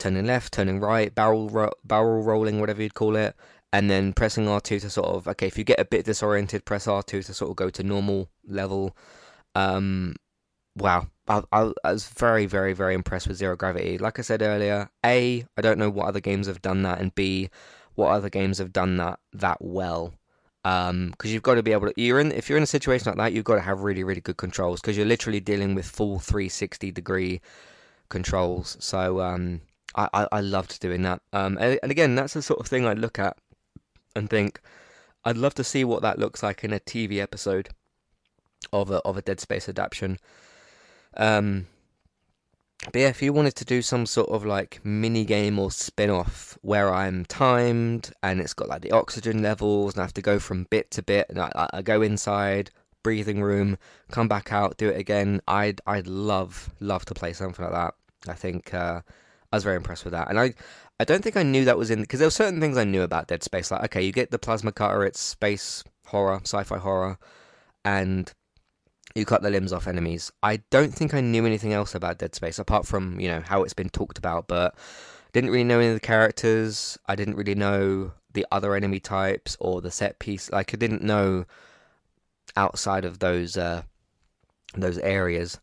turning 0.00 0.26
left, 0.26 0.52
turning 0.52 0.80
right, 0.80 1.14
barrel 1.14 1.48
ro- 1.48 1.72
barrel 1.84 2.22
rolling, 2.22 2.60
whatever 2.60 2.82
you'd 2.82 2.94
call 2.94 3.16
it, 3.16 3.36
and 3.72 3.90
then 3.90 4.12
pressing 4.12 4.46
R2 4.46 4.80
to 4.80 4.90
sort 4.90 5.08
of 5.08 5.28
okay, 5.28 5.46
if 5.46 5.56
you 5.58 5.64
get 5.64 5.80
a 5.80 5.84
bit 5.84 6.04
disoriented, 6.04 6.64
press 6.64 6.86
R2 6.86 7.24
to 7.26 7.34
sort 7.34 7.50
of 7.50 7.56
go 7.56 7.70
to 7.70 7.82
normal 7.82 8.28
level. 8.46 8.96
Um, 9.54 10.16
wow, 10.76 11.06
I, 11.28 11.42
I, 11.52 11.72
I, 11.84 11.92
was 11.92 12.06
very, 12.08 12.46
very, 12.46 12.72
very 12.72 12.94
impressed 12.94 13.28
with 13.28 13.36
Zero 13.36 13.56
Gravity. 13.56 13.98
Like 13.98 14.18
I 14.18 14.22
said 14.22 14.42
earlier, 14.42 14.90
A, 15.04 15.44
I 15.56 15.60
don't 15.60 15.78
know 15.78 15.90
what 15.90 16.06
other 16.06 16.20
games 16.20 16.46
have 16.46 16.62
done 16.62 16.82
that, 16.82 17.00
and 17.00 17.14
B, 17.14 17.50
what 17.94 18.08
other 18.08 18.30
games 18.30 18.58
have 18.58 18.72
done 18.72 18.96
that 18.96 19.20
that 19.32 19.58
well. 19.60 20.14
Because 20.62 20.90
um, 20.90 21.14
you've 21.22 21.42
got 21.42 21.54
to 21.54 21.62
be 21.62 21.72
able 21.72 21.88
to, 21.90 21.94
you're 21.96 22.20
in, 22.20 22.32
if 22.32 22.48
you're 22.48 22.58
in 22.58 22.64
a 22.64 22.66
situation 22.66 23.06
like 23.06 23.16
that, 23.16 23.32
you've 23.32 23.44
got 23.44 23.54
to 23.54 23.62
have 23.62 23.80
really, 23.80 24.04
really 24.04 24.20
good 24.20 24.36
controls 24.36 24.80
because 24.80 24.96
you're 24.96 25.06
literally 25.06 25.40
dealing 25.40 25.74
with 25.74 25.86
full 25.86 26.18
360 26.18 26.90
degree 26.92 27.40
controls. 28.10 28.76
So 28.78 29.20
um, 29.20 29.62
I, 29.94 30.08
I, 30.12 30.26
I, 30.32 30.40
loved 30.40 30.80
doing 30.80 31.02
that. 31.02 31.20
Um, 31.32 31.58
and, 31.60 31.78
and 31.82 31.90
again, 31.90 32.14
that's 32.14 32.34
the 32.34 32.42
sort 32.42 32.60
of 32.60 32.66
thing 32.66 32.86
I 32.86 32.94
look 32.94 33.18
at 33.18 33.36
and 34.14 34.30
think, 34.30 34.60
I'd 35.24 35.36
love 35.36 35.54
to 35.54 35.64
see 35.64 35.84
what 35.84 36.02
that 36.02 36.18
looks 36.18 36.42
like 36.42 36.64
in 36.64 36.72
a 36.72 36.80
TV 36.80 37.18
episode 37.18 37.70
of 38.72 38.90
a 38.90 38.96
of 38.98 39.16
a 39.16 39.22
Dead 39.22 39.40
Space 39.40 39.68
adaptation. 39.68 40.18
Um, 41.16 41.66
but 42.92 43.00
yeah, 43.00 43.08
if 43.08 43.20
you 43.20 43.34
wanted 43.34 43.56
to 43.56 43.64
do 43.66 43.82
some 43.82 44.06
sort 44.06 44.30
of 44.30 44.46
like 44.46 44.80
mini 44.82 45.26
game 45.26 45.58
or 45.58 45.70
spin 45.70 46.08
off 46.08 46.56
where 46.62 46.92
I'm 46.92 47.26
timed 47.26 48.10
and 48.22 48.40
it's 48.40 48.54
got 48.54 48.68
like 48.68 48.80
the 48.80 48.92
oxygen 48.92 49.42
levels 49.42 49.94
and 49.94 50.00
I 50.00 50.04
have 50.04 50.14
to 50.14 50.22
go 50.22 50.38
from 50.38 50.64
bit 50.70 50.90
to 50.92 51.02
bit 51.02 51.26
and 51.28 51.38
I, 51.38 51.68
I 51.74 51.82
go 51.82 52.00
inside, 52.00 52.70
breathing 53.02 53.42
room, 53.42 53.76
come 54.10 54.28
back 54.28 54.50
out, 54.50 54.78
do 54.78 54.88
it 54.88 54.98
again, 54.98 55.42
I'd 55.46 55.82
I'd 55.86 56.06
love 56.06 56.70
love 56.80 57.04
to 57.06 57.14
play 57.14 57.34
something 57.34 57.62
like 57.64 57.74
that. 57.74 57.94
I 58.28 58.34
think 58.34 58.72
uh, 58.72 59.02
I 59.52 59.56
was 59.56 59.64
very 59.64 59.76
impressed 59.76 60.04
with 60.04 60.12
that, 60.12 60.28
and 60.28 60.38
I 60.38 60.54
I 61.00 61.04
don't 61.04 61.22
think 61.22 61.36
I 61.36 61.42
knew 61.42 61.64
that 61.64 61.78
was 61.78 61.90
in 61.90 62.02
because 62.02 62.18
there 62.18 62.26
were 62.26 62.30
certain 62.30 62.60
things 62.60 62.76
I 62.76 62.84
knew 62.84 63.02
about 63.02 63.28
Dead 63.28 63.42
Space. 63.42 63.70
Like, 63.70 63.84
okay, 63.84 64.02
you 64.02 64.12
get 64.12 64.30
the 64.30 64.38
plasma 64.38 64.72
cutter, 64.72 65.04
it's 65.04 65.20
space 65.20 65.82
horror, 66.06 66.40
sci-fi 66.42 66.78
horror, 66.78 67.18
and 67.84 68.32
you 69.14 69.24
cut 69.24 69.42
the 69.42 69.50
limbs 69.50 69.72
off 69.72 69.88
enemies. 69.88 70.30
I 70.42 70.58
don't 70.70 70.94
think 70.94 71.14
I 71.14 71.20
knew 71.20 71.46
anything 71.46 71.72
else 71.72 71.94
about 71.94 72.18
Dead 72.18 72.34
Space 72.34 72.58
apart 72.58 72.86
from 72.86 73.18
you 73.18 73.28
know 73.28 73.42
how 73.44 73.62
it's 73.62 73.74
been 73.74 73.88
talked 73.88 74.18
about, 74.18 74.46
but 74.46 74.76
didn't 75.32 75.50
really 75.50 75.64
know 75.64 75.78
any 75.78 75.88
of 75.88 75.94
the 75.94 76.00
characters. 76.00 76.98
I 77.06 77.16
didn't 77.16 77.36
really 77.36 77.54
know 77.54 78.12
the 78.32 78.46
other 78.52 78.74
enemy 78.74 79.00
types 79.00 79.56
or 79.60 79.80
the 79.80 79.90
set 79.90 80.18
piece. 80.18 80.50
Like 80.50 80.74
I 80.74 80.76
didn't 80.76 81.02
know 81.02 81.44
outside 82.56 83.04
of 83.04 83.18
those 83.18 83.56
uh, 83.56 83.82
those 84.74 84.98
areas. 84.98 85.58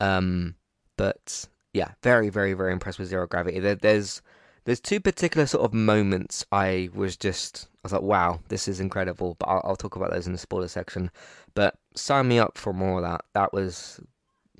Um, 0.00 0.56
but 0.96 1.46
yeah, 1.72 1.92
very 2.02 2.28
very 2.28 2.52
very 2.54 2.72
impressed 2.72 2.98
with 2.98 3.08
Zero 3.08 3.26
Gravity. 3.26 3.60
There, 3.60 3.74
there's 3.74 4.22
there's 4.64 4.80
two 4.80 5.00
particular 5.00 5.46
sort 5.46 5.64
of 5.64 5.74
moments 5.74 6.44
I 6.52 6.88
was 6.94 7.16
just 7.16 7.68
I 7.76 7.78
was 7.86 7.92
like, 7.92 8.02
wow, 8.02 8.40
this 8.48 8.68
is 8.68 8.78
incredible. 8.80 9.36
But 9.38 9.48
I'll, 9.48 9.62
I'll 9.64 9.76
talk 9.76 9.96
about 9.96 10.10
those 10.10 10.26
in 10.26 10.32
the 10.32 10.38
spoiler 10.38 10.68
section. 10.68 11.10
But 11.54 11.76
sign 11.94 12.28
me 12.28 12.38
up 12.38 12.56
for 12.56 12.72
more 12.72 12.98
of 12.98 13.04
that. 13.04 13.22
That 13.34 13.52
was 13.52 14.00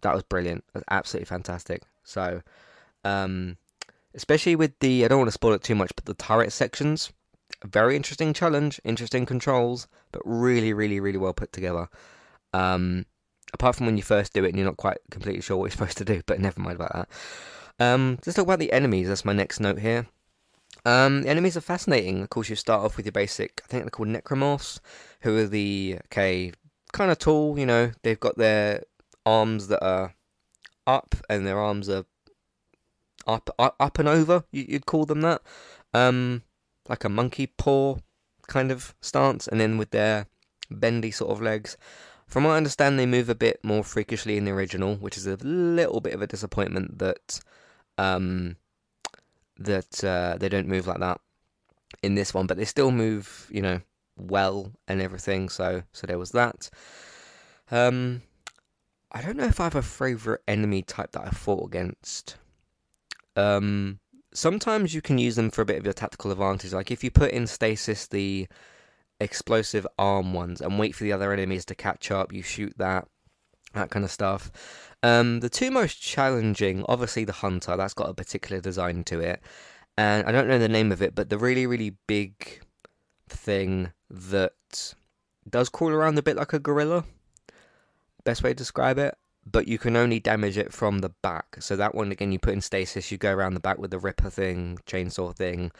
that 0.03 0.15
was 0.15 0.23
brilliant. 0.23 0.65
That 0.73 0.81
was 0.81 0.85
absolutely 0.91 1.27
fantastic. 1.27 1.83
So, 2.03 2.43
um, 3.05 3.57
especially 4.15 4.57
with 4.57 4.79
the 4.81 5.05
I 5.05 5.09
don't 5.09 5.19
want 5.19 5.29
to 5.29 5.33
spoil 5.33 5.53
it 5.53 5.63
too 5.63 5.75
much, 5.77 5.93
but 5.95 6.07
the 6.07 6.15
turret 6.15 6.53
sections, 6.53 7.13
very 7.65 7.95
interesting 7.95 8.33
challenge, 8.33 8.81
interesting 8.85 9.27
controls, 9.27 9.87
but 10.11 10.23
really, 10.25 10.73
really, 10.73 10.99
really 10.99 11.19
well 11.19 11.33
put 11.33 11.53
together. 11.53 11.89
Um, 12.53 13.07
apart 13.53 13.77
from 13.77 13.87
when 13.87 13.97
you 13.97 14.03
first 14.03 14.33
do 14.33 14.45
it 14.45 14.49
and 14.49 14.57
you're 14.57 14.67
not 14.67 14.77
quite 14.77 14.99
completely 15.11 15.43
sure 15.43 15.57
what 15.57 15.67
you're 15.67 15.71
supposed 15.79 15.99
to 15.99 16.05
do, 16.05 16.23
but 16.27 16.41
never 16.41 16.61
mind 16.61 16.77
about 16.77 16.93
that. 16.93 17.09
Um, 17.79 18.19
let's 18.25 18.37
talk 18.37 18.45
about 18.45 18.59
the 18.59 18.73
enemies. 18.73 19.09
That's 19.09 19.25
my 19.25 19.33
next 19.33 19.61
note 19.61 19.79
here. 19.79 20.07
Um, 20.85 21.23
the 21.23 21.29
enemies 21.29 21.57
are 21.57 21.63
fascinating. 21.63 22.23
Of 22.23 22.31
course, 22.31 22.49
you 22.49 22.57
start 22.57 22.85
off 22.85 22.97
with 22.97 23.07
your 23.07 23.13
basic. 23.13 23.61
I 23.65 23.67
think 23.69 23.85
they're 23.85 23.91
called 23.91 24.09
necromorphs, 24.09 24.81
who 25.21 25.39
are 25.39 25.47
the 25.47 25.99
okay, 26.07 26.53
kind 26.93 27.11
of 27.11 27.19
tall. 27.19 27.59
You 27.59 27.67
know, 27.67 27.93
they've 28.03 28.19
got 28.19 28.37
their 28.37 28.83
arms 29.25 29.69
that 29.69 29.85
are 29.85 30.15
up 30.87 31.15
and 31.29 31.47
their 31.47 31.59
arms 31.59 31.89
are 31.89 32.05
up, 33.27 33.51
up, 33.59 33.77
up 33.79 33.99
and 33.99 34.09
over. 34.09 34.45
You'd 34.51 34.87
call 34.87 35.07
them 35.07 35.21
that. 35.21 35.43
Um, 35.95 36.43
like 36.89 37.05
a 37.05 37.09
monkey 37.09 37.47
paw 37.47 37.97
kind 38.49 38.73
of 38.73 38.95
stance, 39.01 39.47
and 39.47 39.61
then 39.61 39.79
with 39.79 39.91
their 39.91 40.27
bendy 40.71 41.11
sort 41.11 41.31
of 41.31 41.41
legs. 41.41 41.77
From 42.33 42.45
what 42.45 42.53
I 42.53 42.57
understand, 42.57 42.99
they 42.99 43.05
move 43.05 43.29
a 43.29 43.35
bit 43.35 43.63
more 43.63 43.85
freakishly 43.85 44.39
in 44.39 44.47
the 44.47 44.53
original, 44.53 44.97
which 44.97 45.19
is 45.19 45.27
a 45.27 45.37
little 45.43 46.01
bit 46.01 46.15
of 46.15 46.23
a 46.23 46.27
disappointment 46.27 46.99
that 46.99 47.41
um, 47.99 48.57
that 49.59 50.03
uh, 50.03 50.39
they 50.41 50.49
don't 50.49 50.67
move 50.67 50.87
like 50.87 51.01
that 51.01 51.21
in 52.03 52.15
this 52.15 52.33
one, 52.33 52.47
but 52.47 52.57
they 52.57 52.65
still 52.65 52.91
move, 52.91 53.51
you 53.51 53.61
know, 53.61 53.83
well 54.17 54.73
and 54.89 55.03
everything. 55.03 55.51
So, 55.51 55.83
so 55.93 56.07
there 56.07 56.19
was 56.19 56.31
that. 56.31 56.71
Um, 57.71 58.23
I 59.13 59.21
don't 59.21 59.37
know 59.37 59.45
if 59.45 59.61
I 59.61 59.65
have 59.65 59.75
a 59.75 59.83
favorite 59.83 60.41
enemy 60.49 60.81
type 60.81 61.13
that 61.13 61.27
I 61.27 61.31
fought 61.33 61.67
against. 61.67 62.37
Um, 63.37 64.01
sometimes 64.33 64.95
you 64.95 65.03
can 65.03 65.19
use 65.19 65.37
them 65.37 65.51
for 65.51 65.61
a 65.61 65.67
bit 65.67 65.77
of 65.77 65.85
your 65.85 65.93
tactical 65.93 66.31
advantage. 66.31 66.73
Like 66.73 66.91
if 66.91 67.05
you 67.05 67.11
put 67.11 67.33
in 67.33 67.47
stasis 67.47 68.07
the 68.07 68.49
explosive 69.23 69.87
arm 69.99 70.35
ones 70.35 70.61
and 70.61 70.79
wait 70.79 70.95
for 70.95 71.05
the 71.05 71.13
other 71.13 71.33
enemies 71.33 71.65
to 71.67 71.75
catch 71.75 72.11
up, 72.11 72.33
you 72.33 72.43
shoot 72.43 72.75
that, 72.79 73.07
that 73.75 73.91
kind 73.91 74.05
of 74.05 74.11
stuff. 74.11 74.51
Um, 75.03 75.41
the 75.41 75.49
two 75.49 75.71
most 75.71 76.01
challenging, 76.01 76.85
obviously 76.89 77.25
the 77.25 77.33
hunter, 77.33 77.77
that's 77.77 77.95
got 77.95 78.11
a 78.11 78.15
particular 78.15 78.61
design 78.61 79.05
to 79.05 79.21
it, 79.21 79.41
and 79.97 80.27
I 80.27 80.33
don't 80.33 80.49
know 80.49 80.59
the 80.59 80.69
name 80.69 80.93
of 80.93 81.03
it, 81.03 81.15
but 81.15 81.29
the 81.29 81.39
really 81.39 81.67
really 81.67 81.97
big 82.07 82.61
thing 83.29 83.93
that 84.11 84.95
does 85.49 85.69
crawl 85.69 85.91
around 85.91 86.19
a 86.19 86.23
bit 86.23 86.37
like 86.37 86.53
a 86.53 86.59
gorilla. 86.59 87.05
Best 88.25 88.43
way 88.43 88.51
to 88.51 88.55
describe 88.55 88.99
it 88.99 89.17
but 89.45 89.67
you 89.67 89.77
can 89.77 89.97
only 89.97 90.21
damage 90.21 90.57
it 90.57 90.73
from 90.73 91.01
the 91.01 91.09
back. 91.09 91.57
So 91.59 91.75
that 91.75 91.97
one 91.97 92.13
again, 92.13 92.31
you 92.31 92.39
put 92.39 92.53
in 92.53 92.61
stasis, 92.61 93.11
you 93.11 93.19
go 93.19 93.33
around 93.33 93.55
the 93.55 93.61
back 93.61 93.79
with 93.79 93.91
the 93.91 93.99
Ripper 93.99 94.31
thing, 94.31 94.79
chainsaw 94.87 95.35
thing, 95.35 95.73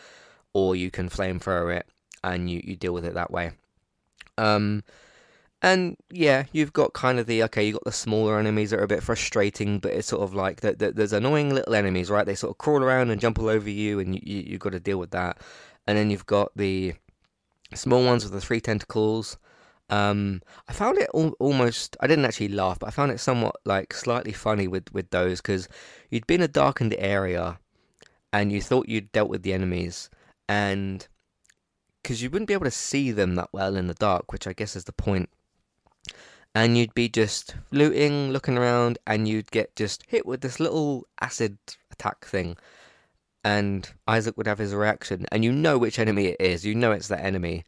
or 0.53 0.75
you 0.75 0.91
can 0.91 1.09
flamethrower 1.09 1.77
it 1.77 1.87
and 2.25 2.51
you, 2.51 2.61
you 2.65 2.77
deal 2.77 2.95
with 2.95 3.05
it 3.05 3.15
that 3.15 3.31
way. 3.31 3.53
Um, 4.39 4.83
and 5.61 5.97
yeah, 6.11 6.45
you've 6.53 6.73
got 6.73 6.93
kind 6.93 7.19
of 7.19 7.27
the 7.27 7.43
okay, 7.45 7.65
you've 7.65 7.75
got 7.75 7.85
the 7.85 7.93
smaller 7.93 8.39
enemies 8.39 8.71
that 8.71 8.81
are 8.81 8.85
a 8.85 8.89
bit 8.89 9.03
frustrating, 9.03 9.79
but 9.79 9.93
it's 9.93 10.09
sort 10.09 10.23
of 10.23 10.35
like 10.35 10.61
that. 10.63 10.79
The, 10.79 10.93
there's 10.93 11.13
annoying 11.13 11.55
little 11.55 11.75
enemies, 11.75 12.11
right? 12.11 12.27
They 12.27 12.35
sort 12.35 12.51
of 12.51 12.59
crawl 12.59 12.83
around 12.83 13.11
and 13.11 13.21
jump 13.21 13.39
all 13.39 13.49
over 13.49 13.71
you, 13.71 14.01
and 14.01 14.15
you, 14.15 14.21
you 14.25 14.43
you've 14.49 14.61
got 14.61 14.73
to 14.73 14.81
deal 14.81 14.99
with 14.99 15.11
that. 15.13 15.39
And 15.87 15.97
then 15.97 16.11
you've 16.11 16.27
got 16.27 16.51
the 16.57 16.95
small 17.75 18.05
ones 18.05 18.25
with 18.25 18.33
the 18.33 18.41
three 18.41 18.61
tentacles 18.61 19.37
um, 19.93 20.41
I 20.69 20.73
found 20.73 20.97
it 20.99 21.11
al- 21.15 21.37
almost. 21.39 21.99
I 22.01 22.07
didn't 22.07 22.25
actually 22.25 22.49
laugh, 22.49 22.79
but 22.79 22.87
I 22.87 22.91
found 22.91 23.13
it 23.13 23.21
somewhat 23.21 23.57
like 23.67 23.93
slightly 23.93 24.33
funny 24.33 24.67
with 24.67 24.91
with 24.95 25.11
those 25.11 25.43
because 25.43 25.69
you'd 26.09 26.27
been 26.27 26.41
a 26.41 26.49
darkened 26.49 26.95
area, 26.97 27.59
and 28.33 28.51
you 28.51 28.63
thought 28.63 28.89
you'd 28.89 29.13
dealt 29.13 29.29
with 29.29 29.43
the 29.43 29.53
enemies, 29.53 30.09
and 30.49 31.07
because 32.03 32.23
you 32.23 32.31
wouldn't 32.31 32.49
be 32.49 32.55
able 32.55 32.65
to 32.65 32.71
see 32.71 33.11
them 33.11 33.35
that 33.37 33.49
well 33.53 33.77
in 33.77 33.87
the 33.87 33.95
dark, 33.95 34.33
which 34.33 34.47
I 34.47 34.53
guess 34.53 34.77
is 34.77 34.85
the 34.85 34.93
point. 34.93 35.29
And 36.55 36.77
you'd 36.77 36.95
be 36.95 37.09
just 37.09 37.55
looting, 37.71 38.31
looking 38.31 38.59
around, 38.59 38.99
and 39.07 39.27
you'd 39.27 39.51
get 39.51 39.75
just 39.77 40.05
hit 40.09 40.27
with 40.27 40.43
this 40.43 40.61
little 40.61 41.07
acid 41.21 41.59
attack 41.91 42.25
thing. 42.25 42.57
And 43.45 43.91
Isaac 44.07 44.37
would 44.37 44.47
have 44.47 44.59
his 44.59 44.75
reaction, 44.75 45.27
and 45.33 45.45
you 45.45 45.53
know 45.53 45.79
which 45.79 45.99
enemy 45.99 46.27
it 46.27 46.37
is. 46.41 46.65
You 46.65 46.75
know 46.75 46.93
it's 46.93 47.09
that 47.09 47.25
enemy 47.25 47.65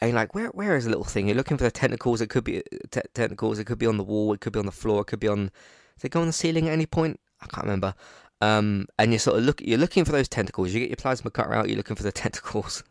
and 0.00 0.14
like, 0.14 0.34
where 0.34 0.48
where 0.48 0.76
is 0.76 0.84
the 0.84 0.90
little 0.90 1.04
thing? 1.04 1.26
You're 1.26 1.36
looking 1.36 1.56
for 1.56 1.64
the 1.64 1.70
tentacles. 1.70 2.20
It 2.20 2.28
could 2.28 2.44
be 2.44 2.62
te- 2.90 3.00
tentacles. 3.14 3.58
It 3.58 3.64
could 3.64 3.78
be 3.78 3.86
on 3.86 3.96
the 3.96 4.04
wall. 4.04 4.32
It 4.32 4.40
could 4.40 4.52
be 4.52 4.58
on 4.58 4.66
the 4.66 4.72
floor. 4.72 5.00
It 5.00 5.06
could 5.06 5.20
be 5.20 5.28
on. 5.28 5.50
It 6.02 6.10
go 6.10 6.20
on 6.20 6.26
the 6.26 6.32
ceiling 6.32 6.68
at 6.68 6.72
any 6.72 6.86
point? 6.86 7.18
I 7.40 7.46
can't 7.46 7.64
remember. 7.64 7.94
Um, 8.42 8.86
and 8.98 9.10
you're 9.10 9.18
sort 9.18 9.38
of 9.38 9.44
look. 9.44 9.62
You're 9.62 9.78
looking 9.78 10.04
for 10.04 10.12
those 10.12 10.28
tentacles. 10.28 10.74
You 10.74 10.80
get 10.80 10.90
your 10.90 10.96
plasma 10.96 11.30
cutter 11.30 11.54
out. 11.54 11.68
You're 11.68 11.78
looking 11.78 11.96
for 11.96 12.02
the 12.02 12.12
tentacles. 12.22 12.84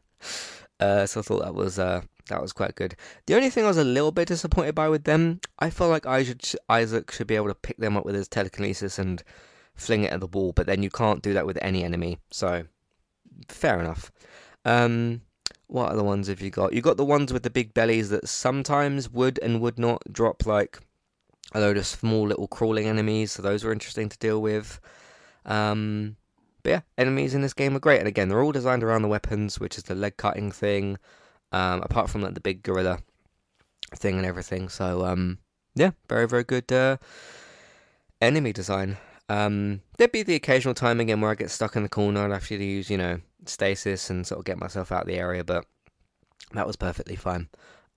Uh, 0.80 1.05
so 1.05 1.21
I 1.21 1.23
thought 1.23 1.43
that 1.43 1.55
was 1.55 1.80
uh, 1.80 2.01
that 2.28 2.41
was 2.41 2.53
quite 2.53 2.76
good. 2.76 2.95
The 3.28 3.36
only 3.36 3.49
thing 3.49 3.63
I 3.63 3.67
was 3.67 3.78
a 3.78 3.84
little 3.84 4.11
bit 4.11 4.28
disappointed 4.28 4.76
by 4.76 4.89
with 4.89 5.03
them, 5.03 5.39
I 5.59 5.69
felt 5.69 5.91
like 5.91 6.05
Isaac 6.05 7.11
should 7.11 7.28
be 7.28 7.36
able 7.36 7.47
to 7.47 7.55
pick 7.55 7.78
them 7.78 7.95
up 7.95 8.05
with 8.05 8.15
his 8.15 8.28
telekinesis 8.28 8.99
and 8.99 9.23
fling 9.76 10.03
it 10.03 10.11
at 10.11 10.19
the 10.19 10.28
wall, 10.28 10.53
but 10.53 10.65
then 10.65 10.84
you 10.84 10.89
can't 10.89 11.21
do 11.21 11.34
that 11.34 11.45
with 11.45 11.57
any 11.61 11.84
enemy. 11.84 12.17
So 12.32 12.65
fair 13.47 13.80
enough. 13.80 14.11
Um, 14.63 15.21
what 15.67 15.91
other 15.91 16.03
ones 16.03 16.28
have 16.28 16.41
you 16.41 16.49
got? 16.49 16.73
You 16.73 16.82
got 16.82 16.97
the 16.97 17.05
ones 17.05 17.34
with 17.34 17.43
the 17.43 17.49
big 17.49 17.73
bellies 17.73 18.09
that 18.09 18.28
sometimes 18.28 19.09
would 19.09 19.39
and 19.39 19.61
would 19.61 19.80
not 19.80 20.01
drop 20.11 20.45
like 20.45 20.80
a 21.53 21.59
load 21.59 21.78
of 21.78 21.86
small 21.86 22.28
little 22.28 22.47
crawling 22.47 22.88
enemies. 22.88 23.32
So 23.32 23.41
those 23.41 23.63
were 23.63 23.71
interesting 23.71 24.09
to 24.09 24.17
deal 24.17 24.41
with. 24.41 24.80
Um, 25.45 26.17
but 26.66 26.72
yeah, 26.72 26.82
enemies 26.97 27.36
in 27.36 27.41
this 27.43 27.53
game 27.53 27.76
are 27.76 27.80
great. 27.80 27.99
And 27.99 28.07
again, 28.07 28.28
they're 28.28 28.41
all 28.41 28.51
designed 28.51 28.84
around 28.84 29.03
the 29.03 29.07
weapons, 29.07 29.59
which 29.59 29.78
is 29.78 29.84
the 29.84 29.93
leg 29.93 30.18
cutting 30.18 30.51
thing. 30.51 30.97
Um, 31.51 31.84
apart 31.84 32.09
from 32.09 32.24
like 32.24 32.34
the 32.34 32.41
big 32.41 32.63
gorilla 32.63 32.97
thing 33.93 34.18
and 34.18 34.26
everything. 34.26 34.68
So 34.70 35.05
um, 35.05 35.38
yeah, 35.76 35.91
very 36.09 36.28
very 36.28 36.43
good 36.43 36.72
uh, 36.72 36.97
enemy 38.20 38.51
design. 38.51 38.97
Um, 39.30 39.82
there'd 39.97 40.11
be 40.11 40.24
the 40.24 40.34
occasional 40.34 40.74
time 40.74 40.99
again 40.99 41.22
where 41.22 41.30
I 41.30 41.36
get 41.36 41.51
stuck 41.51 41.76
in 41.76 41.84
the 41.84 41.89
corner 41.89 42.24
and 42.24 42.34
I 42.34 42.38
have 42.38 42.47
to 42.47 42.55
use 42.55 42.89
you 42.89 42.97
know 42.97 43.20
stasis 43.45 44.09
and 44.09 44.26
sort 44.26 44.39
of 44.39 44.45
get 44.45 44.57
myself 44.57 44.91
out 44.91 45.03
of 45.03 45.07
the 45.07 45.20
area, 45.20 45.43
but 45.43 45.68
that 46.53 46.66
was 46.66 46.78
perfectly 46.78 47.16
fine. 47.16 47.47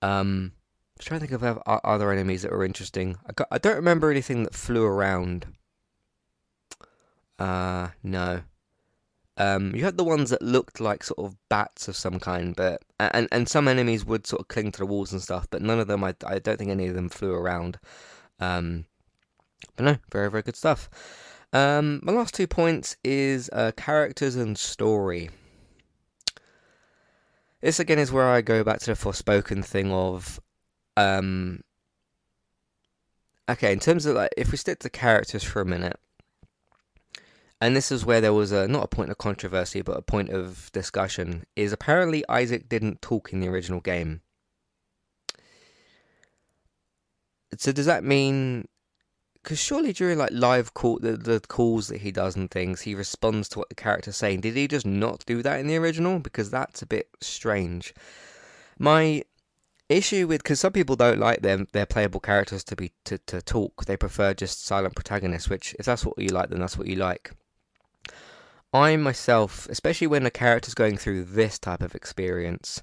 Um, 0.03 0.53
I'm 0.99 1.05
trying 1.05 1.21
to 1.21 1.27
think 1.27 1.43
of 1.43 1.59
other 1.67 2.13
enemies 2.13 2.43
that 2.43 2.53
were 2.53 2.67
interesting. 2.67 3.17
I, 3.27 3.33
got, 3.33 3.49
I 3.51 3.57
don't 3.57 3.77
remember 3.77 4.11
anything 4.11 4.43
that 4.43 4.55
flew 4.55 4.85
around. 4.85 5.47
Uh, 7.39 7.89
no. 8.03 8.43
Um, 9.39 9.73
you 9.75 9.85
had 9.85 9.97
the 9.97 10.05
ones 10.05 10.31
that 10.31 10.43
looked 10.43 10.81
like 10.81 11.05
sort 11.05 11.21
of 11.21 11.37
bats 11.49 11.87
of 11.87 11.95
some 11.95 12.19
kind, 12.19 12.57
but 12.57 12.83
and 12.99 13.29
and 13.31 13.49
some 13.49 13.69
enemies 13.69 14.05
would 14.05 14.27
sort 14.27 14.41
of 14.41 14.49
cling 14.49 14.73
to 14.73 14.81
the 14.81 14.87
walls 14.87 15.13
and 15.13 15.23
stuff, 15.23 15.47
but 15.49 15.63
none 15.63 15.79
of 15.79 15.87
them. 15.87 16.03
I 16.03 16.15
I 16.27 16.41
don't 16.41 16.59
think 16.59 16.71
any 16.71 16.89
of 16.89 16.95
them 16.95 17.09
flew 17.09 17.33
around. 17.33 17.79
Um, 18.41 18.85
but 19.77 19.85
no, 19.85 19.97
very 20.11 20.29
very 20.29 20.43
good 20.43 20.57
stuff. 20.57 20.91
Um, 21.53 22.01
my 22.03 22.13
last 22.13 22.35
two 22.35 22.47
points 22.49 22.97
is 23.05 23.49
uh, 23.53 23.73
characters 23.77 24.37
and 24.37 24.59
story. 24.59 25.31
This 27.61 27.81
again 27.81 27.99
is 27.99 28.13
where 28.13 28.29
I 28.29 28.41
go 28.41 28.63
back 28.63 28.81
to 28.81 28.87
the 28.87 28.93
Forspoken 28.93 29.65
thing 29.65 29.91
of, 29.91 30.41
um, 30.97 31.63
okay, 33.49 33.73
in 33.73 33.81
terms 33.81 34.07
of 34.07 34.17
like, 34.17 34.31
if 34.37 34.53
we 34.53 34.59
stick 34.59 34.79
to 34.81 34.91
characters 34.91 35.43
for 35.43 35.61
a 35.61 35.65
minute, 35.65 35.99
and 37.61 37.75
this 37.75 37.91
is 37.91 38.05
where 38.05 38.21
there 38.21 38.33
was 38.33 38.53
a 38.53 38.69
not 38.69 38.85
a 38.85 38.89
point 38.89 39.11
of 39.11 39.19
controversy, 39.19 39.83
but 39.83 39.97
a 39.97 40.03
point 40.03 40.31
of 40.31 40.71
discussion, 40.73 41.45
is 41.57 41.73
apparently 41.73 42.25
Isaac 42.29 42.69
didn't 42.69 43.03
talk 43.03 43.33
in 43.33 43.41
the 43.41 43.49
original 43.49 43.81
game. 43.81 44.21
So 47.57 47.73
does 47.73 47.87
that 47.87 48.05
mean 48.05 48.69
because 49.43 49.59
surely 49.59 49.93
during 49.95 50.19
like 50.19 50.31
live 50.33 50.75
call 50.75 50.99
the, 50.99 51.17
the 51.17 51.41
calls 51.41 51.89
that 51.89 52.03
he 52.03 52.13
does 52.13 52.37
and 52.37 52.51
things, 52.51 52.83
he 52.83 52.95
responds 52.95 53.49
to 53.49 53.59
what 53.59 53.71
the 53.71 53.75
character's 53.75 54.17
saying. 54.17 54.41
Did 54.41 54.57
he 54.57 54.69
just 54.69 54.85
not 54.85 55.25
do 55.27 55.43
that 55.43 55.59
in 55.59 55.67
the 55.67 55.77
original? 55.77 56.19
Because 56.19 56.51
that's 56.51 56.83
a 56.83 56.87
bit 56.87 57.09
strange. 57.21 57.95
My 58.79 59.23
issue 59.89 60.27
with 60.27 60.43
because 60.43 60.61
some 60.61 60.73
people 60.73 60.97
don't 60.97 61.19
like 61.19 61.41
them 61.41 61.67
their 61.73 61.87
playable 61.87 62.21
characters 62.21 62.63
to 62.65 62.77
be 62.77 62.93
to, 63.07 63.19
to 63.19 63.41
talk. 63.41 63.87
They 63.87 63.97
prefer 63.97 64.35
just 64.35 64.65
silent 64.67 64.95
protagonists. 64.95 65.49
Which 65.49 65.75
if 65.79 65.87
that's 65.87 66.05
what 66.05 66.19
you 66.19 66.29
like, 66.29 66.51
then 66.51 66.61
that's 66.61 66.77
what 66.77 66.87
you 66.87 66.97
like. 66.97 67.33
I 68.73 68.97
myself, 68.97 69.67
especially 69.71 70.07
when 70.07 70.27
a 70.27 70.31
character's 70.31 70.75
going 70.75 70.99
through 70.99 71.25
this 71.25 71.59
type 71.59 71.83
of 71.83 71.95
experience, 71.95 72.83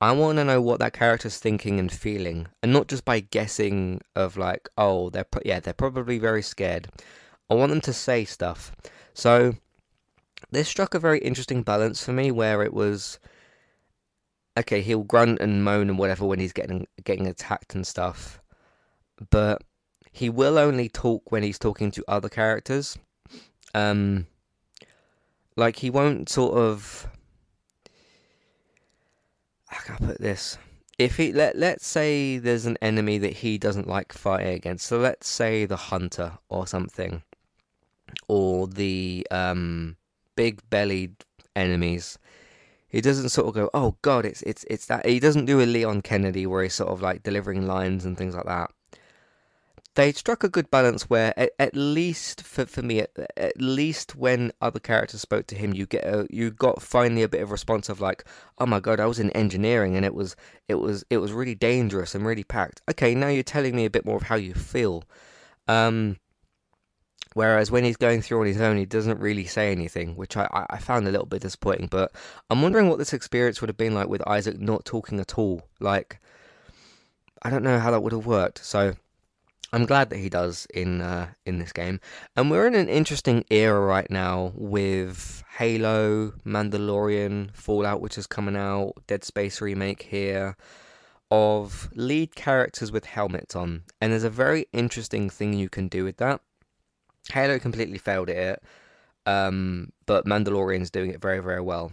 I 0.00 0.12
want 0.12 0.38
to 0.38 0.44
know 0.44 0.60
what 0.60 0.80
that 0.80 0.92
character's 0.92 1.38
thinking 1.38 1.78
and 1.78 1.90
feeling, 1.90 2.48
and 2.62 2.72
not 2.72 2.88
just 2.88 3.04
by 3.04 3.20
guessing 3.20 4.00
of 4.16 4.36
like, 4.36 4.68
oh, 4.76 5.10
they're 5.10 5.24
pro- 5.24 5.42
yeah, 5.44 5.60
they're 5.60 5.72
probably 5.72 6.18
very 6.18 6.42
scared. 6.42 6.88
I 7.48 7.54
want 7.54 7.70
them 7.70 7.80
to 7.82 7.92
say 7.92 8.24
stuff. 8.24 8.72
So 9.14 9.54
this 10.50 10.68
struck 10.68 10.94
a 10.94 10.98
very 10.98 11.20
interesting 11.20 11.62
balance 11.62 12.04
for 12.04 12.12
me, 12.12 12.30
where 12.30 12.62
it 12.62 12.74
was 12.74 13.18
okay, 14.58 14.82
he'll 14.82 15.02
grunt 15.04 15.40
and 15.40 15.64
moan 15.64 15.88
and 15.88 15.98
whatever 15.98 16.26
when 16.26 16.40
he's 16.40 16.52
getting 16.52 16.86
getting 17.04 17.26
attacked 17.26 17.74
and 17.74 17.86
stuff, 17.86 18.40
but 19.30 19.62
he 20.12 20.28
will 20.28 20.58
only 20.58 20.88
talk 20.88 21.30
when 21.30 21.42
he's 21.42 21.58
talking 21.58 21.90
to 21.92 22.04
other 22.08 22.28
characters. 22.28 22.98
Um, 23.74 24.26
like 25.56 25.76
he 25.76 25.90
won't 25.90 26.28
sort 26.28 26.56
of 26.56 27.06
how 29.68 29.80
can 29.80 29.94
I 29.94 30.06
put 30.08 30.20
this? 30.20 30.58
If 30.98 31.16
he 31.16 31.32
let 31.32 31.56
let's 31.56 31.86
say 31.86 32.38
there's 32.38 32.66
an 32.66 32.78
enemy 32.80 33.18
that 33.18 33.32
he 33.32 33.58
doesn't 33.58 33.88
like 33.88 34.12
fighting 34.12 34.54
against, 34.54 34.86
so 34.86 34.98
let's 34.98 35.28
say 35.28 35.66
the 35.66 35.76
hunter 35.76 36.38
or 36.48 36.66
something, 36.66 37.22
or 38.28 38.68
the 38.68 39.26
um, 39.30 39.96
big 40.36 40.60
bellied 40.70 41.16
enemies. 41.56 42.18
He 42.88 43.00
doesn't 43.00 43.30
sort 43.30 43.48
of 43.48 43.54
go, 43.54 43.70
"Oh 43.74 43.96
God, 44.02 44.24
it's 44.24 44.42
it's 44.42 44.64
it's 44.70 44.86
that." 44.86 45.04
He 45.04 45.18
doesn't 45.18 45.46
do 45.46 45.60
a 45.60 45.66
Leon 45.66 46.02
Kennedy 46.02 46.46
where 46.46 46.62
he's 46.62 46.74
sort 46.74 46.90
of 46.90 47.02
like 47.02 47.24
delivering 47.24 47.66
lines 47.66 48.04
and 48.04 48.16
things 48.16 48.36
like 48.36 48.46
that 48.46 48.70
they 49.94 50.12
struck 50.12 50.42
a 50.42 50.48
good 50.48 50.70
balance 50.70 51.08
where 51.08 51.32
at, 51.38 51.50
at 51.58 51.76
least 51.76 52.42
for, 52.42 52.66
for 52.66 52.82
me 52.82 53.00
at, 53.00 53.10
at, 53.36 53.60
least 53.60 54.16
when 54.16 54.52
other 54.60 54.80
characters 54.80 55.20
spoke 55.20 55.46
to 55.46 55.54
him 55.54 55.72
you 55.72 55.86
get 55.86 56.04
a, 56.04 56.26
you 56.30 56.50
got 56.50 56.82
finally 56.82 57.22
a 57.22 57.28
bit 57.28 57.42
of 57.42 57.50
response 57.50 57.88
of 57.88 58.00
like 58.00 58.24
oh 58.58 58.66
my 58.66 58.80
god 58.80 59.00
I 59.00 59.06
was 59.06 59.18
in 59.18 59.30
engineering 59.30 59.96
and 59.96 60.04
it 60.04 60.14
was 60.14 60.36
it 60.68 60.76
was 60.76 61.04
it 61.10 61.18
was 61.18 61.32
really 61.32 61.54
dangerous 61.54 62.14
and 62.14 62.26
really 62.26 62.44
packed. 62.44 62.82
Okay 62.90 63.14
now 63.14 63.28
you're 63.28 63.42
telling 63.42 63.74
me 63.76 63.84
a 63.84 63.90
bit 63.90 64.04
more 64.04 64.16
of 64.16 64.24
how 64.24 64.36
you 64.36 64.54
feel. 64.54 65.04
Um 65.68 66.18
whereas 67.34 67.70
when 67.70 67.84
he's 67.84 67.96
going 67.96 68.22
through 68.22 68.40
on 68.40 68.46
his 68.46 68.60
own 68.60 68.76
he 68.76 68.86
doesn't 68.86 69.18
really 69.20 69.44
say 69.44 69.72
anything 69.72 70.16
which 70.16 70.36
I, 70.36 70.48
I 70.70 70.78
found 70.78 71.06
a 71.06 71.10
little 71.10 71.26
bit 71.26 71.42
disappointing 71.42 71.88
but 71.88 72.12
I'm 72.50 72.62
wondering 72.62 72.88
what 72.88 72.98
this 72.98 73.12
experience 73.12 73.60
would 73.60 73.68
have 73.68 73.76
been 73.76 73.94
like 73.94 74.08
with 74.08 74.26
Isaac 74.26 74.60
not 74.60 74.84
talking 74.84 75.20
at 75.20 75.38
all. 75.38 75.62
Like 75.80 76.20
I 77.42 77.50
don't 77.50 77.62
know 77.62 77.78
how 77.78 77.90
that 77.92 78.02
would 78.02 78.12
have 78.12 78.26
worked 78.26 78.64
so 78.64 78.94
I'm 79.72 79.86
glad 79.86 80.10
that 80.10 80.18
he 80.18 80.28
does 80.28 80.66
in 80.74 81.00
uh, 81.00 81.28
in 81.46 81.58
this 81.58 81.72
game, 81.72 82.00
and 82.36 82.50
we're 82.50 82.66
in 82.66 82.74
an 82.74 82.88
interesting 82.88 83.44
era 83.50 83.80
right 83.80 84.10
now 84.10 84.52
with 84.54 85.42
Halo, 85.58 86.32
Mandalorian, 86.44 87.54
Fallout, 87.54 88.00
which 88.00 88.18
is 88.18 88.26
coming 88.26 88.56
out, 88.56 88.92
Dead 89.06 89.24
Space 89.24 89.60
remake 89.60 90.02
here, 90.02 90.56
of 91.30 91.88
lead 91.94 92.34
characters 92.34 92.92
with 92.92 93.06
helmets 93.06 93.56
on, 93.56 93.82
and 94.00 94.12
there's 94.12 94.24
a 94.24 94.30
very 94.30 94.66
interesting 94.72 95.30
thing 95.30 95.52
you 95.52 95.68
can 95.68 95.88
do 95.88 96.04
with 96.04 96.18
that. 96.18 96.40
Halo 97.32 97.58
completely 97.58 97.98
failed 97.98 98.30
at 98.30 98.36
it, 98.36 98.62
um, 99.26 99.92
but 100.06 100.26
Mandalorian's 100.26 100.90
doing 100.90 101.10
it 101.10 101.20
very 101.20 101.40
very 101.40 101.60
well 101.60 101.92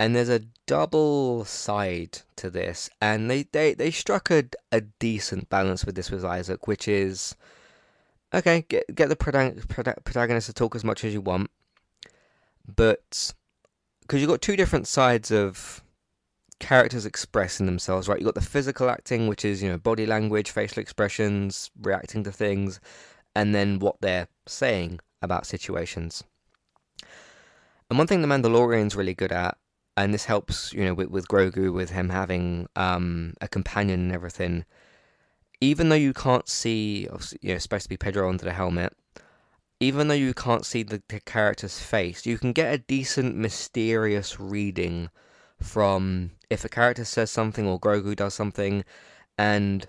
and 0.00 0.16
there's 0.16 0.30
a 0.30 0.40
double 0.66 1.44
side 1.44 2.22
to 2.34 2.48
this 2.48 2.88
and 3.02 3.30
they 3.30 3.42
they, 3.52 3.74
they 3.74 3.90
struck 3.90 4.30
a, 4.30 4.44
a 4.72 4.80
decent 4.80 5.48
balance 5.50 5.84
with 5.84 5.94
this 5.94 6.10
with 6.10 6.24
isaac 6.24 6.66
which 6.66 6.88
is 6.88 7.36
okay 8.34 8.64
get, 8.68 8.92
get 8.94 9.10
the 9.10 9.16
protagonist 9.16 10.46
to 10.46 10.52
talk 10.54 10.74
as 10.74 10.82
much 10.82 11.04
as 11.04 11.12
you 11.12 11.20
want 11.20 11.50
but 12.74 13.34
because 14.00 14.20
you've 14.20 14.30
got 14.30 14.40
two 14.40 14.56
different 14.56 14.88
sides 14.88 15.30
of 15.30 15.82
characters 16.58 17.06
expressing 17.06 17.66
themselves 17.66 18.08
right? 18.08 18.18
You've 18.18 18.26
got 18.26 18.34
the 18.34 18.40
physical 18.40 18.88
acting 18.88 19.28
which 19.28 19.44
is 19.44 19.62
you 19.62 19.68
know 19.68 19.78
body 19.78 20.06
language 20.06 20.50
facial 20.50 20.80
expressions 20.80 21.70
reacting 21.80 22.24
to 22.24 22.32
things 22.32 22.80
and 23.34 23.54
then 23.54 23.78
what 23.78 24.00
they're 24.00 24.28
saying 24.46 25.00
about 25.22 25.46
situations. 25.46 26.24
And 27.88 27.98
one 27.98 28.06
thing 28.06 28.22
the 28.22 28.28
Mandalorian's 28.28 28.96
really 28.96 29.14
good 29.14 29.32
at 29.32 29.56
and 30.00 30.14
this 30.14 30.24
helps 30.24 30.72
you 30.72 30.82
know 30.82 30.94
with, 30.94 31.08
with 31.08 31.28
Grogu 31.28 31.72
with 31.72 31.90
him 31.90 32.08
having 32.08 32.68
um, 32.74 33.34
a 33.40 33.48
companion 33.48 34.00
and 34.00 34.12
everything. 34.12 34.64
Even 35.60 35.90
though 35.90 35.94
you 35.94 36.14
can't 36.14 36.48
see, 36.48 37.06
you 37.42 37.52
know, 37.52 37.58
supposed 37.58 37.82
to 37.82 37.88
be 37.90 37.98
Pedro 37.98 38.30
under 38.30 38.44
the 38.44 38.52
helmet. 38.52 38.96
Even 39.78 40.08
though 40.08 40.14
you 40.14 40.32
can't 40.32 40.64
see 40.64 40.82
the, 40.82 41.02
the 41.08 41.20
character's 41.20 41.78
face, 41.80 42.24
you 42.24 42.38
can 42.38 42.52
get 42.52 42.72
a 42.72 42.78
decent 42.78 43.36
mysterious 43.36 44.40
reading 44.40 45.10
from 45.60 46.30
if 46.48 46.64
a 46.64 46.68
character 46.70 47.04
says 47.04 47.30
something 47.30 47.66
or 47.66 47.78
Grogu 47.78 48.16
does 48.16 48.32
something, 48.32 48.84
and 49.36 49.86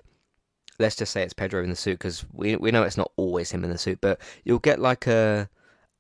let's 0.78 0.98
just 0.98 1.14
say 1.14 1.24
it's 1.24 1.34
Pedro 1.34 1.64
in 1.64 1.70
the 1.70 1.76
suit 1.78 2.00
because 2.00 2.26
we 2.34 2.58
we 2.58 2.72
know 2.72 2.84
it's 2.84 2.98
not 2.98 3.14
always 3.16 3.52
him 3.52 3.64
in 3.64 3.70
the 3.70 3.78
suit, 3.78 4.00
but 4.02 4.20
you'll 4.44 4.60
get 4.60 4.80
like 4.80 5.08
a 5.08 5.50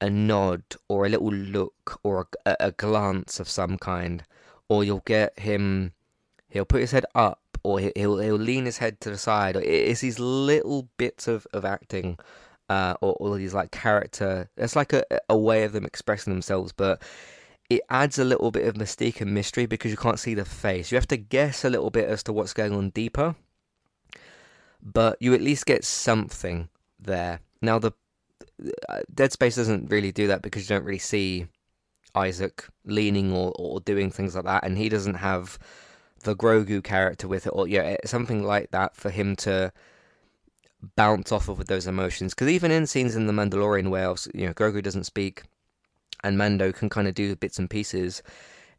a 0.01 0.09
nod 0.09 0.63
or 0.89 1.05
a 1.05 1.09
little 1.09 1.31
look 1.31 1.99
or 2.03 2.27
a, 2.45 2.55
a, 2.59 2.71
glance 2.71 3.39
of 3.39 3.47
some 3.47 3.77
kind, 3.77 4.23
or 4.67 4.83
you'll 4.83 5.03
get 5.05 5.39
him. 5.39 5.93
He'll 6.49 6.65
put 6.65 6.81
his 6.81 6.91
head 6.91 7.05
up, 7.15 7.39
or 7.63 7.79
he'll 7.79 8.17
he'll 8.17 8.35
lean 8.35 8.65
his 8.65 8.79
head 8.79 8.99
to 9.01 9.11
the 9.11 9.17
side. 9.17 9.55
It's 9.55 10.01
these 10.01 10.19
little 10.19 10.89
bits 10.97 11.27
of 11.27 11.47
of 11.53 11.63
acting, 11.63 12.17
uh, 12.67 12.95
or 12.99 13.13
all 13.13 13.33
these 13.33 13.53
like 13.53 13.71
character. 13.71 14.49
It's 14.57 14.75
like 14.75 14.91
a 14.91 15.05
a 15.29 15.37
way 15.37 15.63
of 15.63 15.71
them 15.71 15.85
expressing 15.85 16.33
themselves, 16.33 16.73
but 16.73 17.01
it 17.69 17.81
adds 17.89 18.19
a 18.19 18.25
little 18.25 18.51
bit 18.51 18.67
of 18.67 18.73
mystique 18.75 19.21
and 19.21 19.33
mystery 19.33 19.65
because 19.65 19.91
you 19.91 19.97
can't 19.97 20.19
see 20.19 20.33
the 20.33 20.43
face. 20.43 20.91
You 20.91 20.97
have 20.97 21.07
to 21.07 21.17
guess 21.17 21.63
a 21.63 21.69
little 21.69 21.89
bit 21.89 22.09
as 22.09 22.23
to 22.23 22.33
what's 22.33 22.53
going 22.53 22.73
on 22.73 22.89
deeper, 22.89 23.35
but 24.81 25.15
you 25.21 25.33
at 25.33 25.41
least 25.41 25.65
get 25.65 25.85
something 25.85 26.67
there. 26.99 27.39
Now 27.61 27.79
the 27.79 27.93
Dead 29.13 29.31
Space 29.31 29.55
doesn't 29.55 29.89
really 29.91 30.11
do 30.11 30.27
that 30.27 30.41
because 30.41 30.69
you 30.69 30.75
don't 30.75 30.85
really 30.85 30.99
see 30.99 31.47
Isaac 32.15 32.65
leaning 32.85 33.33
or, 33.33 33.53
or 33.55 33.79
doing 33.79 34.11
things 34.11 34.35
like 34.35 34.45
that, 34.45 34.63
and 34.63 34.77
he 34.77 34.89
doesn't 34.89 35.15
have 35.15 35.57
the 36.23 36.35
Grogu 36.35 36.83
character 36.83 37.27
with 37.27 37.47
it, 37.47 37.51
or 37.51 37.67
yeah, 37.67 37.95
something 38.05 38.43
like 38.43 38.71
that 38.71 38.95
for 38.95 39.09
him 39.09 39.35
to 39.37 39.71
bounce 40.95 41.31
off 41.31 41.47
of 41.47 41.57
with 41.57 41.67
those 41.67 41.87
emotions. 41.87 42.33
Because 42.33 42.49
even 42.49 42.71
in 42.71 42.87
scenes 42.87 43.15
in 43.15 43.27
The 43.27 43.33
Mandalorian 43.33 43.89
where 43.89 44.13
you 44.33 44.47
know 44.47 44.53
Grogu 44.53 44.83
doesn't 44.83 45.05
speak, 45.05 45.43
and 46.23 46.37
Mando 46.37 46.71
can 46.71 46.89
kind 46.89 47.07
of 47.07 47.13
do 47.13 47.35
bits 47.35 47.59
and 47.59 47.69
pieces, 47.69 48.21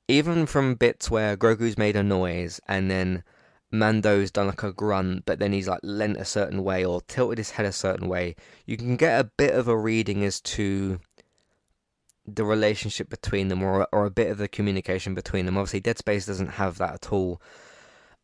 even 0.08 0.46
from 0.46 0.74
bits 0.74 1.10
where 1.10 1.36
Grogu's 1.36 1.78
made 1.78 1.96
a 1.96 2.02
noise 2.02 2.60
and 2.68 2.90
then 2.90 3.22
Mando's 3.72 4.30
done 4.30 4.48
like 4.48 4.62
a 4.62 4.72
grunt, 4.72 5.24
but 5.24 5.38
then 5.38 5.52
he's 5.52 5.66
like 5.66 5.80
leant 5.82 6.18
a 6.18 6.24
certain 6.24 6.62
way 6.62 6.84
or 6.84 7.00
tilted 7.02 7.38
his 7.38 7.50
head 7.52 7.66
a 7.66 7.72
certain 7.72 8.08
way, 8.08 8.36
you 8.66 8.76
can 8.76 8.96
get 8.96 9.18
a 9.18 9.24
bit 9.24 9.54
of 9.54 9.66
a 9.66 9.76
reading 9.76 10.22
as 10.24 10.40
to 10.42 11.00
the 12.26 12.44
relationship 12.44 13.08
between 13.08 13.48
them 13.48 13.62
or 13.62 13.88
or 13.92 14.04
a 14.04 14.10
bit 14.10 14.30
of 14.30 14.38
the 14.38 14.48
communication 14.48 15.14
between 15.14 15.46
them. 15.46 15.56
Obviously, 15.56 15.80
Dead 15.80 15.98
Space 15.98 16.26
doesn't 16.26 16.50
have 16.50 16.78
that 16.78 16.94
at 16.94 17.12
all. 17.12 17.40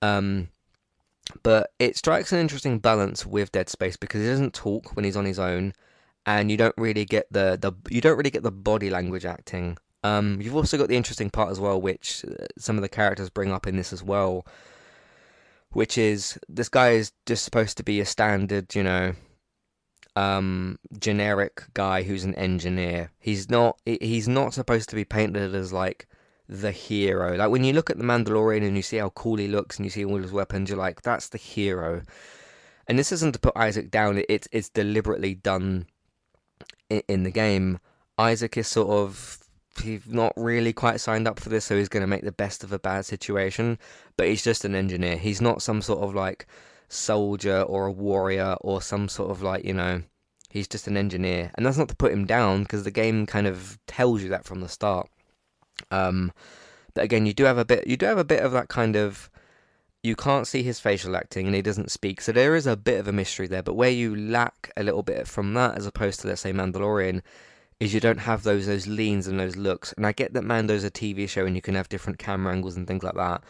Um, 0.03 0.49
but 1.43 1.73
it 1.79 1.97
strikes 1.97 2.33
an 2.33 2.39
interesting 2.39 2.79
balance 2.79 3.27
with 3.27 3.53
Dead 3.53 3.69
Space 3.69 3.97
because 3.97 4.21
he 4.21 4.29
doesn't 4.29 4.55
talk 4.55 4.95
when 4.95 5.05
he's 5.05 5.17
on 5.17 5.25
his 5.25 5.39
own, 5.39 5.73
and 6.27 6.51
you 6.51 6.57
don't 6.57 6.75
really 6.77 7.05
get 7.05 7.27
the 7.31 7.59
the 7.61 7.73
you 7.91 8.01
don't 8.01 8.17
really 8.17 8.31
get 8.31 8.43
the 8.43 8.53
body 8.53 8.91
language 8.91 9.25
acting. 9.25 9.79
Um, 10.05 10.41
you've 10.41 10.55
also 10.55 10.79
got 10.79 10.89
the 10.89 10.97
interesting 10.97 11.31
part 11.31 11.51
as 11.51 11.59
well, 11.59 11.81
which 11.81 12.25
uh, 12.25 12.47
some 12.57 12.77
of 12.77 12.83
the 12.83 12.89
characters 12.89 13.31
bring 13.31 13.51
up 13.51 13.67
in 13.67 13.77
this 13.77 13.93
as 13.93 14.03
well, 14.03 14.47
which 15.73 15.99
is 15.99 16.39
this 16.49 16.69
guy 16.69 16.91
is 16.91 17.13
just 17.27 17.45
supposed 17.45 17.77
to 17.77 17.83
be 17.83 18.01
a 18.01 18.05
standard, 18.05 18.75
you 18.75 18.83
know, 18.83 19.15
um, 20.17 20.79
generic 20.99 21.63
guy 21.75 22.03
who's 22.03 22.25
an 22.25 22.35
engineer. 22.35 23.13
He's 23.19 23.49
not. 23.51 23.79
He's 23.85 24.29
not 24.29 24.55
supposed 24.55 24.89
to 24.91 24.97
be 24.97 25.05
painted 25.05 25.55
as 25.55 25.73
like 25.73 26.09
the 26.49 26.73
hero. 26.73 27.37
Like 27.37 27.51
when 27.51 27.65
you 27.65 27.73
look 27.73 27.91
at 27.91 27.99
the 27.99 28.05
Mandalorian 28.05 28.67
and 28.67 28.77
you 28.77 28.83
see 28.83 28.97
how 28.97 29.11
cool 29.11 29.37
he 29.37 29.49
looks 29.49 29.77
and 29.77 29.87
you 29.87 29.91
see 29.91 30.05
all 30.05 30.17
his 30.17 30.33
weapons, 30.33 30.71
you're 30.71 30.79
like, 30.79 31.03
that's 31.03 31.29
the 31.29 31.39
hero. 31.39 32.03
And 32.87 32.99
this 32.99 33.13
isn't 33.13 33.33
to 33.33 33.39
put 33.39 33.57
Isaac 33.57 33.91
down. 33.91 34.23
It's 34.29 34.49
it's 34.51 34.71
deliberately 34.71 35.35
done 35.35 35.87
in, 36.89 37.03
in 37.07 37.23
the 37.23 37.31
game. 37.31 37.79
Isaac 38.17 38.57
is 38.57 38.67
sort 38.67 38.89
of 38.89 39.39
he's 39.81 40.07
not 40.07 40.33
really 40.37 40.73
quite 40.73 41.01
signed 41.01 41.29
up 41.29 41.41
for 41.41 41.49
this, 41.49 41.65
so 41.65 41.77
he's 41.77 41.89
going 41.89 42.03
to 42.03 42.07
make 42.07 42.25
the 42.25 42.33
best 42.33 42.65
of 42.65 42.73
a 42.73 42.79
bad 42.79 43.05
situation. 43.05 43.79
But 44.17 44.29
he's 44.29 44.43
just 44.43 44.65
an 44.65 44.75
engineer. 44.75 45.17
He's 45.17 45.41
not 45.41 45.63
some 45.63 45.83
sort 45.83 46.01
of 46.01 46.15
like 46.15 46.47
soldier 46.89 47.63
or 47.63 47.87
a 47.87 47.93
warrior 47.93 48.57
or 48.61 48.81
some 48.81 49.09
sort 49.09 49.31
of 49.31 49.43
like 49.43 49.65
you 49.65 49.75
know 49.75 50.03
he's 50.51 50.67
just 50.67 50.87
an 50.87 50.97
engineer 50.97 51.51
and 51.55 51.65
that's 51.65 51.77
not 51.77 51.89
to 51.89 51.97
put 51.97 52.13
him 52.13 52.25
down 52.25 52.63
because 52.63 52.85
the 52.85 52.91
game 52.91 53.27
kind 53.27 53.47
of 53.47 53.79
tells 53.87 54.23
you 54.23 54.31
that 54.31 54.45
from 54.45 54.61
the 54.61 54.69
start 54.69 55.09
um 55.91 56.33
but 56.95 57.05
again 57.05 57.27
you 57.27 57.35
do 57.35 57.45
have 57.45 57.59
a 57.59 57.65
bit 57.65 57.87
you 57.87 57.97
do 57.97 58.07
have 58.07 58.19
a 58.19 58.25
bit 58.25 58.43
of 58.43 58.53
that 58.53 58.69
kind 58.69 58.97
of 58.97 59.31
you 60.03 60.17
can't 60.17 60.47
see 60.47 60.63
his 60.63 60.81
facial 60.81 61.15
acting 61.15 61.47
and 61.47 61.55
he 61.55 61.61
doesn't 61.61 61.91
speak 61.91 62.21
so 62.23 62.33
there 62.33 62.57
is 62.57 62.67
a 62.67 62.77
bit 62.77 62.99
of 62.99 63.07
a 63.07 63.13
mystery 63.13 63.47
there 63.47 63.63
but 63.63 63.75
where 63.75 63.91
you 63.91 64.17
lack 64.17 64.73
a 64.77 64.83
little 64.83 65.03
bit 65.03 65.29
from 65.29 65.53
that 65.53 65.77
as 65.77 65.85
opposed 65.85 66.21
to 66.21 66.27
let's 66.27 66.41
say 66.41 66.53
mandalorian 66.53 67.21
is 67.81 67.95
you 67.95 68.01
don't 68.01 68.19
have 68.19 68.43
those 68.43 68.67
those 68.67 68.87
leans 68.87 69.27
and 69.27 69.39
those 69.39 69.57
looks 69.57 69.93
and 69.95 70.07
i 70.07 70.13
get 70.13 70.33
that 70.33 70.43
mando's 70.43 70.85
a 70.85 70.91
tv 70.91 71.29
show 71.29 71.47
and 71.47 71.55
you 71.55 71.63
can 71.63 71.75
have 71.75 71.89
different 71.89 72.19
camera 72.19 72.53
angles 72.53 72.77
and 72.77 72.87
things 72.87 73.03
like 73.03 73.15
that 73.15 73.43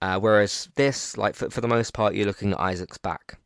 uh, 0.00 0.18
whereas 0.18 0.68
this, 0.76 1.16
like 1.16 1.34
for, 1.34 1.50
for 1.50 1.60
the 1.60 1.68
most 1.68 1.92
part, 1.92 2.14
you're 2.14 2.26
looking 2.26 2.52
at 2.52 2.60
Isaac's 2.60 2.98
back. 2.98 3.38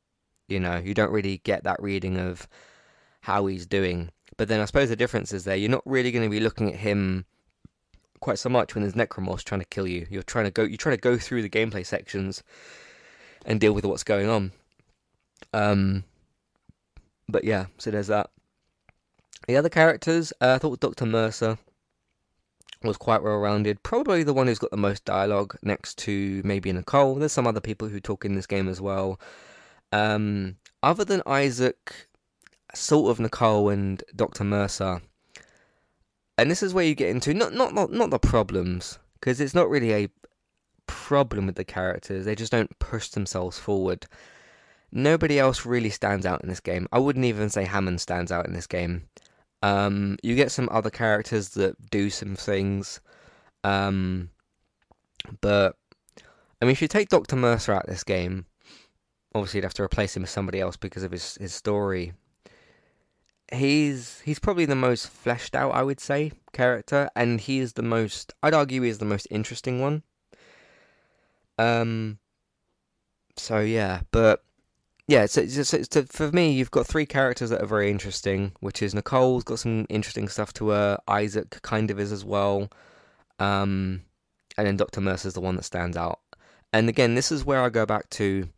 You 0.48 0.60
know, 0.60 0.76
you 0.76 0.94
don't 0.94 1.12
really 1.12 1.38
get 1.38 1.64
that 1.64 1.82
reading 1.82 2.18
of 2.18 2.46
how 3.22 3.46
he's 3.46 3.66
doing. 3.66 4.10
But 4.36 4.48
then 4.48 4.60
I 4.60 4.66
suppose 4.66 4.88
the 4.88 4.96
difference 4.96 5.32
is 5.32 5.44
there, 5.44 5.56
you're 5.56 5.70
not 5.70 5.86
really 5.86 6.10
going 6.10 6.24
to 6.24 6.30
be 6.30 6.40
looking 6.40 6.72
at 6.72 6.80
him 6.80 7.24
quite 8.20 8.38
so 8.38 8.48
much 8.48 8.74
when 8.74 8.82
there's 8.82 8.94
Necromorphs 8.94 9.44
trying 9.44 9.60
to 9.60 9.66
kill 9.66 9.86
you. 9.86 10.06
You're 10.10 10.22
trying 10.22 10.44
to 10.44 10.50
go, 10.50 10.62
you're 10.62 10.76
trying 10.76 10.96
to 10.96 11.00
go 11.00 11.16
through 11.16 11.42
the 11.42 11.48
gameplay 11.48 11.86
sections 11.86 12.42
and 13.46 13.58
deal 13.58 13.72
with 13.72 13.84
what's 13.84 14.04
going 14.04 14.28
on. 14.28 14.52
Um, 15.54 16.04
but 17.28 17.44
yeah, 17.44 17.66
so 17.78 17.90
there's 17.90 18.08
that. 18.08 18.30
The 19.46 19.56
other 19.56 19.68
characters, 19.68 20.32
uh, 20.40 20.54
I 20.54 20.58
thought 20.58 20.80
Dr. 20.80 21.06
Mercer 21.06 21.58
was 22.82 22.96
quite 22.96 23.22
well 23.22 23.38
rounded. 23.38 23.82
Probably 23.82 24.22
the 24.22 24.34
one 24.34 24.46
who's 24.46 24.58
got 24.58 24.70
the 24.70 24.76
most 24.76 25.04
dialogue 25.04 25.56
next 25.62 25.98
to 25.98 26.42
maybe 26.44 26.72
Nicole. 26.72 27.14
There's 27.16 27.32
some 27.32 27.46
other 27.46 27.60
people 27.60 27.88
who 27.88 28.00
talk 28.00 28.24
in 28.24 28.34
this 28.34 28.46
game 28.46 28.68
as 28.68 28.80
well. 28.80 29.20
Um, 29.92 30.56
other 30.82 31.04
than 31.04 31.22
Isaac, 31.26 32.08
sort 32.74 33.10
of 33.10 33.20
Nicole 33.20 33.68
and 33.68 34.02
Dr. 34.14 34.44
Mercer. 34.44 35.02
And 36.38 36.50
this 36.50 36.62
is 36.62 36.72
where 36.72 36.84
you 36.84 36.94
get 36.94 37.10
into 37.10 37.34
not 37.34 37.52
not 37.52 37.74
not, 37.74 37.92
not 37.92 38.10
the 38.10 38.18
problems 38.18 38.98
because 39.14 39.40
it's 39.40 39.54
not 39.54 39.68
really 39.68 39.92
a 39.92 40.08
problem 40.86 41.46
with 41.46 41.56
the 41.56 41.64
characters. 41.64 42.24
They 42.24 42.34
just 42.34 42.52
don't 42.52 42.78
push 42.78 43.08
themselves 43.08 43.58
forward. 43.58 44.06
Nobody 44.90 45.38
else 45.38 45.64
really 45.64 45.90
stands 45.90 46.26
out 46.26 46.42
in 46.42 46.48
this 46.48 46.60
game. 46.60 46.88
I 46.92 46.98
wouldn't 46.98 47.24
even 47.24 47.48
say 47.48 47.64
Hammond 47.64 48.00
stands 48.00 48.32
out 48.32 48.46
in 48.46 48.52
this 48.52 48.66
game. 48.66 49.08
Um, 49.62 50.18
you 50.22 50.34
get 50.34 50.50
some 50.50 50.68
other 50.72 50.90
characters 50.90 51.50
that 51.50 51.90
do 51.90 52.10
some 52.10 52.34
things, 52.34 53.00
um, 53.62 54.30
but 55.40 55.76
I 56.60 56.64
mean, 56.64 56.72
if 56.72 56.82
you 56.82 56.88
take 56.88 57.08
Doctor 57.08 57.36
Mercer 57.36 57.72
out 57.72 57.84
of 57.84 57.90
this 57.90 58.04
game, 58.04 58.46
obviously 59.34 59.58
you'd 59.58 59.64
have 59.64 59.74
to 59.74 59.82
replace 59.82 60.16
him 60.16 60.22
with 60.22 60.30
somebody 60.30 60.60
else 60.60 60.76
because 60.76 61.02
of 61.02 61.12
his 61.12 61.36
his 61.36 61.54
story. 61.54 62.12
He's 63.52 64.20
he's 64.20 64.38
probably 64.38 64.64
the 64.64 64.74
most 64.74 65.08
fleshed 65.08 65.54
out, 65.54 65.72
I 65.72 65.82
would 65.82 66.00
say, 66.00 66.32
character, 66.52 67.10
and 67.14 67.40
he 67.40 67.58
is 67.58 67.74
the 67.74 67.82
most. 67.82 68.32
I'd 68.42 68.54
argue 68.54 68.82
he 68.82 68.88
is 68.88 68.98
the 68.98 69.04
most 69.04 69.28
interesting 69.30 69.80
one. 69.80 70.02
Um. 71.58 72.18
So 73.36 73.60
yeah, 73.60 74.02
but 74.10 74.42
yeah, 75.08 75.26
so, 75.26 75.46
so, 75.46 75.62
so, 75.62 76.04
for 76.04 76.30
me, 76.30 76.52
you've 76.52 76.70
got 76.70 76.86
three 76.86 77.06
characters 77.06 77.50
that 77.50 77.60
are 77.60 77.66
very 77.66 77.90
interesting, 77.90 78.52
which 78.60 78.82
is 78.82 78.94
Nicole's 78.94 79.44
got 79.44 79.58
some 79.58 79.86
interesting 79.88 80.28
stuff 80.28 80.52
to 80.54 80.68
her. 80.68 80.98
Isaac 81.08 81.60
kind 81.62 81.90
of 81.90 81.98
is 81.98 82.12
as 82.12 82.24
well, 82.24 82.70
um, 83.38 84.02
and 84.56 84.66
then 84.66 84.76
Doctor 84.76 85.00
Mercer's 85.00 85.34
the 85.34 85.40
one 85.40 85.56
that 85.56 85.64
stands 85.64 85.96
out. 85.96 86.20
And 86.72 86.88
again, 86.88 87.14
this 87.14 87.32
is 87.32 87.44
where 87.44 87.62
I 87.62 87.68
go 87.68 87.84
back 87.84 88.08
to. 88.10 88.48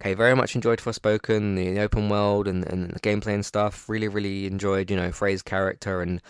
Okay, 0.00 0.14
very 0.14 0.34
much 0.34 0.54
enjoyed 0.54 0.78
Forspoken, 0.78 1.56
the, 1.56 1.78
open 1.78 2.08
world 2.08 2.48
and, 2.48 2.64
and 2.66 2.90
the 2.90 3.00
gameplay 3.00 3.34
and 3.34 3.44
stuff. 3.44 3.86
Really, 3.86 4.08
really 4.08 4.46
enjoyed, 4.46 4.90
you 4.90 4.96
know, 4.96 5.12
Frey's 5.12 5.42
character 5.42 6.00
and 6.00 6.22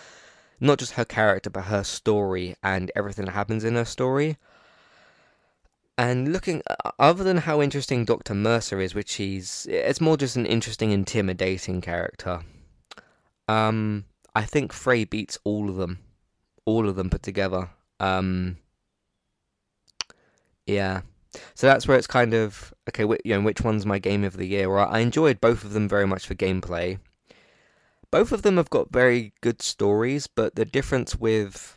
not 0.59 0.79
just 0.79 0.93
her 0.93 1.05
character, 1.05 1.51
but 1.51 1.65
her 1.65 1.85
story 1.85 2.57
and 2.65 2.91
everything 2.97 3.27
that 3.27 3.33
happens 3.33 3.63
in 3.63 3.75
her 3.75 3.85
story. 3.85 4.39
And 6.01 6.33
looking, 6.33 6.63
uh, 6.67 6.93
other 6.99 7.23
than 7.23 7.37
how 7.37 7.61
interesting 7.61 8.07
Dr. 8.07 8.33
Mercer 8.33 8.81
is, 8.81 8.95
which 8.95 9.17
he's, 9.17 9.67
it's 9.69 10.01
more 10.01 10.17
just 10.17 10.35
an 10.35 10.47
interesting, 10.47 10.93
intimidating 10.93 11.83
character. 11.83 12.41
Um, 13.49 14.07
I 14.35 14.45
think 14.47 14.73
Frey 14.73 15.05
beats 15.05 15.39
all 15.45 15.69
of 15.69 15.77
them, 15.77 15.99
all 16.65 16.89
of 16.89 16.97
them 16.97 17.11
put 17.11 17.23
together. 17.23 17.69
Um, 18.01 18.57
yeah, 20.65 21.03
so 21.55 21.67
that's 21.67 21.87
where 21.87 21.99
it's 21.99 22.07
kind 22.07 22.33
of 22.33 22.73
okay. 22.89 23.05
You 23.23 23.35
know, 23.35 23.43
which 23.43 23.61
one's 23.61 23.85
my 23.85 23.99
game 23.99 24.25
of 24.25 24.39
the 24.39 24.47
year? 24.47 24.71
Well, 24.71 24.89
I 24.91 25.01
enjoyed 25.01 25.39
both 25.39 25.65
of 25.65 25.75
them 25.75 25.87
very 25.87 26.07
much 26.07 26.27
for 26.27 26.35
gameplay. 26.35 26.99
Both 28.11 28.33
of 28.33 28.41
them 28.41 28.57
have 28.57 28.71
got 28.71 28.91
very 28.91 29.35
good 29.43 29.61
stories, 29.61 30.27
but 30.27 30.55
the 30.55 30.65
difference 30.65 31.17
with 31.17 31.77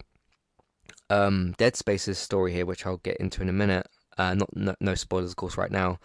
um, 1.09 1.55
Dead 1.57 1.75
Space's 1.75 2.17
story 2.17 2.53
here, 2.53 2.65
which 2.65 2.85
I'll 2.85 2.97
get 2.97 3.17
into 3.17 3.41
in 3.41 3.49
a 3.49 3.53
minute, 3.53 3.87
uh, 4.17 4.33
not 4.33 4.55
no, 4.55 4.75
no 4.79 4.95
spoilers 4.95 5.31
of 5.31 5.35
course 5.35 5.57
right 5.57 5.71
now, 5.71 5.99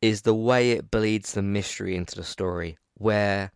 is 0.00 0.22
the 0.22 0.34
way 0.34 0.72
it 0.72 0.90
bleeds 0.90 1.32
the 1.32 1.42
mystery 1.42 1.96
into 1.96 2.16
the 2.16 2.24
story. 2.24 2.78
Where 2.96 3.50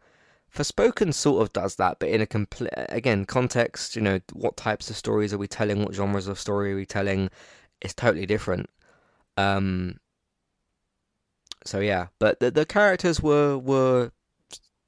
Forspoken 0.55 1.13
sort 1.13 1.43
of 1.43 1.53
does 1.53 1.77
that, 1.77 1.99
but 1.99 2.09
in 2.09 2.21
a 2.21 2.27
complete 2.27 2.73
again 2.75 3.25
context. 3.25 3.95
You 3.95 4.03
know, 4.03 4.21
what 4.33 4.57
types 4.57 4.91
of 4.91 4.97
stories 4.97 5.33
are 5.33 5.39
we 5.39 5.47
telling? 5.47 5.83
What 5.83 5.95
genres 5.95 6.27
of 6.27 6.39
story 6.39 6.73
are 6.73 6.77
we 6.77 6.87
telling? 6.87 7.31
It's 7.81 7.95
totally 7.95 8.27
different. 8.27 8.69
Um. 9.37 10.01
So 11.65 11.81
yeah, 11.81 12.09
but 12.19 12.41
the 12.41 12.51
the 12.51 12.67
characters 12.67 13.21
were 13.23 13.59
were 13.59 14.11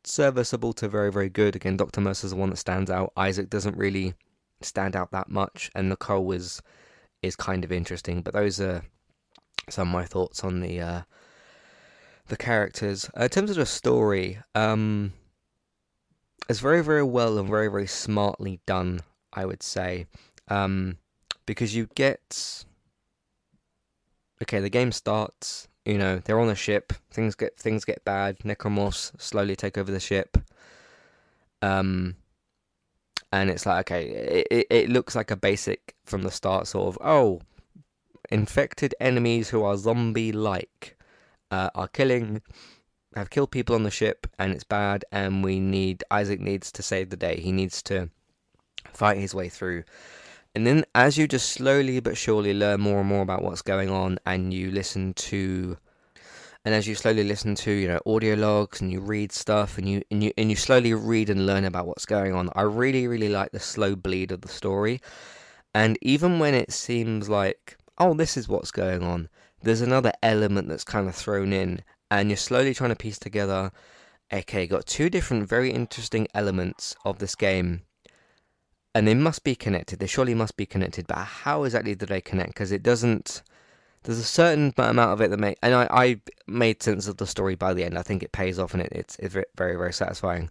serviceable 0.05 0.72
to 0.74 0.88
very 0.88 1.12
very 1.12 1.28
good. 1.28 1.55
Again, 1.57 1.76
Doctor 1.76 2.01
Mercer's 2.01 2.30
the 2.30 2.36
one 2.36 2.51
that 2.51 2.57
stands 2.57 2.90
out. 2.90 3.12
Isaac 3.16 3.51
doesn't 3.51 3.76
really 3.76 4.14
stand 4.62 4.96
out 4.96 5.11
that 5.12 5.28
much, 5.28 5.70
and 5.74 5.88
Nicole 5.88 6.24
was 6.24 6.62
is 7.23 7.37
kind 7.37 7.64
of 7.64 7.73
interesting. 7.73 8.23
But 8.23 8.35
those 8.35 8.61
are 8.61 8.83
some 9.68 9.89
of 9.89 9.93
my 9.93 10.05
thoughts 10.05 10.45
on 10.45 10.61
the 10.61 10.81
uh, 10.81 11.03
the 12.29 12.37
characters. 12.37 13.09
Uh, 13.18 13.25
in 13.25 13.29
terms 13.29 13.51
of 13.51 13.57
the 13.57 13.66
story, 13.66 14.39
um, 14.55 15.12
it's 16.49 16.61
very 16.61 16.83
very 16.83 17.03
well 17.03 17.39
and 17.39 17.49
very 17.49 17.68
very 17.68 17.87
smartly 17.87 18.61
done. 18.66 19.01
I 19.33 19.47
would 19.47 19.62
say 19.62 20.07
um, 20.49 20.99
because 21.47 21.75
you 21.75 21.89
get 21.95 22.64
okay. 24.43 24.61
The 24.61 24.71
game 24.71 24.93
starts. 24.93 25.68
You 25.85 25.99
know 25.99 26.18
they're 26.18 26.41
on 26.41 26.51
a 26.51 26.55
ship. 26.55 26.93
Things 27.11 27.35
get 27.35 27.59
things 27.59 27.85
get 27.85 28.05
bad. 28.05 28.39
Necromorphs 28.41 29.18
slowly 29.21 29.57
take 29.57 29.79
over 29.79 29.91
the 29.91 30.01
ship. 30.01 30.37
Um, 31.62 32.16
and 33.33 33.51
it's 33.51 33.66
like 33.66 33.91
okay, 33.91 34.45
it, 34.51 34.66
it, 34.70 34.89
looks 34.89 35.14
like 35.14 35.31
a 35.31 35.37
basic 35.37 35.95
from 36.05 36.22
the 36.22 36.31
start 36.31 36.66
sort 36.66 36.89
of 36.89 36.99
oh, 37.05 37.41
infected 38.31 38.95
enemies 39.01 39.51
who 39.51 39.62
are 39.62 39.76
zombie-like 39.76 40.97
uh, 41.51 41.70
are 41.74 41.89
killing, 41.89 42.43
have 43.14 43.31
killed 43.31 43.51
people 43.51 43.74
on 43.74 43.83
the 43.83 43.91
ship, 43.91 44.26
and 44.39 44.53
it's 44.53 44.64
bad, 44.64 45.05
and 45.12 45.45
we 45.45 45.61
need 45.61 46.05
Isaac 46.11 46.41
needs 46.41 46.72
to 46.72 46.83
save 46.83 47.11
the 47.11 47.16
day. 47.16 47.41
He 47.41 47.53
needs 47.53 47.83
to 47.85 48.11
fight 48.93 49.18
his 49.18 49.35
way 49.35 49.49
through. 49.49 49.85
And 50.55 50.66
then, 50.66 50.85
as 50.95 51.16
you 51.16 51.28
just 51.28 51.51
slowly 51.51 52.01
but 52.01 52.16
surely 52.16 52.53
learn 52.53 52.81
more 52.81 53.01
and 53.01 53.09
more 53.09 53.22
about 53.22 53.43
what's 53.43 53.62
going 53.62 53.91
on, 53.91 54.18
and 54.26 54.53
you 54.53 54.70
listen 54.70 55.14
to 55.14 55.76
and 56.65 56.75
as 56.75 56.87
you 56.87 56.95
slowly 56.95 57.25
listen 57.25 57.55
to 57.55 57.71
you 57.71 57.89
know 57.89 58.01
audio 58.07 58.35
logs 58.35 58.81
and 58.81 58.93
you 58.93 59.01
read 59.01 59.33
stuff 59.33 59.79
and 59.79 59.89
you 59.89 60.03
and 60.11 60.23
you 60.23 60.33
and 60.37 60.51
you 60.51 60.57
slowly 60.57 60.93
read 60.93 61.31
and 61.31 61.47
learn 61.47 61.65
about 61.65 61.87
what's 61.87 62.07
going 62.07 62.35
on 62.35 62.51
i 62.55 62.63
really 62.63 63.07
really 63.07 63.29
like 63.29 63.51
the 63.53 63.61
slow 63.61 63.95
bleed 63.97 64.33
of 64.33 64.41
the 64.41 64.49
story. 64.49 65.01
And 65.73 65.97
even 66.03 66.41
when 66.41 66.55
it 66.55 66.73
seems 66.73 67.29
like 67.29 67.79
oh 67.99 68.15
this 68.15 68.37
is 68.37 68.49
what's 68.49 68.73
going 68.73 69.03
on 69.03 69.29
there's 69.63 69.81
another 69.81 70.13
element 70.23 70.69
that's 70.69 70.85
kind 70.85 71.09
of 71.09 71.15
thrown 71.15 71.53
in 71.53 71.83
and 72.11 72.29
you're 72.29 72.37
slowly 72.37 72.75
trying 72.75 72.91
to 72.91 72.97
piece 72.97 73.19
together 73.19 73.71
okay 74.33 74.67
got 74.67 74.87
two 74.87 75.09
different 75.09 75.49
very 75.49 75.71
interesting 75.71 76.27
elements 76.35 76.97
of 77.05 77.19
this 77.19 77.35
game. 77.35 77.83
And 78.93 79.07
they 79.07 79.15
must 79.15 79.45
be 79.45 79.55
connected. 79.55 80.01
They 80.01 80.09
surely 80.09 80.35
must 80.35 80.57
be 80.57 80.67
connected 80.67 81.07
but 81.07 81.19
how 81.19 81.63
exactly 81.63 81.95
do 81.95 82.05
they 82.05 82.21
connect? 82.21 82.55
Because 82.55 82.73
it 82.73 82.83
doesn't 82.83 83.43
there's 84.03 84.18
a 84.18 84.24
certain 84.24 84.72
amount 84.78 85.12
of 85.12 85.20
it 85.20 85.30
that 85.30 85.38
make, 85.38 85.59
and 85.62 85.74
I, 85.74 85.88
I 85.90 86.20
made 86.46 86.82
sense 86.82 87.07
of 87.07 87.18
the 87.18 87.26
story 87.26 87.55
by 87.55 87.74
the 87.74 87.84
end. 87.84 87.98
I 87.98 88.03
think 88.03 88.22
it 88.22 88.32
pays 88.32 88.59
off, 88.59 88.72
and 88.72 88.82
it, 88.82 88.92
it's, 88.92 89.16
it's 89.18 89.34
very 89.57 89.76
very 89.76 89.92
satisfying. 89.92 90.51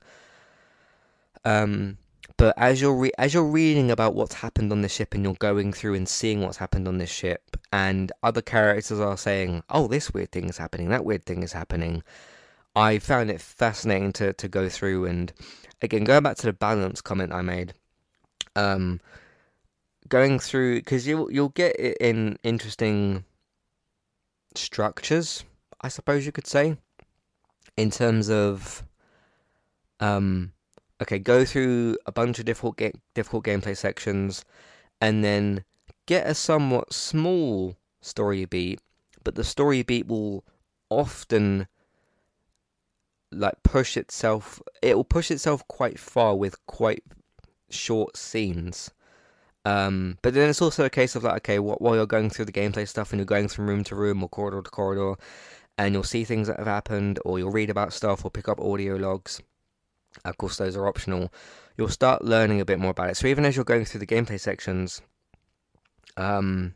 Um, 1.45 1.97
but 2.37 2.53
as 2.57 2.79
you're 2.79 2.95
re- 2.95 3.11
as 3.17 3.33
you're 3.33 3.43
reading 3.43 3.89
about 3.91 4.13
what's 4.13 4.35
happened 4.35 4.71
on 4.71 4.81
the 4.81 4.89
ship, 4.89 5.13
and 5.13 5.23
you're 5.23 5.33
going 5.33 5.73
through 5.73 5.95
and 5.95 6.07
seeing 6.07 6.41
what's 6.41 6.57
happened 6.57 6.87
on 6.87 6.99
this 6.99 7.09
ship, 7.09 7.57
and 7.73 8.11
other 8.21 8.41
characters 8.41 8.99
are 8.99 9.17
saying, 9.17 9.63
"Oh, 9.69 9.87
this 9.87 10.13
weird 10.13 10.31
thing 10.31 10.47
is 10.47 10.57
happening. 10.57 10.89
That 10.89 11.05
weird 11.05 11.25
thing 11.25 11.43
is 11.43 11.53
happening." 11.53 12.03
I 12.75 12.99
found 12.99 13.31
it 13.31 13.41
fascinating 13.41 14.13
to 14.13 14.33
to 14.33 14.47
go 14.47 14.69
through, 14.69 15.05
and 15.05 15.33
again, 15.81 16.03
going 16.03 16.23
back 16.23 16.37
to 16.37 16.45
the 16.45 16.53
balance 16.53 17.01
comment 17.01 17.33
I 17.33 17.41
made. 17.41 17.73
Um, 18.55 18.99
going 20.07 20.39
through 20.39 20.79
because 20.79 21.07
you 21.07 21.29
you'll 21.31 21.49
get 21.49 21.79
it 21.79 21.97
in 21.99 22.37
interesting 22.43 23.23
structures. 24.55 25.43
I 25.81 25.87
suppose 25.87 26.25
you 26.25 26.31
could 26.31 26.47
say, 26.47 26.77
in 27.77 27.89
terms 27.89 28.29
of, 28.29 28.83
um, 29.99 30.53
okay, 31.01 31.19
go 31.19 31.45
through 31.45 31.97
a 32.05 32.11
bunch 32.11 32.39
of 32.39 32.45
difficult 32.45 32.77
ga- 32.77 32.99
difficult 33.13 33.45
gameplay 33.45 33.77
sections, 33.77 34.43
and 34.99 35.23
then 35.23 35.63
get 36.05 36.27
a 36.27 36.33
somewhat 36.33 36.93
small 36.93 37.77
story 38.01 38.45
beat, 38.45 38.81
but 39.23 39.35
the 39.35 39.43
story 39.43 39.83
beat 39.83 40.07
will 40.07 40.43
often 40.89 41.67
like 43.31 43.61
push 43.63 43.95
itself 43.95 44.59
it 44.81 44.95
will 44.95 45.03
push 45.03 45.29
itself 45.29 45.67
quite 45.67 45.99
far 45.99 46.35
with 46.35 46.65
quite 46.65 47.03
short 47.69 48.17
scenes 48.17 48.89
um, 49.70 50.17
but 50.24 50.34
then 50.34 50.49
it's 50.49 50.61
also 50.61 50.84
a 50.84 50.89
case 50.89 51.15
of 51.15 51.24
like 51.24 51.38
okay 51.38 51.59
while 51.59 51.95
you're 51.95 52.07
going 52.07 52.30
through 52.30 52.45
the 52.45 52.51
gameplay 52.51 52.88
stuff 52.88 53.11
and 53.11 53.20
you're 53.20 53.26
going 53.26 53.47
from 53.47 53.67
room 53.67 53.84
to 53.84 53.95
room 53.95 54.24
or 54.24 54.30
corridor 54.30 54.61
to 54.63 54.70
corridor 54.70 55.15
and 55.78 55.93
you'll 55.93 56.03
see 56.03 56.24
things 56.24 56.47
that 56.47 56.57
have 56.57 56.67
happened 56.67 57.20
or 57.24 57.38
you'll 57.38 57.51
read 57.51 57.70
about 57.70 57.93
stuff 57.93 58.26
or 58.26 58.32
pick 58.32 58.49
up 58.49 58.59
audio 58.59 58.95
logs 58.95 59.41
of 60.26 60.38
course 60.38 60.57
those 60.57 60.76
are 60.76 60.88
optional 60.88 61.32
you'll 61.78 61.88
start 61.88 62.26
learning 62.26 62.59
a 62.59 62.65
bit 62.65 62.80
more 62.80 62.91
about 62.91 63.11
it. 63.11 63.15
So 63.15 63.28
even 63.28 63.45
as 63.45 63.55
you're 63.55 63.63
going 63.63 63.86
through 63.86 63.99
the 63.99 64.07
gameplay 64.07 64.39
sections 64.39 65.01
um, 66.17 66.74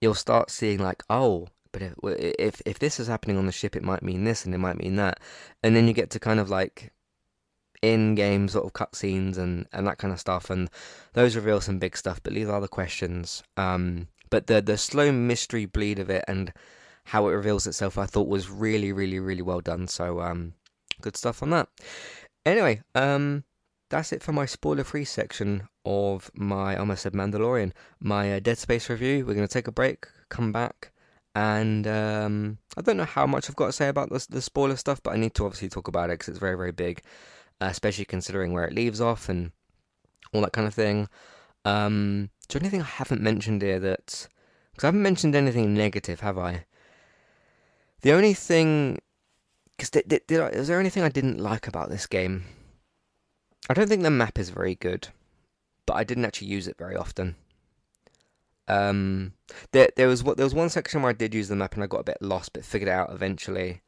you'll 0.00 0.14
start 0.14 0.50
seeing 0.50 0.80
like 0.80 1.04
oh 1.08 1.46
but 1.70 1.82
if, 1.82 1.94
if 2.38 2.62
if 2.64 2.78
this 2.78 2.98
is 2.98 3.08
happening 3.08 3.36
on 3.36 3.46
the 3.46 3.52
ship, 3.52 3.76
it 3.76 3.82
might 3.82 4.02
mean 4.02 4.24
this 4.24 4.44
and 4.44 4.54
it 4.54 4.58
might 4.58 4.78
mean 4.78 4.96
that, 4.96 5.20
and 5.62 5.76
then 5.76 5.86
you 5.86 5.92
get 5.92 6.08
to 6.10 6.18
kind 6.18 6.40
of 6.40 6.48
like 6.48 6.92
in-game 7.82 8.48
sort 8.48 8.64
of 8.64 8.72
cutscenes 8.72 9.38
and 9.38 9.66
and 9.72 9.86
that 9.86 9.98
kind 9.98 10.12
of 10.12 10.20
stuff, 10.20 10.50
and 10.50 10.70
those 11.12 11.36
reveal 11.36 11.60
some 11.60 11.78
big 11.78 11.96
stuff. 11.96 12.20
But 12.22 12.34
these 12.34 12.48
are 12.48 12.60
the 12.60 12.68
questions. 12.68 13.42
Um, 13.56 14.08
but 14.30 14.46
the 14.46 14.60
the 14.60 14.76
slow 14.76 15.12
mystery 15.12 15.66
bleed 15.66 15.98
of 15.98 16.10
it 16.10 16.24
and 16.28 16.52
how 17.04 17.28
it 17.28 17.32
reveals 17.32 17.66
itself, 17.66 17.96
I 17.96 18.06
thought 18.06 18.28
was 18.28 18.50
really, 18.50 18.92
really, 18.92 19.18
really 19.18 19.42
well 19.42 19.60
done. 19.60 19.86
So 19.88 20.20
um, 20.20 20.52
good 21.00 21.16
stuff 21.16 21.42
on 21.42 21.50
that. 21.50 21.68
Anyway, 22.44 22.82
um, 22.94 23.44
that's 23.90 24.12
it 24.12 24.22
for 24.22 24.32
my 24.32 24.44
spoiler-free 24.44 25.06
section 25.06 25.68
of 25.84 26.30
my 26.34 26.74
I 26.74 26.76
almost 26.76 27.02
said 27.02 27.14
Mandalorian, 27.14 27.72
my 28.00 28.34
uh, 28.34 28.40
Dead 28.40 28.58
Space 28.58 28.90
review. 28.90 29.24
We're 29.26 29.34
gonna 29.34 29.48
take 29.48 29.68
a 29.68 29.72
break, 29.72 30.06
come 30.28 30.52
back 30.52 30.92
and 31.38 31.86
um, 31.86 32.58
I 32.76 32.82
don't 32.82 32.96
know 32.96 33.04
how 33.04 33.24
much 33.24 33.48
I've 33.48 33.54
got 33.54 33.66
to 33.66 33.72
say 33.72 33.88
about 33.88 34.10
this, 34.10 34.26
the 34.26 34.42
spoiler 34.42 34.74
stuff, 34.74 35.00
but 35.02 35.14
I 35.14 35.18
need 35.18 35.34
to 35.34 35.44
obviously 35.44 35.68
talk 35.68 35.86
about 35.86 36.10
it 36.10 36.14
because 36.14 36.28
it's 36.28 36.38
very, 36.38 36.56
very 36.56 36.72
big, 36.72 37.02
especially 37.60 38.04
considering 38.04 38.52
where 38.52 38.64
it 38.64 38.74
leaves 38.74 39.00
off 39.00 39.28
and 39.28 39.52
all 40.32 40.40
that 40.42 40.52
kind 40.52 40.66
of 40.66 40.74
thing. 40.74 41.08
Um, 41.64 42.30
is 42.42 42.46
there 42.48 42.62
anything 42.62 42.82
I 42.82 42.84
haven't 42.84 43.20
mentioned 43.20 43.62
here 43.62 43.78
that. 43.80 44.28
Because 44.72 44.84
I 44.84 44.88
haven't 44.88 45.02
mentioned 45.02 45.34
anything 45.34 45.74
negative, 45.74 46.20
have 46.20 46.38
I? 46.38 46.64
The 48.02 48.12
only 48.12 48.34
thing. 48.34 48.98
Because 49.76 49.90
did, 49.90 50.08
did, 50.08 50.26
did 50.26 50.54
is 50.54 50.68
there 50.68 50.80
anything 50.80 51.02
I 51.02 51.08
didn't 51.08 51.38
like 51.38 51.66
about 51.66 51.90
this 51.90 52.06
game? 52.06 52.44
I 53.68 53.74
don't 53.74 53.88
think 53.88 54.02
the 54.02 54.10
map 54.10 54.38
is 54.38 54.50
very 54.50 54.74
good, 54.74 55.08
but 55.84 55.94
I 55.94 56.04
didn't 56.04 56.24
actually 56.24 56.48
use 56.48 56.68
it 56.68 56.78
very 56.78 56.96
often. 56.96 57.36
Um, 58.66 59.32
there, 59.72 59.88
there 59.96 60.08
was 60.08 60.22
what 60.22 60.36
there 60.36 60.46
was 60.46 60.54
one 60.54 60.68
section 60.68 61.02
where 61.02 61.10
I 61.10 61.14
did 61.14 61.34
use 61.34 61.48
the 61.48 61.56
map 61.56 61.74
and 61.74 61.82
I 61.82 61.86
got 61.86 62.00
a 62.00 62.04
bit 62.04 62.18
lost, 62.20 62.52
but 62.52 62.64
figured 62.64 62.88
it 62.88 62.92
out 62.92 63.12
eventually. 63.12 63.82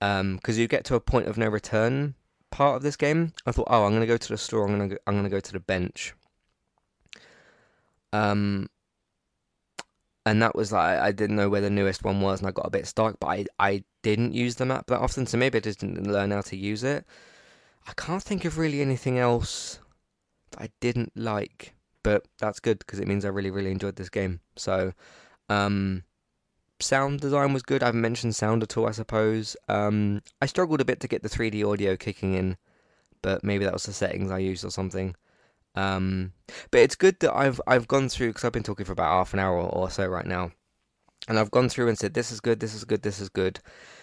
Um, 0.00 0.36
because 0.36 0.58
you 0.58 0.68
get 0.68 0.84
to 0.86 0.94
a 0.94 1.00
point 1.00 1.28
of 1.28 1.38
no 1.38 1.48
return 1.48 2.14
part 2.56 2.76
of 2.76 2.82
this 2.82 2.96
game. 2.96 3.32
I 3.46 3.52
thought, 3.52 3.68
oh, 3.70 3.84
I'm 3.84 3.92
gonna 3.92 4.06
go 4.06 4.16
to 4.16 4.28
the 4.28 4.38
store. 4.38 4.64
I'm 4.64 4.72
gonna 4.72 4.88
go, 4.88 4.96
I'm 5.06 5.16
gonna 5.16 5.28
go 5.28 5.40
to 5.40 5.52
the 5.52 5.60
bench. 5.60 6.14
Um, 8.12 8.68
and 10.24 10.42
that 10.42 10.56
was 10.56 10.72
like 10.72 10.98
I 10.98 11.12
didn't 11.12 11.36
know 11.36 11.48
where 11.48 11.60
the 11.60 11.70
newest 11.70 12.04
one 12.04 12.20
was, 12.20 12.40
and 12.40 12.48
I 12.48 12.52
got 12.52 12.66
a 12.66 12.70
bit 12.70 12.86
stuck. 12.86 13.18
But 13.20 13.28
I 13.28 13.46
I 13.58 13.84
didn't 14.02 14.34
use 14.34 14.56
the 14.56 14.66
map 14.66 14.86
that 14.86 15.00
often, 15.00 15.26
so 15.26 15.38
maybe 15.38 15.58
I 15.58 15.60
just 15.60 15.80
didn't 15.80 16.10
learn 16.10 16.30
how 16.30 16.42
to 16.42 16.56
use 16.56 16.84
it. 16.84 17.04
I 17.88 17.92
can't 17.96 18.22
think 18.22 18.44
of 18.44 18.58
really 18.58 18.80
anything 18.80 19.18
else 19.18 19.78
that 20.50 20.62
I 20.62 20.70
didn't 20.80 21.12
like 21.14 21.76
but 22.06 22.24
that's 22.38 22.60
good 22.60 22.78
because 22.78 23.00
it 23.00 23.08
means 23.08 23.24
I 23.24 23.30
really, 23.30 23.50
really 23.50 23.72
enjoyed 23.72 23.96
this 23.96 24.08
game. 24.08 24.38
So, 24.54 24.92
um, 25.48 26.04
sound 26.80 27.20
design 27.20 27.52
was 27.52 27.62
good. 27.62 27.82
I 27.82 27.86
haven't 27.86 28.00
mentioned 28.00 28.34
sound 28.34 28.62
at 28.62 28.76
all, 28.76 28.86
I 28.86 28.92
suppose. 28.92 29.56
Um, 29.68 30.22
I 30.40 30.46
struggled 30.46 30.80
a 30.80 30.84
bit 30.84 31.00
to 31.00 31.08
get 31.08 31.22
the 31.22 31.28
3D 31.28 31.64
audio 31.70 31.96
kicking 31.96 32.34
in, 32.34 32.56
but 33.22 33.44
maybe 33.44 33.64
that 33.64 33.72
was 33.72 33.84
the 33.84 33.92
settings 33.92 34.30
I 34.30 34.38
used 34.38 34.64
or 34.64 34.70
something. 34.70 35.14
Um, 35.74 36.32
but 36.70 36.80
it's 36.80 36.96
good 36.96 37.20
that 37.20 37.34
I've 37.34 37.60
I've 37.66 37.86
gone 37.86 38.08
through 38.08 38.28
because 38.28 38.44
I've 38.44 38.52
been 38.52 38.62
talking 38.62 38.86
for 38.86 38.92
about 38.92 39.12
half 39.12 39.34
an 39.34 39.40
hour 39.40 39.58
or 39.58 39.90
so 39.90 40.06
right 40.06 40.26
now, 40.26 40.52
and 41.28 41.38
I've 41.38 41.50
gone 41.50 41.68
through 41.68 41.88
and 41.88 41.98
said 41.98 42.14
this 42.14 42.32
is 42.32 42.40
good, 42.40 42.60
this 42.60 42.74
is 42.74 42.84
good, 42.84 43.02
this 43.02 43.20
is 43.20 43.28
good. 43.28 43.60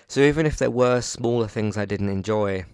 So 0.08 0.22
even 0.22 0.46
if 0.46 0.58
there 0.58 0.70
were 0.70 1.02
smaller 1.02 1.48
things 1.48 1.78
I 1.78 1.86
didn't 1.86 2.10
enjoy, 2.10 2.66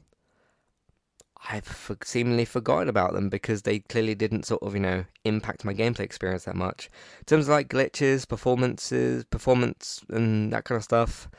I've 1.48 1.96
seemingly 2.04 2.46
forgotten 2.46 2.90
about 2.90 3.14
them 3.14 3.30
because 3.30 3.62
they 3.62 3.80
clearly 3.80 4.14
didn't 4.14 4.46
sort 4.46 4.62
of, 4.62 4.74
you 4.74 4.82
know, 4.82 5.06
impact 5.24 5.64
my 5.64 5.74
gameplay 5.74 6.02
experience 6.02 6.44
that 6.46 6.56
much. 6.56 6.90
In 7.20 7.26
terms 7.26 7.46
of 7.48 7.52
like 7.52 7.70
glitches, 7.70 8.28
performances, 8.28 9.24
performance, 9.24 10.02
and 10.10 10.52
that 10.52 10.66
kind 10.66 10.78
of 10.78 10.84
stuff, 10.84 11.30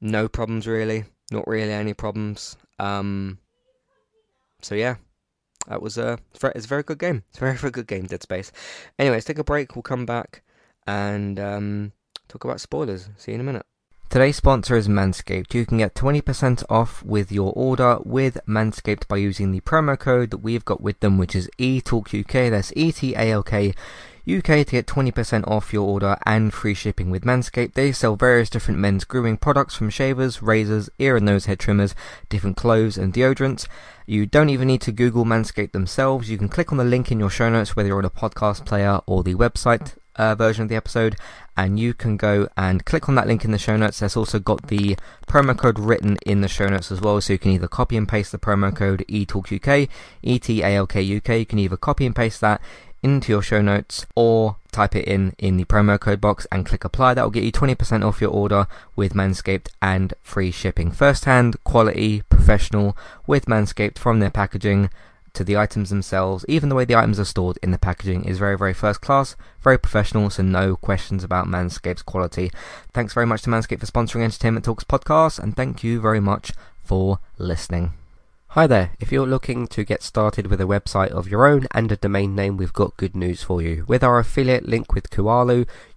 no 0.00 0.28
problems 0.28 0.66
really. 0.66 1.04
Not 1.30 1.46
really 1.46 1.72
any 1.72 1.94
problems. 1.94 2.56
Um, 2.80 3.38
so 4.62 4.74
yeah, 4.74 4.96
that 5.68 5.80
was 5.80 5.96
a 5.96 6.18
it's 6.34 6.64
a 6.64 6.68
very 6.68 6.82
good 6.82 6.98
game. 6.98 7.22
It's 7.28 7.38
a 7.38 7.40
very 7.40 7.56
very 7.56 7.70
good 7.70 7.86
game, 7.86 8.06
Dead 8.06 8.22
Space. 8.22 8.50
Anyways, 8.98 9.24
take 9.24 9.38
a 9.38 9.44
break. 9.44 9.76
We'll 9.76 9.82
come 9.82 10.06
back 10.06 10.42
and 10.86 11.38
um, 11.38 11.92
talk 12.28 12.44
about 12.44 12.60
spoilers. 12.60 13.10
See 13.16 13.30
you 13.30 13.36
in 13.36 13.40
a 13.42 13.44
minute. 13.44 13.66
Today's 14.10 14.38
sponsor 14.38 14.74
is 14.74 14.88
Manscaped. 14.88 15.54
You 15.54 15.64
can 15.64 15.78
get 15.78 15.94
20% 15.94 16.64
off 16.68 17.00
with 17.04 17.30
your 17.30 17.52
order 17.54 18.00
with 18.04 18.40
Manscaped 18.44 19.06
by 19.06 19.18
using 19.18 19.52
the 19.52 19.60
promo 19.60 19.96
code 19.96 20.32
that 20.32 20.38
we've 20.38 20.64
got 20.64 20.80
with 20.80 20.98
them, 20.98 21.16
which 21.16 21.36
is 21.36 21.48
ETALKUK. 21.60 22.50
That's 22.50 22.72
E 22.74 22.90
T 22.90 23.14
A 23.14 23.30
L 23.30 23.44
K 23.44 23.72
UK 24.28 24.42
to 24.42 24.64
get 24.64 24.88
20% 24.88 25.46
off 25.46 25.72
your 25.72 25.88
order 25.88 26.16
and 26.26 26.52
free 26.52 26.74
shipping 26.74 27.10
with 27.10 27.22
Manscaped. 27.22 27.74
They 27.74 27.92
sell 27.92 28.16
various 28.16 28.50
different 28.50 28.80
men's 28.80 29.04
grooming 29.04 29.36
products 29.36 29.76
from 29.76 29.90
shavers, 29.90 30.42
razors, 30.42 30.90
ear 30.98 31.16
and 31.16 31.26
nose 31.26 31.46
hair 31.46 31.54
trimmers, 31.54 31.94
different 32.28 32.56
clothes 32.56 32.98
and 32.98 33.14
deodorants. 33.14 33.68
You 34.06 34.26
don't 34.26 34.50
even 34.50 34.66
need 34.66 34.80
to 34.80 34.92
Google 34.92 35.24
Manscaped 35.24 35.70
themselves. 35.70 36.28
You 36.28 36.36
can 36.36 36.48
click 36.48 36.72
on 36.72 36.78
the 36.78 36.84
link 36.84 37.12
in 37.12 37.20
your 37.20 37.30
show 37.30 37.48
notes, 37.48 37.76
whether 37.76 37.86
you're 37.86 37.98
on 37.98 38.04
a 38.04 38.10
podcast 38.10 38.66
player 38.66 38.98
or 39.06 39.22
the 39.22 39.36
website 39.36 39.94
uh, 40.20 40.34
version 40.34 40.62
of 40.62 40.68
the 40.68 40.76
episode, 40.76 41.16
and 41.56 41.80
you 41.80 41.94
can 41.94 42.18
go 42.18 42.46
and 42.56 42.84
click 42.84 43.08
on 43.08 43.14
that 43.14 43.26
link 43.26 43.42
in 43.44 43.52
the 43.52 43.58
show 43.58 43.76
notes. 43.76 44.00
There's 44.00 44.16
also 44.16 44.38
got 44.38 44.66
the 44.66 44.96
promo 45.26 45.56
code 45.56 45.78
written 45.78 46.18
in 46.26 46.42
the 46.42 46.48
show 46.48 46.68
notes 46.68 46.92
as 46.92 47.00
well, 47.00 47.18
so 47.22 47.32
you 47.32 47.38
can 47.38 47.52
either 47.52 47.68
copy 47.68 47.96
and 47.96 48.06
paste 48.06 48.30
the 48.30 48.38
promo 48.38 48.74
code 48.74 49.02
ETALKUK, 49.08 49.88
E-T-A-L-K-U-K. 50.22 51.38
You 51.38 51.46
can 51.46 51.58
either 51.58 51.78
copy 51.78 52.04
and 52.04 52.14
paste 52.14 52.42
that 52.42 52.60
into 53.02 53.32
your 53.32 53.40
show 53.40 53.62
notes 53.62 54.04
or 54.14 54.56
type 54.72 54.94
it 54.94 55.06
in 55.06 55.34
in 55.38 55.56
the 55.56 55.64
promo 55.64 55.98
code 55.98 56.20
box 56.20 56.46
and 56.52 56.66
click 56.66 56.84
apply. 56.84 57.14
That 57.14 57.22
will 57.22 57.30
get 57.30 57.44
you 57.44 57.50
20% 57.52 58.04
off 58.04 58.20
your 58.20 58.30
order 58.30 58.66
with 58.94 59.14
Manscaped 59.14 59.68
and 59.80 60.12
free 60.20 60.50
shipping. 60.50 60.90
First 60.90 61.24
hand, 61.24 61.56
quality, 61.64 62.22
professional 62.28 62.94
with 63.26 63.46
Manscaped 63.46 63.96
from 63.96 64.20
their 64.20 64.30
packaging 64.30 64.90
to 65.34 65.44
the 65.44 65.56
items 65.56 65.90
themselves, 65.90 66.44
even 66.48 66.68
the 66.68 66.74
way 66.74 66.84
the 66.84 66.94
items 66.94 67.20
are 67.20 67.24
stored 67.24 67.58
in 67.62 67.70
the 67.70 67.78
packaging 67.78 68.24
is 68.24 68.38
very, 68.38 68.56
very 68.56 68.74
first 68.74 69.00
class, 69.00 69.36
very 69.62 69.78
professional, 69.78 70.30
so 70.30 70.42
no 70.42 70.76
questions 70.76 71.24
about 71.24 71.46
Manscaped's 71.46 72.02
quality. 72.02 72.50
Thanks 72.92 73.14
very 73.14 73.26
much 73.26 73.42
to 73.42 73.50
Manscaped 73.50 73.80
for 73.80 73.86
sponsoring 73.86 74.22
Entertainment 74.22 74.64
Talks 74.64 74.84
podcast, 74.84 75.38
and 75.38 75.56
thank 75.56 75.84
you 75.84 76.00
very 76.00 76.20
much 76.20 76.52
for 76.82 77.18
listening. 77.38 77.92
Hi 78.54 78.66
there, 78.66 78.90
if 78.98 79.12
you're 79.12 79.28
looking 79.28 79.68
to 79.68 79.84
get 79.84 80.02
started 80.02 80.48
with 80.48 80.60
a 80.60 80.64
website 80.64 81.10
of 81.10 81.28
your 81.28 81.46
own 81.46 81.68
and 81.70 81.92
a 81.92 81.96
domain 81.96 82.34
name, 82.34 82.56
we've 82.56 82.72
got 82.72 82.96
good 82.96 83.14
news 83.14 83.44
for 83.44 83.62
you. 83.62 83.84
With 83.86 84.02
our 84.02 84.18
affiliate 84.18 84.66
link 84.66 84.92
with 84.92 85.08
Kualo, 85.08 85.68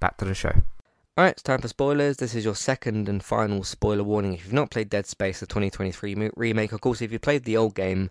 Back 0.00 0.18
to 0.18 0.24
the 0.24 0.34
show. 0.34 0.52
Alright, 1.18 1.32
it's 1.32 1.42
time 1.42 1.60
for 1.60 1.68
spoilers. 1.68 2.18
This 2.18 2.34
is 2.34 2.44
your 2.44 2.54
second 2.54 3.08
and 3.08 3.24
final 3.24 3.64
spoiler 3.64 4.04
warning. 4.04 4.34
If 4.34 4.44
you've 4.44 4.52
not 4.52 4.70
played 4.70 4.90
Dead 4.90 5.06
Space, 5.06 5.40
the 5.40 5.46
2023 5.46 6.30
remake, 6.36 6.72
of 6.72 6.82
course, 6.82 7.00
if 7.00 7.10
you 7.10 7.18
played 7.18 7.44
the 7.44 7.56
old 7.56 7.74
game, 7.74 8.10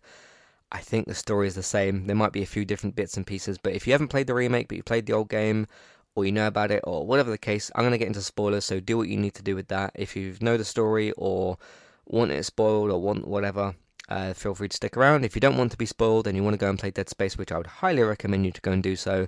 I 0.72 0.80
think 0.80 1.06
the 1.06 1.14
story 1.14 1.48
is 1.48 1.54
the 1.54 1.62
same. 1.62 2.08
There 2.08 2.16
might 2.16 2.32
be 2.32 2.42
a 2.42 2.48
few 2.48 2.66
different 2.66 2.96
bits 2.96 3.16
and 3.16 3.28
pieces, 3.28 3.60
but 3.60 3.74
if 3.74 3.86
you 3.86 3.94
haven't 3.94 4.08
played 4.08 4.26
the 4.26 4.34
remake, 4.34 4.68
but 4.68 4.78
you 4.78 4.84
played 4.84 5.06
the 5.06 5.14
old 5.14 5.30
game, 5.30 5.68
or 6.16 6.26
you 6.26 6.32
know 6.32 6.48
about 6.48 6.72
it, 6.72 6.82
or 6.86 7.06
whatever 7.06 7.30
the 7.30 7.38
case, 7.38 7.70
I'm 7.76 7.84
going 7.84 7.92
to 7.92 8.00
get 8.00 8.08
into 8.08 8.22
spoilers, 8.24 8.66
so 8.66 8.80
do 8.80 8.98
what 8.98 9.08
you 9.08 9.18
need 9.18 9.36
to 9.36 9.44
do 9.44 9.56
with 9.56 9.68
that. 9.68 9.92
If 9.94 10.16
you 10.16 10.36
know 10.42 10.58
the 10.58 10.66
story, 10.66 11.12
or 11.18 11.60
want 12.08 12.32
it 12.32 12.44
spoiled, 12.44 12.90
or 12.90 13.00
want 13.00 13.28
whatever, 13.28 13.76
uh, 14.10 14.34
feel 14.34 14.56
free 14.56 14.70
to 14.70 14.76
stick 14.76 14.98
around. 14.98 15.26
If 15.26 15.36
you 15.36 15.42
don't 15.42 15.58
want 15.58 15.72
to 15.72 15.78
be 15.78 15.86
spoiled 15.86 16.26
and 16.26 16.36
you 16.36 16.44
want 16.44 16.56
to 16.56 16.60
go 16.60 16.70
and 16.70 16.80
play 16.80 16.90
Dead 16.90 17.10
Space, 17.10 17.38
which 17.38 17.52
I 17.52 17.58
would 17.58 17.68
highly 17.68 18.02
recommend 18.02 18.46
you 18.46 18.52
to 18.52 18.62
go 18.62 18.72
and 18.72 18.82
do 18.82 18.96
so, 18.96 19.28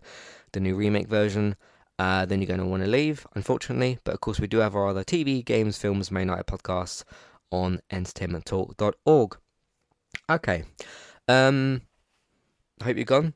the 0.53 0.59
new 0.59 0.75
remake 0.75 1.07
version, 1.07 1.55
uh, 1.99 2.25
then 2.25 2.39
you're 2.39 2.47
going 2.47 2.59
to 2.59 2.65
want 2.65 2.83
to 2.83 2.89
leave, 2.89 3.25
unfortunately. 3.35 3.97
But 4.03 4.13
of 4.13 4.21
course, 4.21 4.39
we 4.39 4.47
do 4.47 4.57
have 4.57 4.75
our 4.75 4.87
other 4.87 5.03
TV, 5.03 5.43
games, 5.43 5.77
films, 5.77 6.11
main 6.11 6.27
night 6.27 6.45
podcasts 6.45 7.03
on 7.51 7.79
entertainmenttalk.org. 7.91 9.37
Okay. 10.29 10.63
Um, 11.27 11.81
hope 12.83 12.95
you're 12.95 13.05
gone. 13.05 13.33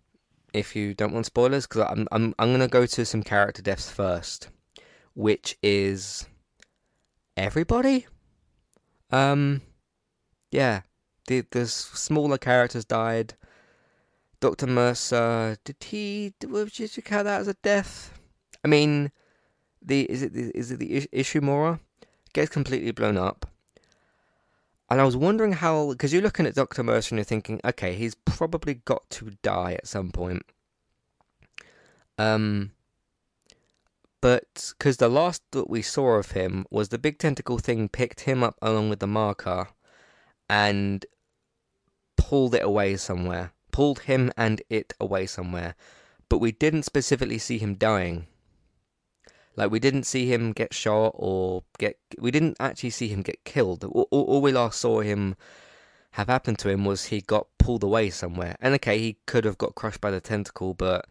If 0.53 0.75
you 0.75 0.93
don't 0.93 1.13
want 1.13 1.25
spoilers, 1.25 1.65
because 1.65 1.87
I'm 1.89 2.07
I'm 2.11 2.35
I'm 2.37 2.51
gonna 2.51 2.67
go 2.67 2.85
to 2.85 3.05
some 3.05 3.23
character 3.23 3.61
deaths 3.61 3.89
first, 3.89 4.49
which 5.13 5.57
is 5.63 6.27
everybody. 7.37 8.05
Um, 9.11 9.61
yeah, 10.51 10.81
the 11.27 11.45
the 11.51 11.67
smaller 11.67 12.37
characters 12.37 12.83
died. 12.83 13.35
Doctor 14.41 14.67
Mercer, 14.67 15.57
did 15.63 15.81
he? 15.81 16.33
Did 16.39 16.51
you 16.51 17.03
count 17.03 17.25
that 17.25 17.41
as 17.41 17.47
a 17.47 17.53
death? 17.53 18.19
I 18.63 18.67
mean, 18.67 19.11
the 19.81 20.03
is 20.03 20.21
it 20.21 20.33
the, 20.33 20.51
is 20.53 20.71
it 20.71 20.79
the 20.79 21.07
Ishimura 21.13 21.79
gets 22.33 22.49
completely 22.49 22.91
blown 22.91 23.17
up, 23.17 23.49
and 24.89 25.01
I 25.01 25.03
was 25.03 25.17
wondering 25.17 25.53
how 25.53 25.89
because 25.89 26.13
you're 26.13 26.21
looking 26.21 26.45
at 26.45 26.55
Doctor 26.55 26.83
Mercer 26.83 27.15
and 27.15 27.19
you're 27.19 27.25
thinking, 27.25 27.59
okay, 27.65 27.95
he's 27.95 28.15
probably 28.15 28.75
got 28.75 29.09
to 29.11 29.31
die 29.41 29.73
at 29.73 29.87
some 29.87 30.11
point. 30.11 30.43
Um, 32.17 32.71
but 34.21 34.73
because 34.77 34.97
the 34.97 35.09
last 35.09 35.41
that 35.51 35.69
we 35.69 35.81
saw 35.81 36.17
of 36.17 36.31
him 36.31 36.65
was 36.69 36.89
the 36.89 36.99
big 36.99 37.17
tentacle 37.17 37.57
thing 37.57 37.89
picked 37.89 38.21
him 38.21 38.43
up 38.43 38.57
along 38.61 38.89
with 38.89 38.99
the 38.99 39.07
marker, 39.07 39.69
and 40.47 41.05
pulled 42.17 42.53
it 42.53 42.63
away 42.63 42.95
somewhere, 42.97 43.53
pulled 43.71 44.01
him 44.01 44.31
and 44.37 44.61
it 44.69 44.93
away 44.99 45.25
somewhere, 45.25 45.75
but 46.29 46.37
we 46.37 46.51
didn't 46.51 46.83
specifically 46.83 47.39
see 47.39 47.57
him 47.57 47.73
dying. 47.73 48.27
Like 49.55 49.71
we 49.71 49.79
didn't 49.79 50.03
see 50.03 50.31
him 50.31 50.53
get 50.53 50.73
shot 50.73 51.11
or 51.15 51.63
get. 51.77 51.97
We 52.17 52.31
didn't 52.31 52.57
actually 52.59 52.91
see 52.91 53.09
him 53.09 53.21
get 53.21 53.43
killed. 53.43 53.83
All, 53.83 54.07
all, 54.11 54.41
we 54.41 54.51
last 54.51 54.79
saw 54.79 55.01
him 55.01 55.35
have 56.11 56.27
happened 56.27 56.59
to 56.59 56.69
him 56.69 56.85
was 56.85 57.05
he 57.05 57.21
got 57.21 57.47
pulled 57.57 57.83
away 57.83 58.09
somewhere. 58.09 58.55
And 58.59 58.73
okay, 58.75 58.97
he 58.97 59.17
could 59.25 59.45
have 59.45 59.57
got 59.57 59.75
crushed 59.75 60.01
by 60.01 60.11
the 60.11 60.21
tentacle, 60.21 60.73
but 60.73 61.05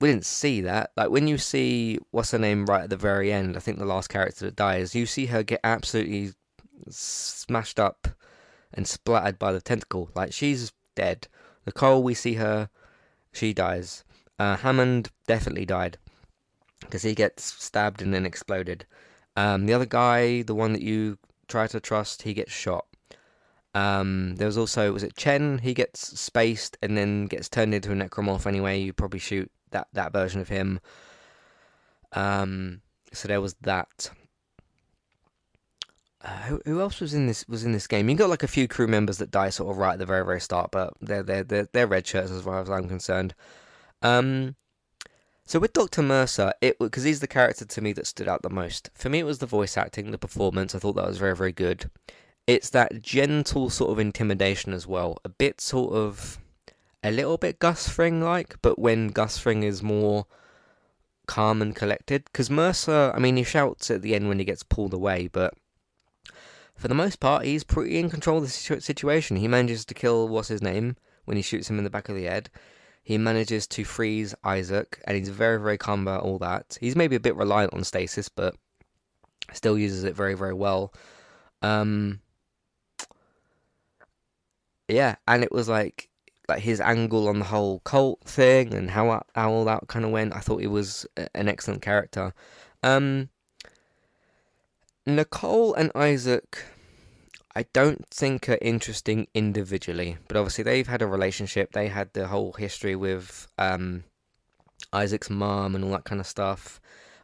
we 0.00 0.08
didn't 0.08 0.26
see 0.26 0.60
that. 0.62 0.90
Like 0.96 1.10
when 1.10 1.28
you 1.28 1.38
see 1.38 1.98
what's 2.10 2.32
her 2.32 2.38
name 2.38 2.66
right 2.66 2.84
at 2.84 2.90
the 2.90 2.96
very 2.96 3.32
end, 3.32 3.56
I 3.56 3.60
think 3.60 3.78
the 3.78 3.84
last 3.84 4.08
character 4.08 4.46
that 4.46 4.56
dies, 4.56 4.94
you 4.94 5.06
see 5.06 5.26
her 5.26 5.42
get 5.42 5.60
absolutely 5.64 6.32
smashed 6.90 7.78
up 7.78 8.08
and 8.72 8.86
splattered 8.88 9.38
by 9.38 9.52
the 9.52 9.60
tentacle. 9.60 10.10
Like 10.14 10.32
she's 10.32 10.72
dead. 10.96 11.28
Nicole, 11.64 12.02
we 12.02 12.14
see 12.14 12.34
her, 12.34 12.68
she 13.32 13.52
dies. 13.54 14.04
Uh, 14.38 14.56
Hammond 14.56 15.10
definitely 15.26 15.64
died 15.64 15.98
because 16.84 17.02
he 17.02 17.14
gets 17.14 17.44
stabbed 17.62 18.00
and 18.02 18.14
then 18.14 18.26
exploded. 18.26 18.86
Um, 19.36 19.66
the 19.66 19.74
other 19.74 19.86
guy, 19.86 20.42
the 20.42 20.54
one 20.54 20.72
that 20.72 20.82
you 20.82 21.18
try 21.48 21.66
to 21.66 21.80
trust, 21.80 22.22
he 22.22 22.34
gets 22.34 22.52
shot. 22.52 22.86
Um, 23.74 24.36
there 24.36 24.46
was 24.46 24.56
also 24.56 24.92
was 24.92 25.02
it 25.02 25.16
Chen? 25.16 25.58
He 25.58 25.74
gets 25.74 26.18
spaced 26.20 26.76
and 26.80 26.96
then 26.96 27.26
gets 27.26 27.48
turned 27.48 27.74
into 27.74 27.90
a 27.90 27.94
necromorph. 27.94 28.46
Anyway, 28.46 28.80
you 28.80 28.92
probably 28.92 29.18
shoot 29.18 29.50
that 29.70 29.88
that 29.92 30.12
version 30.12 30.40
of 30.40 30.48
him. 30.48 30.80
Um, 32.12 32.82
so 33.12 33.28
there 33.28 33.40
was 33.40 33.54
that. 33.62 34.10
Uh, 36.20 36.38
who, 36.42 36.62
who, 36.64 36.80
else 36.80 37.00
was 37.00 37.12
in 37.12 37.26
this 37.26 37.46
was 37.48 37.64
in 37.64 37.72
this 37.72 37.86
game? 37.86 38.08
You 38.08 38.14
got 38.14 38.30
like 38.30 38.44
a 38.44 38.48
few 38.48 38.66
crew 38.68 38.86
members 38.86 39.18
that 39.18 39.30
die 39.30 39.50
sort 39.50 39.70
of 39.70 39.76
right 39.76 39.94
at 39.94 39.98
the 39.98 40.06
very 40.06 40.24
very 40.24 40.40
start, 40.40 40.70
but 40.70 40.94
they're 41.00 41.24
they're 41.24 41.44
they're, 41.44 41.68
they're 41.72 41.86
red 41.86 42.06
shirts 42.06 42.30
as 42.30 42.42
far 42.42 42.60
as 42.60 42.70
I'm 42.70 42.88
concerned. 42.88 43.34
Um, 44.00 44.54
so 45.46 45.58
with 45.58 45.72
Dr. 45.72 46.02
Mercer, 46.02 46.52
it 46.60 46.78
because 46.78 47.04
he's 47.04 47.20
the 47.20 47.26
character 47.26 47.64
to 47.64 47.80
me 47.80 47.92
that 47.92 48.06
stood 48.06 48.28
out 48.28 48.42
the 48.42 48.50
most. 48.50 48.90
For 48.94 49.08
me, 49.08 49.20
it 49.20 49.26
was 49.26 49.38
the 49.38 49.46
voice 49.46 49.76
acting, 49.76 50.10
the 50.10 50.18
performance. 50.18 50.74
I 50.74 50.78
thought 50.78 50.94
that 50.94 51.06
was 51.06 51.18
very, 51.18 51.36
very 51.36 51.52
good. 51.52 51.90
It's 52.46 52.70
that 52.70 53.02
gentle 53.02 53.70
sort 53.70 53.90
of 53.90 53.98
intimidation 53.98 54.72
as 54.72 54.86
well. 54.86 55.18
A 55.24 55.28
bit 55.28 55.60
sort 55.60 55.94
of, 55.94 56.38
a 57.02 57.10
little 57.10 57.38
bit 57.38 57.58
Gus 57.58 57.88
Fring 57.88 58.22
like, 58.22 58.56
but 58.62 58.78
when 58.78 59.08
Gus 59.08 59.38
Fring 59.38 59.62
is 59.62 59.82
more 59.82 60.26
calm 61.26 61.62
and 61.62 61.74
collected. 61.74 62.24
Because 62.24 62.50
Mercer, 62.50 63.12
I 63.14 63.18
mean, 63.18 63.36
he 63.36 63.44
shouts 63.44 63.90
at 63.90 64.02
the 64.02 64.14
end 64.14 64.28
when 64.28 64.38
he 64.38 64.44
gets 64.44 64.62
pulled 64.62 64.94
away, 64.94 65.28
but 65.28 65.54
for 66.76 66.88
the 66.88 66.94
most 66.94 67.20
part, 67.20 67.44
he's 67.44 67.64
pretty 67.64 67.98
in 67.98 68.10
control 68.10 68.38
of 68.38 68.44
the 68.44 68.80
situation. 68.80 69.36
He 69.36 69.48
manages 69.48 69.84
to 69.86 69.94
kill 69.94 70.28
what's 70.28 70.48
his 70.48 70.62
name 70.62 70.96
when 71.24 71.36
he 71.36 71.42
shoots 71.42 71.70
him 71.70 71.78
in 71.78 71.84
the 71.84 71.90
back 71.90 72.08
of 72.08 72.14
the 72.14 72.24
head. 72.24 72.50
He 73.04 73.18
manages 73.18 73.66
to 73.68 73.84
freeze 73.84 74.34
Isaac, 74.42 75.00
and 75.04 75.16
he's 75.16 75.28
very, 75.28 75.60
very 75.60 75.76
calm 75.76 76.02
about 76.02 76.22
all 76.22 76.38
that. 76.38 76.78
He's 76.80 76.96
maybe 76.96 77.14
a 77.14 77.20
bit 77.20 77.36
reliant 77.36 77.74
on 77.74 77.84
stasis, 77.84 78.30
but 78.30 78.56
still 79.52 79.78
uses 79.78 80.04
it 80.04 80.16
very, 80.16 80.34
very 80.34 80.54
well. 80.54 80.92
Um, 81.60 82.20
yeah, 84.88 85.16
and 85.28 85.44
it 85.44 85.52
was 85.52 85.68
like 85.68 86.08
like 86.48 86.60
his 86.60 86.80
angle 86.80 87.28
on 87.28 87.38
the 87.38 87.44
whole 87.46 87.80
cult 87.80 88.20
thing 88.24 88.74
and 88.74 88.90
how 88.90 89.22
how 89.34 89.50
all 89.52 89.64
that 89.66 89.86
kind 89.86 90.06
of 90.06 90.10
went. 90.10 90.34
I 90.34 90.40
thought 90.40 90.62
he 90.62 90.66
was 90.66 91.06
an 91.34 91.48
excellent 91.48 91.82
character. 91.82 92.32
Um, 92.82 93.28
Nicole 95.06 95.74
and 95.74 95.92
Isaac 95.94 96.64
I 97.56 97.66
don't 97.72 98.04
think 98.08 98.48
are 98.48 98.58
interesting 98.60 99.28
individually, 99.32 100.18
but 100.26 100.36
obviously 100.36 100.64
they've 100.64 100.88
had 100.88 101.02
a 101.02 101.06
relationship. 101.06 101.72
They 101.72 101.86
had 101.86 102.12
the 102.12 102.26
whole 102.26 102.52
history 102.52 102.96
with 102.96 103.46
um, 103.58 104.04
Isaac's 104.92 105.30
mom 105.30 105.74
and 105.74 105.84
all 105.84 105.92
that 105.92 106.04
kind 106.04 106.20
of 106.20 106.26
stuff. 106.26 106.80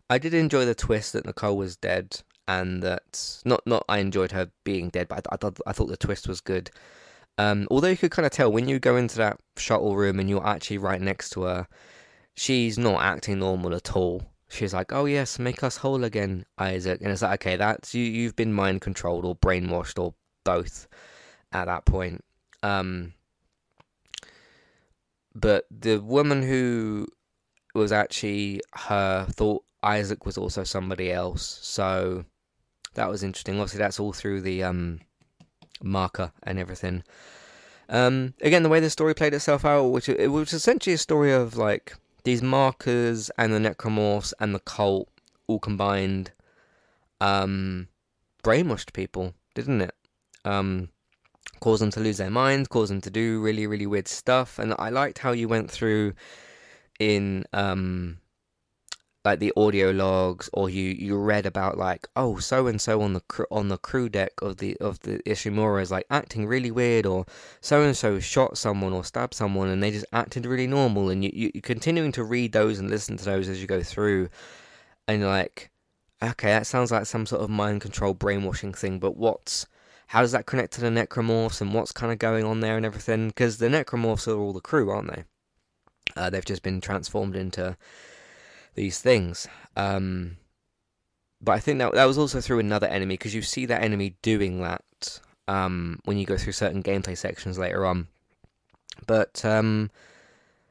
I 0.09 0.19
did 0.19 0.35
enjoy 0.35 0.65
the 0.65 0.75
twist 0.75 1.13
that 1.15 1.27
Nicole 1.27 1.57
was 1.57 1.77
dead, 1.77 2.21
and 2.47 2.83
that 2.83 3.41
not 3.45 3.63
not 3.67 3.85
I 3.89 3.99
enjoyed 3.99 4.33
her 4.33 4.51
being 4.65 4.89
dead, 4.89 5.09
but 5.09 5.27
I, 5.31 5.35
I 5.35 5.37
thought 5.37 5.59
I 5.67 5.73
thought 5.73 5.89
the 5.89 5.97
twist 5.97 6.29
was 6.29 6.41
good. 6.41 6.71
Um, 7.39 7.67
although 7.71 7.89
you 7.89 7.97
could 7.97 8.11
kind 8.11 8.27
of 8.27 8.33
tell 8.33 8.53
when 8.53 8.69
you 8.69 8.79
go 8.79 8.97
into 8.97 9.17
that 9.19 9.41
shuttle 9.57 9.97
room 9.97 10.21
and 10.21 10.29
you're 10.29 10.47
actually 10.47 10.79
right 10.79 11.01
next 11.01 11.31
to 11.31 11.43
her, 11.43 11.69
she's 12.37 12.79
not 12.79 13.03
acting 13.03 13.39
normal 13.39 13.75
at 13.75 13.97
all. 13.97 14.23
She's 14.49 14.75
like, 14.75 14.93
"Oh 14.93 15.07
yes, 15.07 15.39
make 15.39 15.63
us 15.63 15.79
whole 15.79 16.05
again, 16.05 16.45
Isaac," 16.59 17.01
and 17.03 17.11
it's 17.13 17.23
like, 17.23 17.41
"Okay, 17.41 17.57
that's 17.57 17.95
you. 17.95 18.05
You've 18.05 18.37
been 18.37 18.53
mind 18.53 18.81
controlled 18.81 19.25
or 19.25 19.37
brainwashed 19.37 19.99
or 20.03 20.15
both 20.45 20.89
at 21.53 21.67
that 21.67 21.85
point. 21.85 22.25
Um, 22.63 23.15
but 25.35 25.67
the 25.71 25.99
woman 25.99 26.43
who 26.43 27.07
was 27.75 27.93
actually 27.93 28.61
her 28.75 29.27
thought 29.31 29.65
Isaac 29.83 30.27
was 30.27 30.37
also 30.37 30.65
somebody 30.65 31.13
else, 31.13 31.59
so 31.63 32.25
that 32.95 33.09
was 33.09 33.23
interesting. 33.23 33.55
Obviously, 33.55 33.79
that's 33.79 34.01
all 34.01 34.13
through 34.13 34.41
the 34.43 34.63
um, 34.65 35.01
marker 35.83 36.33
and 36.43 36.59
everything. 36.59 37.03
Um, 37.89 38.35
again, 38.41 38.63
the 38.63 38.69
way 38.69 38.81
the 38.81 38.91
story 38.91 39.15
played 39.15 39.35
itself 39.35 39.65
out, 39.65 39.87
which 39.87 40.09
it 40.09 40.29
was 40.29 40.53
essentially 40.53 40.95
a 40.95 40.99
story 40.99 41.33
of 41.33 41.57
like 41.57 41.95
these 42.25 42.43
markers 42.43 43.31
and 43.39 43.53
the 43.53 43.59
necromorphs 43.59 44.33
and 44.39 44.55
the 44.55 44.61
cult 44.61 45.09
all 45.47 45.59
combined, 45.59 46.33
um, 47.21 47.89
brainwashed 48.45 48.93
people, 48.93 49.35
didn't 49.55 49.81
it? 49.81 49.95
Um, 50.45 50.89
caused 51.61 51.83
them 51.83 51.91
to 51.91 52.01
lose 52.01 52.17
their 52.17 52.31
minds, 52.31 52.69
cause 52.69 52.89
them 52.89 53.01
to 53.03 53.11
do 53.11 53.41
really, 53.41 53.67
really 53.67 53.87
weird 53.87 54.09
stuff. 54.09 54.59
And 54.59 54.75
I 54.79 54.89
liked 54.91 55.19
how 55.19 55.33
you 55.33 55.49
went 55.49 55.71
through 55.71 56.15
in 56.99 57.45
um, 57.53 58.19
like 59.25 59.39
the 59.39 59.53
audio 59.57 59.91
logs 59.91 60.49
or 60.53 60.71
you 60.71 60.91
you 60.91 61.17
read 61.17 61.45
about 61.45 61.77
like 61.77 62.09
oh 62.17 62.39
so 62.39 62.67
and 62.67 62.81
so 62.81 63.03
on 63.03 63.13
the 63.13 63.21
cr- 63.21 63.43
on 63.51 63.69
the 63.69 63.77
crew 63.77 64.09
deck 64.09 64.33
of 64.41 64.57
the 64.59 64.77
of 64.79 64.99
the 65.01 65.19
Ishimura 65.27 65.83
is 65.83 65.91
like 65.91 66.07
acting 66.11 66.47
really 66.47 66.71
weird 66.71 67.05
or 67.05 67.27
so 67.61 67.83
and 67.83 67.97
so 67.97 68.19
shot 68.19 68.57
someone 68.57 68.93
or 68.95 69.05
stabbed 69.05 69.35
someone 69.35 69.69
and 69.69 69.83
they 69.83 69.91
just 69.91 70.07
acted 70.13 70.47
really 70.47 70.67
normal 70.67 71.11
and 71.11 71.23
you, 71.23 71.31
you 71.35 71.51
you're 71.55 71.61
continuing 71.61 72.13
to 72.13 72.25
read 72.25 72.53
those 72.53 72.79
and 72.79 72.89
listen 72.89 73.17
to 73.19 73.25
those 73.25 73.49
as 73.49 73.61
you 73.61 73.67
go 73.67 73.83
through 73.83 74.31
and 75.07 75.21
you're 75.21 75.29
like 75.29 75.71
okay 76.23 76.49
that 76.49 76.67
sounds 76.67 76.91
like 76.91 77.05
some 77.05 77.27
sort 77.27 77.43
of 77.43 77.51
mind 77.51 77.83
control 77.83 78.15
brainwashing 78.15 78.73
thing 78.73 78.99
but 78.99 79.17
what's 79.19 79.67
how 80.11 80.21
does 80.21 80.33
that 80.33 80.47
connect 80.47 80.73
to 80.73 80.81
the 80.81 80.89
necromorphs 80.89 81.61
and 81.61 81.73
what's 81.73 81.93
kind 81.93 82.13
of 82.13 82.19
going 82.19 82.45
on 82.45 82.61
there 82.61 82.77
and 82.77 82.85
everything 82.85 83.29
because 83.29 83.59
the 83.59 83.69
necromorphs 83.69 84.27
are 84.27 84.39
all 84.39 84.53
the 84.53 84.61
crew 84.61 84.91
aren't 84.91 85.15
they 85.15 85.25
uh, 86.17 86.31
they've 86.31 86.45
just 86.45 86.63
been 86.63 86.81
transformed 86.81 87.37
into 87.37 87.77
these 88.75 89.01
things. 89.01 89.49
Um, 89.77 90.37
but 91.41 91.53
I 91.53 91.61
think 91.61 91.79
that 91.79 91.95
that 91.95 92.05
was 92.05 92.19
also 92.19 92.41
through 92.41 92.59
another 92.59 92.87
enemy 92.87 93.15
because 93.15 93.35
you 93.35 93.43
see 93.43 93.67
that 93.67 93.83
enemy 93.83 94.17
doing 94.23 94.61
that 94.61 95.21
um, 95.49 96.01
when 96.05 96.19
you 96.19 96.27
go 96.27 96.37
through 96.37 96.53
certain 96.53 96.83
gameplay 96.83 97.17
sections 97.17 97.59
later 97.59 97.87
on. 97.87 98.09
But 99.07 99.45
um, 99.45 99.91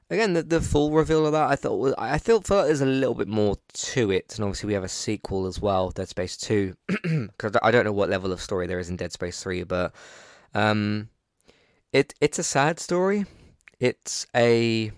again, 0.10 0.34
the, 0.34 0.44
the 0.44 0.62
full 0.62 0.92
reveal 0.92 1.26
of 1.26 1.34
that 1.34 1.50
I 1.50 1.56
thought 1.56 1.78
was, 1.78 1.94
I 1.98 2.18
felt 2.18 2.48
felt 2.48 2.68
there's 2.68 2.82
a 2.82 2.86
little 2.86 3.16
bit 3.16 3.28
more 3.28 3.58
to 3.74 4.12
it, 4.12 4.36
and 4.36 4.44
obviously 4.44 4.68
we 4.68 4.74
have 4.74 4.84
a 4.84 4.90
sequel 4.90 5.46
as 5.46 5.62
well, 5.62 5.92
Dead 5.92 6.10
Space 6.10 6.38
Two, 6.38 6.76
because 6.88 7.56
I 7.62 7.72
don't 7.72 7.86
know 7.86 7.94
what 7.94 8.10
level 8.10 8.32
of 8.32 8.42
story 8.42 8.68
there 8.68 8.80
is 8.80 8.90
in 8.90 8.96
Dead 8.96 9.12
Space 9.12 9.42
Three, 9.42 9.64
but 9.64 9.94
um, 10.54 11.10
it 11.94 12.14
it's 12.22 12.40
a 12.40 12.44
sad 12.44 12.80
story. 12.80 13.26
It's 13.80 14.26
a 14.36 14.92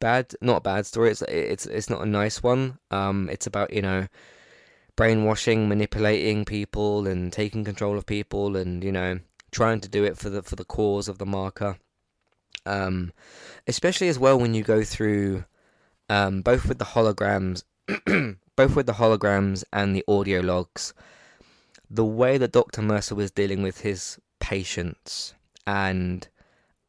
bad, 0.00 0.34
not 0.40 0.58
a 0.58 0.60
bad 0.60 0.86
story. 0.86 1.10
It's 1.10 1.22
it's 1.22 1.66
it's 1.66 1.90
not 1.90 2.02
a 2.02 2.06
nice 2.06 2.42
one. 2.42 2.78
Um, 2.90 3.28
it's 3.30 3.46
about 3.46 3.72
you 3.72 3.82
know 3.82 4.08
brainwashing, 4.96 5.68
manipulating 5.68 6.44
people, 6.44 7.06
and 7.06 7.32
taking 7.32 7.64
control 7.64 7.98
of 7.98 8.06
people, 8.06 8.56
and 8.56 8.82
you 8.82 8.92
know 8.92 9.20
trying 9.50 9.80
to 9.80 9.88
do 9.88 10.04
it 10.04 10.16
for 10.18 10.30
the 10.30 10.42
for 10.42 10.56
the 10.56 10.64
cause 10.64 11.08
of 11.08 11.18
the 11.18 11.26
marker. 11.26 11.76
Um, 12.66 13.12
especially 13.66 14.08
as 14.08 14.18
well 14.18 14.38
when 14.38 14.54
you 14.54 14.62
go 14.62 14.84
through 14.84 15.44
um, 16.08 16.42
both 16.42 16.66
with 16.66 16.78
the 16.78 16.84
holograms, 16.84 17.64
both 18.56 18.76
with 18.76 18.86
the 18.86 18.94
holograms 18.94 19.64
and 19.72 19.94
the 19.94 20.04
audio 20.08 20.40
logs. 20.40 20.94
The 21.90 22.04
way 22.04 22.38
that 22.38 22.52
Dr. 22.52 22.82
Mercer 22.82 23.14
was 23.14 23.30
dealing 23.30 23.62
with 23.62 23.80
his 23.80 24.18
patients 24.40 25.34
and 25.66 26.28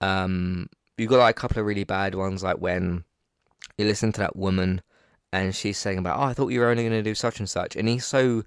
um, 0.02 0.70
you 0.98 1.08
got 1.08 1.20
like 1.20 1.38
a 1.38 1.40
couple 1.40 1.60
of 1.60 1.66
really 1.66 1.84
bad 1.84 2.16
ones, 2.16 2.44
like 2.44 2.58
when 2.58 3.04
you 3.78 3.86
listen 3.86 4.12
to 4.14 4.22
that 4.22 4.36
woman 4.36 4.82
and 5.34 5.56
she's 5.56 5.78
saying 5.78 5.98
about, 5.98 6.20
oh, 6.20 6.24
I 6.24 6.34
thought 6.34 6.50
you 6.50 6.62
were 6.62 6.70
only 6.70 6.84
going 6.84 6.94
to 6.94 7.04
do 7.04 7.16
such 7.16 7.40
and 7.40 7.50
such, 7.50 7.76
and 7.76 7.88
he's 7.88 8.06
so 8.06 8.44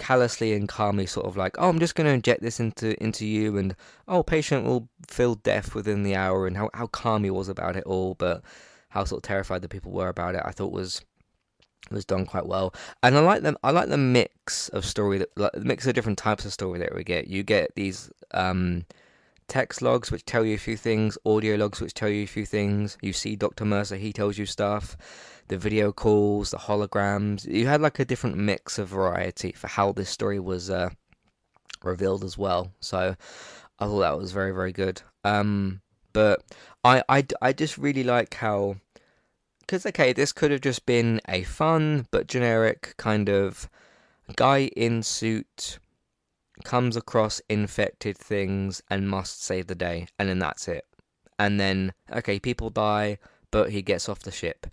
callously 0.00 0.52
and 0.52 0.68
calmly 0.68 1.06
sort 1.06 1.26
of 1.26 1.36
like, 1.36 1.54
oh, 1.58 1.68
I'm 1.68 1.78
just 1.78 1.94
going 1.94 2.06
to 2.06 2.12
inject 2.12 2.42
this 2.42 2.58
into 2.58 3.00
into 3.02 3.24
you, 3.24 3.56
and 3.56 3.76
oh, 4.08 4.24
patient 4.24 4.66
will 4.66 4.88
feel 5.08 5.36
death 5.36 5.74
within 5.74 6.02
the 6.02 6.16
hour, 6.16 6.48
and 6.48 6.56
how 6.56 6.70
how 6.74 6.88
calm 6.88 7.22
he 7.22 7.30
was 7.30 7.48
about 7.48 7.76
it 7.76 7.84
all, 7.84 8.14
but 8.14 8.42
how 8.88 9.04
sort 9.04 9.20
of 9.20 9.28
terrified 9.28 9.62
the 9.62 9.68
people 9.68 9.92
were 9.92 10.08
about 10.08 10.34
it, 10.34 10.42
I 10.44 10.50
thought 10.50 10.72
was 10.72 11.02
was 11.90 12.04
done 12.04 12.26
quite 12.26 12.46
well. 12.46 12.74
And 13.02 13.16
I 13.16 13.20
like 13.20 13.42
them. 13.42 13.56
I 13.62 13.70
like 13.70 13.88
the 13.88 13.98
mix 13.98 14.68
of 14.70 14.84
story 14.84 15.18
that 15.18 15.28
like, 15.36 15.52
the 15.52 15.60
mix 15.60 15.86
of 15.86 15.94
different 15.94 16.18
types 16.18 16.44
of 16.44 16.52
story 16.52 16.78
that 16.80 16.94
we 16.94 17.04
get. 17.04 17.28
You 17.28 17.42
get 17.42 17.74
these 17.74 18.10
um, 18.32 18.84
text 19.50 19.82
logs 19.82 20.12
which 20.12 20.24
tell 20.24 20.46
you 20.46 20.54
a 20.54 20.58
few 20.58 20.76
things, 20.76 21.18
audio 21.26 21.56
logs 21.56 21.80
which 21.80 21.92
tell 21.92 22.08
you 22.08 22.22
a 22.22 22.26
few 22.26 22.46
things. 22.46 22.96
You 23.02 23.12
see 23.12 23.34
Dr. 23.36 23.64
Mercer, 23.64 23.96
he 23.96 24.12
tells 24.12 24.38
you 24.38 24.46
stuff. 24.46 24.96
The 25.48 25.58
video 25.58 25.92
calls, 25.92 26.52
the 26.52 26.56
holograms. 26.56 27.44
You 27.44 27.66
had 27.66 27.80
like 27.80 27.98
a 27.98 28.04
different 28.04 28.36
mix 28.36 28.78
of 28.78 28.88
variety 28.88 29.50
for 29.52 29.66
how 29.66 29.90
this 29.90 30.08
story 30.08 30.38
was 30.38 30.70
uh, 30.70 30.90
revealed 31.82 32.22
as 32.22 32.38
well. 32.38 32.72
So 32.78 33.16
I 33.80 33.84
thought 33.84 33.98
that 33.98 34.16
was 34.16 34.30
very, 34.30 34.52
very 34.52 34.72
good. 34.72 35.02
Um, 35.24 35.80
but 36.12 36.42
I, 36.84 37.02
I, 37.08 37.26
I 37.42 37.52
just 37.52 37.76
really 37.76 38.04
like 38.04 38.34
how. 38.34 38.76
Because, 39.60 39.84
okay, 39.86 40.12
this 40.12 40.32
could 40.32 40.52
have 40.52 40.60
just 40.60 40.86
been 40.86 41.20
a 41.28 41.42
fun 41.42 42.06
but 42.12 42.28
generic 42.28 42.94
kind 42.96 43.28
of 43.28 43.68
guy 44.36 44.70
in 44.76 45.02
suit 45.02 45.78
comes 46.60 46.96
across 46.96 47.40
infected 47.48 48.16
things 48.16 48.82
and 48.90 49.08
must 49.08 49.42
save 49.42 49.66
the 49.66 49.74
day, 49.74 50.06
and 50.18 50.28
then 50.28 50.38
that's 50.38 50.68
it. 50.68 50.86
And 51.38 51.58
then, 51.58 51.92
okay, 52.12 52.38
people 52.38 52.70
die, 52.70 53.18
but 53.50 53.70
he 53.70 53.82
gets 53.82 54.08
off 54.08 54.20
the 54.20 54.30
ship. 54.30 54.66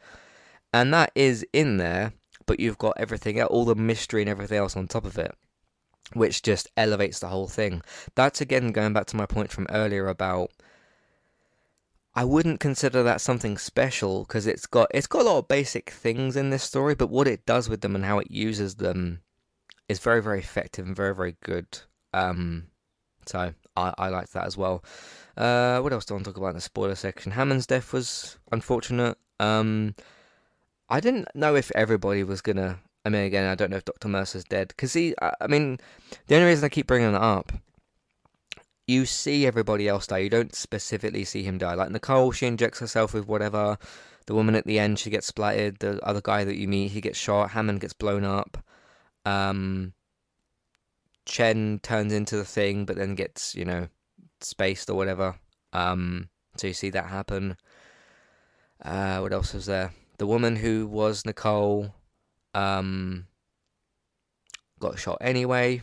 And 0.74 0.94
that 0.94 1.12
is 1.16 1.46
in 1.54 1.78
there, 1.78 2.14
but 2.46 2.60
you've 2.60 2.78
got 2.78 2.98
everything, 2.98 3.42
all 3.42 3.66
the 3.66 3.76
mystery 3.76 4.22
and 4.22 4.30
everything 4.30 4.58
else 4.58 4.76
on 4.76 4.88
top 4.88 5.06
of 5.06 5.18
it, 5.18 5.34
which 6.14 6.42
just 6.42 6.70
elevates 6.76 7.20
the 7.20 7.28
whole 7.28 7.48
thing. 7.48 7.82
That's 8.16 8.42
again 8.42 8.72
going 8.72 8.94
back 8.94 9.06
to 9.08 9.16
my 9.16 9.26
point 9.26 9.52
from 9.52 9.68
earlier 9.70 10.08
about. 10.08 10.52
I 12.16 12.24
wouldn't 12.24 12.60
consider 12.60 13.04
that 13.04 13.22
something 13.22 13.60
special 13.60 14.24
because 14.24 14.48
it's 14.48 14.66
got 14.66 14.88
it's 14.92 15.06
got 15.06 15.22
a 15.22 15.26
lot 15.26 15.38
of 15.38 15.48
basic 15.48 15.92
things 15.92 16.36
in 16.36 16.50
this 16.50 16.64
story, 16.64 16.96
but 16.96 17.12
what 17.12 17.28
it 17.28 17.46
does 17.46 17.70
with 17.70 17.82
them 17.82 17.96
and 17.96 18.06
how 18.06 18.18
it 18.18 18.32
uses 18.32 18.76
them 18.76 19.22
is 19.90 20.00
very 20.00 20.22
very 20.22 20.40
effective 20.40 20.86
and 20.86 20.96
very 20.96 21.16
very 21.16 21.36
good. 21.44 21.80
Um, 22.14 22.68
so 23.26 23.54
I, 23.76 23.94
I 23.98 24.10
liked 24.10 24.34
that 24.34 24.46
as 24.46 24.58
well. 24.58 24.84
Uh, 25.36 25.80
what 25.82 25.94
else 25.94 26.06
do 26.06 26.14
I 26.14 26.16
want 26.16 26.26
to 26.26 26.32
talk 26.32 26.38
about 26.38 26.50
in 26.50 26.56
the 26.56 26.62
spoiler 26.62 26.96
section? 26.96 27.34
Hammond's 27.34 27.68
death 27.68 27.94
was 27.94 28.40
unfortunate. 28.52 29.18
Um, 29.40 29.96
I 30.90 31.00
didn't 31.00 31.28
know 31.36 31.56
if 31.56 31.72
everybody 31.76 32.24
was 32.24 32.42
gonna. 32.42 32.80
I 33.06 33.10
mean, 33.10 33.24
again, 33.24 33.50
I 33.50 33.56
don't 33.56 33.70
know 33.70 33.78
if 33.78 33.86
Doctor 33.86 34.08
Mercer's 34.08 34.44
dead 34.44 34.70
because 34.70 34.94
he. 34.94 35.14
I, 35.22 35.34
I 35.42 35.48
mean, 35.48 35.80
the 36.28 36.36
only 36.36 36.48
reason 36.48 36.66
I 36.66 36.70
keep 36.70 36.88
bringing 36.88 37.14
it 37.14 37.22
up, 37.22 37.52
you 38.88 39.06
see 39.06 39.46
everybody 39.46 39.88
else 39.88 40.08
die. 40.08 40.20
You 40.20 40.30
don't 40.30 40.56
specifically 40.56 41.24
see 41.24 41.44
him 41.44 41.58
die. 41.58 41.76
Like 41.76 41.92
Nicole, 41.92 42.32
she 42.32 42.48
injects 42.48 42.80
herself 42.80 43.14
with 43.14 43.28
whatever. 43.28 43.78
The 44.26 44.34
woman 44.34 44.56
at 44.56 44.66
the 44.66 44.80
end, 44.80 45.00
she 45.00 45.10
gets 45.10 45.28
splattered. 45.28 45.80
The 45.80 46.04
other 46.06 46.22
guy 46.22 46.44
that 46.44 46.58
you 46.58 46.68
meet, 46.68 46.90
he 46.92 47.02
gets 47.02 47.18
shot. 47.18 47.52
Hammond 47.52 47.80
gets 47.80 47.94
blown 47.94 48.24
up. 48.24 48.58
Um, 49.28 49.94
Chen 51.26 51.80
turns 51.84 52.14
into 52.14 52.38
the 52.38 52.46
thing, 52.46 52.86
but 52.86 52.96
then 52.96 53.16
gets 53.16 53.54
you 53.56 53.66
know 53.66 53.90
spaced 54.40 54.90
or 54.90 54.96
whatever. 54.96 55.36
Um, 55.74 56.30
so 56.56 56.68
you 56.68 56.74
see 56.74 56.90
that 56.92 57.08
happen. 57.08 57.58
Uh, 58.82 59.20
what 59.20 59.34
else 59.34 59.54
was 59.54 59.66
there? 59.66 59.92
The 60.18 60.28
woman 60.28 60.56
who 60.56 60.88
was 60.88 61.26
Nicole 61.26 61.94
um, 62.54 63.28
got 64.80 64.98
shot 64.98 65.18
anyway, 65.20 65.82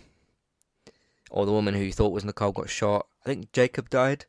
or 1.30 1.44
the 1.44 1.52
woman 1.52 1.74
who 1.74 1.82
you 1.82 1.92
thought 1.92 2.12
was 2.12 2.24
Nicole 2.24 2.52
got 2.52 2.70
shot. 2.70 3.06
I 3.22 3.26
think 3.26 3.52
Jacob 3.52 3.90
died. 3.90 4.24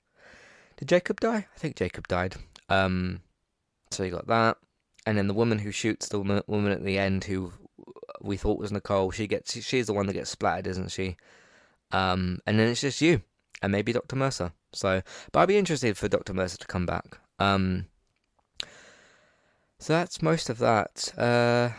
Did 0.77 0.89
Jacob 0.89 1.21
die? 1.21 1.47
I 1.55 1.57
think 1.57 1.77
Jacob 1.77 2.07
died. 2.07 2.35
Um, 2.67 3.21
so 3.91 4.03
you 4.03 4.11
got 4.11 4.27
that, 4.27 4.57
and 5.05 5.17
then 5.17 5.27
the 5.27 5.33
woman 5.33 5.59
who 5.59 5.71
shoots 5.71 6.09
the 6.09 6.19
woman, 6.19 6.43
woman 6.47 6.73
at 6.73 6.83
the 6.83 6.97
end 6.97 7.23
who 7.23 7.53
we 8.21 8.37
thought 8.37 8.59
was 8.59 8.71
Nicole. 8.71 9.11
She 9.11 9.27
gets 9.27 9.61
she's 9.63 9.87
the 9.87 9.93
one 9.93 10.07
that 10.07 10.13
gets 10.13 10.29
splattered, 10.29 10.67
isn't 10.67 10.91
she? 10.91 11.17
Um, 11.91 12.39
and 12.45 12.59
then 12.59 12.67
it's 12.69 12.81
just 12.81 13.01
you 13.01 13.21
and 13.61 13.71
maybe 13.71 13.93
Dr. 13.93 14.15
Mercer. 14.15 14.51
So, 14.73 15.01
but 15.31 15.39
I'd 15.39 15.47
be 15.47 15.57
interested 15.57 15.97
for 15.97 16.07
Dr. 16.07 16.33
Mercer 16.33 16.57
to 16.57 16.67
come 16.67 16.85
back. 16.85 17.17
Um, 17.39 17.87
so 19.79 19.93
that's 19.93 20.21
most 20.21 20.49
of 20.49 20.57
that. 20.59 21.13
Uh, 21.17 21.69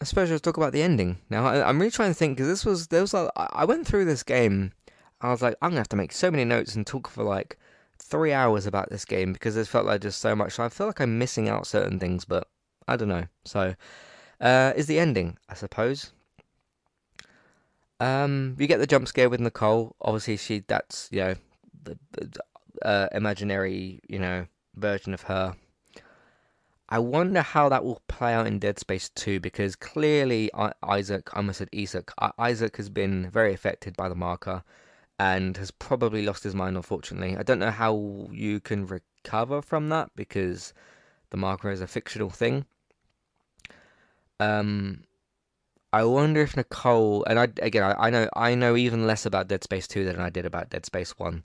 I 0.00 0.04
suppose 0.04 0.30
let's 0.30 0.40
talk 0.40 0.56
about 0.56 0.72
the 0.72 0.82
ending 0.82 1.18
now. 1.28 1.46
I, 1.46 1.68
am 1.68 1.78
really 1.78 1.90
trying 1.90 2.10
to 2.10 2.14
think 2.14 2.36
because 2.36 2.48
this 2.48 2.64
was 2.64 2.88
there 2.88 3.02
was 3.02 3.12
like, 3.12 3.30
I 3.36 3.64
went 3.64 3.86
through 3.86 4.06
this 4.06 4.22
game. 4.22 4.72
I 5.20 5.30
was 5.30 5.42
like, 5.42 5.56
I'm 5.60 5.70
gonna 5.70 5.80
have 5.80 5.88
to 5.88 5.96
make 5.96 6.12
so 6.12 6.30
many 6.30 6.44
notes 6.44 6.74
and 6.74 6.86
talk 6.86 7.08
for 7.08 7.22
like 7.22 7.58
three 7.98 8.32
hours 8.32 8.66
about 8.66 8.88
this 8.88 9.04
game 9.04 9.32
because 9.32 9.56
it 9.56 9.68
felt 9.68 9.86
like 9.86 10.00
just 10.00 10.20
so 10.20 10.34
much. 10.34 10.58
I 10.58 10.70
feel 10.70 10.86
like 10.86 11.00
I'm 11.00 11.18
missing 11.18 11.48
out 11.48 11.66
certain 11.66 11.98
things, 11.98 12.24
but 12.24 12.48
I 12.88 12.96
don't 12.96 13.08
know. 13.08 13.26
So 13.44 13.74
uh, 14.40 14.72
is 14.76 14.86
the 14.86 14.98
ending, 14.98 15.36
I 15.48 15.54
suppose. 15.54 16.12
Um, 17.98 18.56
you 18.58 18.66
get 18.66 18.78
the 18.78 18.86
jump 18.86 19.08
scare 19.08 19.28
with 19.28 19.40
Nicole. 19.40 19.94
Obviously, 20.00 20.36
she 20.38 20.64
that's 20.66 21.08
you 21.12 21.20
know 21.20 21.34
the, 21.82 21.98
the 22.12 22.40
uh, 22.82 23.08
imaginary 23.12 24.00
you 24.08 24.18
know 24.18 24.46
version 24.74 25.12
of 25.12 25.22
her. 25.22 25.54
I 26.92 26.98
wonder 26.98 27.40
how 27.40 27.68
that 27.68 27.84
will 27.84 28.02
play 28.08 28.34
out 28.34 28.48
in 28.48 28.58
Dead 28.58 28.80
Space 28.80 29.10
2 29.10 29.38
because 29.38 29.76
clearly 29.76 30.50
Isaac, 30.82 31.30
I 31.32 31.36
almost 31.36 31.58
said 31.58 31.68
Isaac, 31.72 32.10
Isaac 32.36 32.76
has 32.78 32.88
been 32.88 33.30
very 33.30 33.54
affected 33.54 33.96
by 33.96 34.08
the 34.08 34.16
marker 34.16 34.64
and 35.16 35.56
has 35.56 35.70
probably 35.70 36.24
lost 36.24 36.42
his 36.42 36.54
mind, 36.56 36.76
unfortunately. 36.76 37.36
I 37.36 37.44
don't 37.44 37.60
know 37.60 37.70
how 37.70 38.28
you 38.32 38.58
can 38.58 38.86
recover 38.86 39.62
from 39.62 39.88
that 39.90 40.10
because 40.16 40.74
the 41.30 41.36
marker 41.36 41.70
is 41.70 41.80
a 41.80 41.86
fictional 41.86 42.28
thing. 42.30 42.64
Um, 44.40 45.04
I 45.92 46.04
wonder 46.04 46.40
if 46.40 46.56
Nicole 46.56 47.24
and 47.24 47.38
I 47.38 47.48
again 47.62 47.82
I, 47.82 48.06
I 48.06 48.10
know 48.10 48.28
I 48.34 48.54
know 48.54 48.76
even 48.76 49.06
less 49.06 49.26
about 49.26 49.48
Dead 49.48 49.62
Space 49.62 49.86
2 49.86 50.04
than 50.04 50.18
I 50.20 50.30
did 50.30 50.46
about 50.46 50.70
Dead 50.70 50.86
Space 50.86 51.18
1. 51.18 51.44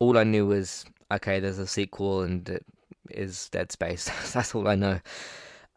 All 0.00 0.18
I 0.18 0.24
knew 0.24 0.46
was 0.46 0.84
okay, 1.10 1.40
there's 1.40 1.58
a 1.58 1.66
sequel 1.66 2.22
and 2.22 2.48
it 2.48 2.64
is 3.10 3.48
Dead 3.50 3.70
Space. 3.70 4.10
That's 4.32 4.54
all 4.54 4.66
I 4.66 4.74
know. 4.74 5.00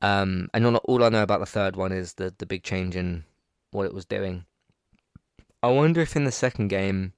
Um, 0.02 0.50
and 0.54 0.66
all, 0.66 0.76
all 0.78 1.04
I 1.04 1.10
know 1.10 1.24
about 1.24 1.40
the 1.40 1.46
third 1.46 1.76
one 1.76 1.92
is 1.92 2.14
the 2.14 2.34
the 2.38 2.46
big 2.46 2.64
change 2.64 2.96
in 2.96 3.26
what 3.72 3.86
it 3.86 3.94
was 3.94 4.06
doing. 4.06 4.46
I 5.62 5.70
wonder 5.70 6.02
if 6.02 6.16
in 6.16 6.26
the 6.26 6.32
second 6.32 6.70
game, 6.70 7.14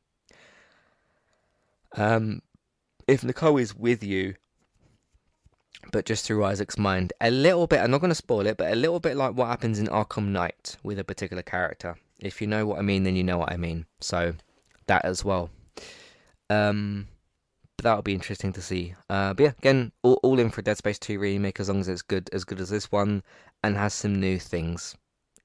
um, 1.96 2.42
if 3.08 3.24
Nicole 3.24 3.58
is 3.58 3.76
with 3.76 4.04
you, 4.04 4.36
but 5.92 6.06
just 6.06 6.26
through 6.26 6.44
Isaac's 6.46 6.78
mind, 6.78 7.14
a 7.22 7.32
little 7.32 7.68
bit. 7.68 7.80
I'm 7.80 7.92
not 7.92 8.02
going 8.02 8.12
to 8.12 8.16
spoil 8.16 8.46
it, 8.48 8.58
but 8.58 8.72
a 8.72 8.76
little 8.76 9.00
bit 9.00 9.18
like 9.18 9.36
what 9.36 9.48
happens 9.48 9.80
in 9.80 9.88
Arkham 9.88 10.28
Knight 10.28 10.78
with 10.84 11.00
a 11.00 11.04
particular 11.04 11.44
character. 11.44 11.96
If 12.20 12.42
you 12.42 12.48
know 12.48 12.66
what 12.66 12.80
I 12.80 12.82
mean, 12.82 13.04
then 13.04 13.16
you 13.16 13.24
know 13.24 13.38
what 13.38 13.52
I 13.52 13.58
mean. 13.58 13.86
So 14.02 14.34
that 14.88 15.06
as 15.06 15.24
well. 15.24 15.50
Um, 16.50 17.08
but 17.78 17.84
that'll 17.84 18.02
be 18.02 18.14
interesting 18.14 18.54
to 18.54 18.62
see. 18.62 18.96
Uh, 19.10 19.34
but 19.34 19.44
yeah, 19.44 19.54
again, 19.60 19.92
all, 20.02 20.20
all 20.24 20.40
in 20.40 20.50
for 20.50 20.62
Dead 20.62 20.78
Space 20.78 21.00
2 21.00 21.20
remake 21.20 21.60
as 21.60 21.70
long 21.70 21.80
as 21.80 21.88
it's 21.88 22.02
good 22.02 22.30
as 22.34 22.44
good 22.44 22.60
as 22.60 22.70
this 22.70 22.92
one 22.92 23.24
and 23.64 23.78
has 23.78 23.94
some 23.94 24.20
new 24.20 24.40
things 24.40 24.96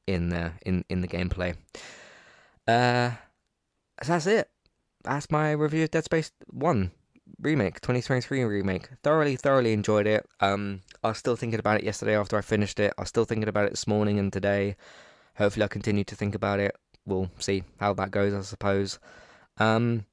in 0.07 0.31
the 0.31 0.53
in 0.65 0.85
in 0.89 1.03
the 1.03 1.09
gameplay. 1.09 1.57
Uh, 2.67 3.11
so 4.03 4.13
that's 4.13 4.27
it. 4.27 4.51
That's 5.05 5.31
my 5.31 5.53
review 5.53 5.85
of 5.85 5.91
Dead 5.91 6.05
Space 6.05 6.33
1 6.51 6.91
remake, 7.41 7.81
2023 7.81 8.45
remake. 8.45 8.89
Thoroughly, 9.03 9.37
thoroughly 9.37 9.73
enjoyed 9.73 10.07
it. 10.07 10.27
Um, 10.41 10.81
I 11.03 11.09
was 11.09 11.19
still 11.19 11.37
thinking 11.37 11.59
about 11.59 11.79
it 11.79 11.85
yesterday 11.85 12.17
after 12.17 12.37
I 12.37 12.41
finished 12.41 12.81
it. 12.81 12.93
I 12.97 13.03
was 13.03 13.09
still 13.09 13.25
thinking 13.25 13.49
about 13.49 13.67
it 13.67 13.71
this 13.71 13.87
morning 13.87 14.19
and 14.19 14.33
today. 14.33 14.77
Hopefully, 15.37 15.63
I'll 15.63 15.69
continue 15.69 16.05
to 16.05 16.15
think 16.15 16.35
about 16.35 16.61
it. 16.61 16.77
We'll 17.07 17.31
see 17.39 17.65
how 17.81 17.95
that 17.95 18.11
goes, 18.11 18.35
I 18.35 18.43
suppose. 18.43 18.99
Um, 19.59 20.07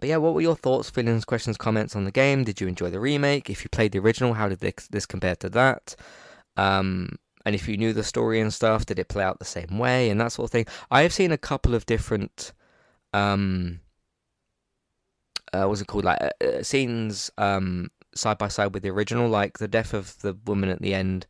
but 0.00 0.08
yeah, 0.08 0.16
what 0.16 0.34
were 0.34 0.40
your 0.40 0.56
thoughts, 0.56 0.90
feelings, 0.90 1.24
questions, 1.24 1.56
comments 1.56 1.96
on 1.96 2.04
the 2.04 2.10
game? 2.10 2.44
Did 2.44 2.60
you 2.60 2.68
enjoy 2.68 2.90
the 2.90 3.00
remake? 3.00 3.50
If 3.50 3.64
you 3.64 3.68
played 3.70 3.92
the 3.92 3.98
original, 3.98 4.34
how 4.34 4.48
did 4.48 4.60
this, 4.60 4.88
this 4.90 5.06
compare 5.06 5.36
to 5.36 5.50
that? 5.50 5.96
Um, 6.56 7.16
and 7.44 7.54
if 7.54 7.68
you 7.68 7.76
knew 7.76 7.92
the 7.92 8.04
story 8.04 8.40
and 8.40 8.52
stuff, 8.52 8.86
did 8.86 8.98
it 8.98 9.08
play 9.08 9.24
out 9.24 9.38
the 9.38 9.44
same 9.44 9.78
way 9.78 10.10
and 10.10 10.20
that 10.20 10.32
sort 10.32 10.48
of 10.48 10.50
thing? 10.52 10.66
I 10.90 11.02
have 11.02 11.12
seen 11.12 11.32
a 11.32 11.38
couple 11.38 11.74
of 11.74 11.86
different, 11.86 12.52
um, 13.12 13.80
uh, 15.62 15.68
it 15.80 15.86
called? 15.86 16.04
Like 16.04 16.20
uh, 16.20 16.44
uh, 16.44 16.62
scenes 16.62 17.30
um, 17.38 17.90
side 18.14 18.38
by 18.38 18.48
side 18.48 18.74
with 18.74 18.82
the 18.82 18.90
original. 18.90 19.28
Like 19.28 19.58
the 19.58 19.68
death 19.68 19.94
of 19.94 20.18
the 20.20 20.36
woman 20.46 20.68
at 20.68 20.80
the 20.80 20.94
end 20.94 21.26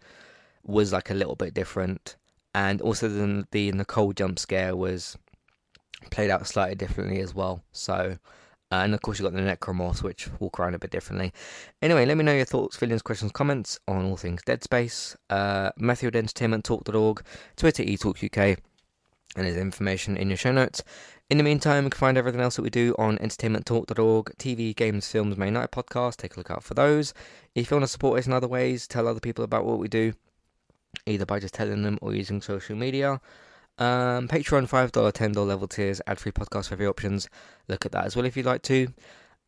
was 0.64 0.92
like 0.92 1.10
a 1.10 1.14
little 1.14 1.36
bit 1.36 1.54
different, 1.54 2.16
and 2.54 2.80
also 2.80 3.08
the 3.08 3.46
the 3.50 3.72
Nicole 3.72 4.12
jump 4.12 4.38
scare 4.38 4.76
was 4.76 5.16
played 6.10 6.30
out 6.30 6.46
slightly 6.46 6.74
differently 6.74 7.20
as 7.20 7.34
well. 7.34 7.62
So 7.72 8.18
uh, 8.74 8.82
and 8.82 8.94
of 8.94 9.02
course, 9.02 9.18
you've 9.18 9.30
got 9.30 9.36
the 9.38 9.56
Necromorphs, 9.56 10.02
which 10.02 10.28
walk 10.40 10.58
around 10.58 10.74
a 10.74 10.78
bit 10.80 10.90
differently. 10.90 11.32
Anyway, 11.80 12.04
let 12.04 12.16
me 12.16 12.24
know 12.24 12.34
your 12.34 12.44
thoughts, 12.44 12.76
feelings, 12.76 13.02
questions, 13.02 13.30
comments 13.30 13.78
on 13.86 14.04
all 14.04 14.16
things 14.16 14.42
Dead 14.42 14.64
Space. 14.64 15.16
Uh, 15.30 15.70
Matthew 15.76 16.08
at 16.08 16.14
Twitter, 17.56 17.84
eTalkUK, 17.84 18.56
and 19.36 19.46
there's 19.46 19.56
information 19.56 20.16
in 20.16 20.28
your 20.28 20.36
show 20.36 20.50
notes. 20.50 20.82
In 21.30 21.38
the 21.38 21.44
meantime, 21.44 21.84
you 21.84 21.90
can 21.90 21.98
find 21.98 22.18
everything 22.18 22.42
else 22.42 22.56
that 22.56 22.62
we 22.62 22.70
do 22.70 22.94
on 22.98 23.16
entertainmenttalk.org, 23.16 24.26
TV, 24.38 24.76
games, 24.76 25.10
films, 25.10 25.38
main 25.38 25.54
night 25.54 25.70
podcast. 25.70 26.16
Take 26.18 26.36
a 26.36 26.40
look 26.40 26.50
out 26.50 26.62
for 26.62 26.74
those. 26.74 27.14
If 27.54 27.70
you 27.70 27.76
want 27.76 27.84
to 27.84 27.88
support 27.88 28.18
us 28.18 28.26
in 28.26 28.34
other 28.34 28.46
ways, 28.46 28.86
tell 28.86 29.08
other 29.08 29.20
people 29.20 29.42
about 29.42 29.64
what 29.64 29.78
we 29.78 29.88
do, 29.88 30.12
either 31.06 31.24
by 31.24 31.40
just 31.40 31.54
telling 31.54 31.82
them 31.82 31.98
or 32.02 32.14
using 32.14 32.42
social 32.42 32.76
media. 32.76 33.20
Um, 33.78 34.28
Patreon, 34.28 34.68
$5, 34.68 34.90
$10 34.90 35.46
level 35.46 35.66
tiers, 35.66 36.02
ad 36.06 36.20
free 36.20 36.30
podcast 36.30 36.68
for 36.68 36.74
every 36.74 36.86
options. 36.86 37.28
Look 37.68 37.86
at 37.86 37.92
that 37.92 38.04
as 38.04 38.14
well 38.14 38.26
if 38.26 38.36
you'd 38.36 38.46
like 38.46 38.62
to. 38.62 38.88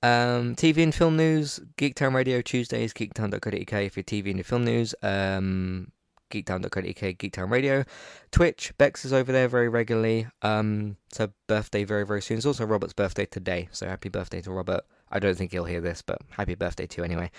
Um, 0.03 0.57
TV 0.57 0.83
and 0.83 0.95
film 0.95 1.17
news, 1.17 1.61
Geektown 1.77 2.15
Radio 2.15 2.41
Tuesdays, 2.41 2.95
geektown.co.uk 2.95 3.53
you're 3.53 4.05
TV 4.05 4.31
and 4.31 4.47
film 4.47 4.65
news. 4.65 4.95
Um, 5.03 5.93
geektown.co.uk, 6.31 7.19
Geektown 7.19 7.51
Radio. 7.51 7.85
Twitch, 8.31 8.73
Bex 8.79 9.05
is 9.05 9.13
over 9.13 9.33
there 9.33 9.49
very 9.49 9.69
regularly. 9.69 10.27
Um, 10.43 10.97
her 11.19 11.33
birthday 11.47 11.85
very, 11.85 12.07
very 12.07 12.23
soon. 12.23 12.39
It's 12.39 12.47
also 12.47 12.65
Robert's 12.65 12.93
birthday 12.93 13.27
today, 13.27 13.69
so 13.73 13.87
happy 13.87 14.09
birthday 14.09 14.41
to 14.43 14.53
Robert. 14.53 14.83
I 15.11 15.19
don't 15.19 15.37
think 15.37 15.53
he'll 15.53 15.65
hear 15.65 15.81
this, 15.81 16.03
but 16.03 16.19
happy 16.31 16.55
birthday 16.55 16.87
to 16.87 16.97
you 16.99 17.05
anyway. 17.05 17.31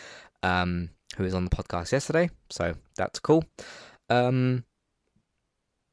Um, 0.44 0.90
who 1.16 1.24
was 1.24 1.34
on 1.34 1.46
the 1.46 1.50
podcast 1.50 1.92
yesterday, 1.92 2.30
so 2.50 2.76
that's 2.96 3.20
cool. 3.20 3.44
Um, 4.10 4.64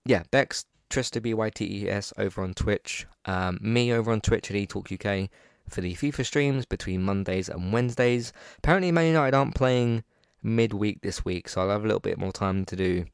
yeah, 0.05 0.23
Bex, 0.31 0.67
Trista 0.91 1.21
B-Y-T-E-S 1.23 2.13
over 2.19 2.43
on 2.43 2.55
Twitch. 2.55 3.07
Um, 3.25 3.59
me 3.61 3.93
over 3.93 4.13
on 4.13 4.21
Twitch 4.21 4.51
at 4.51 4.57
eTalkUK 4.57 5.29
for 5.69 5.81
the 5.81 5.95
FIFA 5.95 6.25
streams 6.25 6.67
between 6.67 7.03
Mondays 7.03 7.49
and 7.49 7.73
Wednesdays. 7.73 8.33
Apparently 8.59 8.93
Man 8.93 9.07
United 9.07 9.35
aren't 9.35 9.55
playing 9.55 10.05
midweek 10.45 11.01
this 11.01 11.25
week, 11.25 11.49
so 11.49 11.63
I'll 11.63 11.71
have 11.71 11.85
a 11.85 11.87
little 11.87 12.01
bit 12.01 12.19
more 12.19 12.33
time 12.33 12.65
to 12.67 12.77
do 12.77 13.07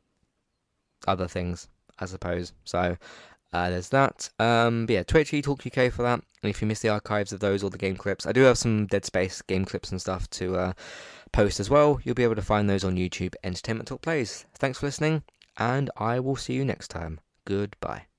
other 1.06 1.28
things, 1.28 1.68
I 1.98 2.06
suppose. 2.06 2.52
So 2.64 2.96
uh, 3.52 3.70
there's 3.70 3.88
that. 3.90 4.30
Um, 4.38 4.86
but 4.86 4.92
yeah, 4.92 5.02
Twitch, 5.02 5.30
eTalkUK 5.30 5.92
for 5.92 6.02
that. 6.02 6.20
And 6.42 6.50
if 6.50 6.60
you 6.60 6.68
miss 6.68 6.80
the 6.80 6.88
archives 6.88 7.32
of 7.32 7.40
those 7.40 7.62
or 7.62 7.70
the 7.70 7.78
game 7.78 7.96
clips, 7.96 8.26
I 8.26 8.32
do 8.32 8.42
have 8.42 8.58
some 8.58 8.86
Dead 8.86 9.04
Space 9.04 9.42
game 9.42 9.64
clips 9.64 9.90
and 9.90 10.00
stuff 10.00 10.28
to 10.30 10.56
uh, 10.56 10.72
post 11.32 11.60
as 11.60 11.70
well. 11.70 12.00
You'll 12.02 12.14
be 12.14 12.24
able 12.24 12.36
to 12.36 12.42
find 12.42 12.68
those 12.68 12.84
on 12.84 12.96
YouTube, 12.96 13.34
Entertainment 13.44 13.88
Talk 13.88 14.02
Plays. 14.02 14.46
Thanks 14.54 14.78
for 14.78 14.86
listening, 14.86 15.22
and 15.56 15.90
I 15.96 16.20
will 16.20 16.36
see 16.36 16.54
you 16.54 16.64
next 16.64 16.88
time. 16.88 17.20
Goodbye. 17.44 18.09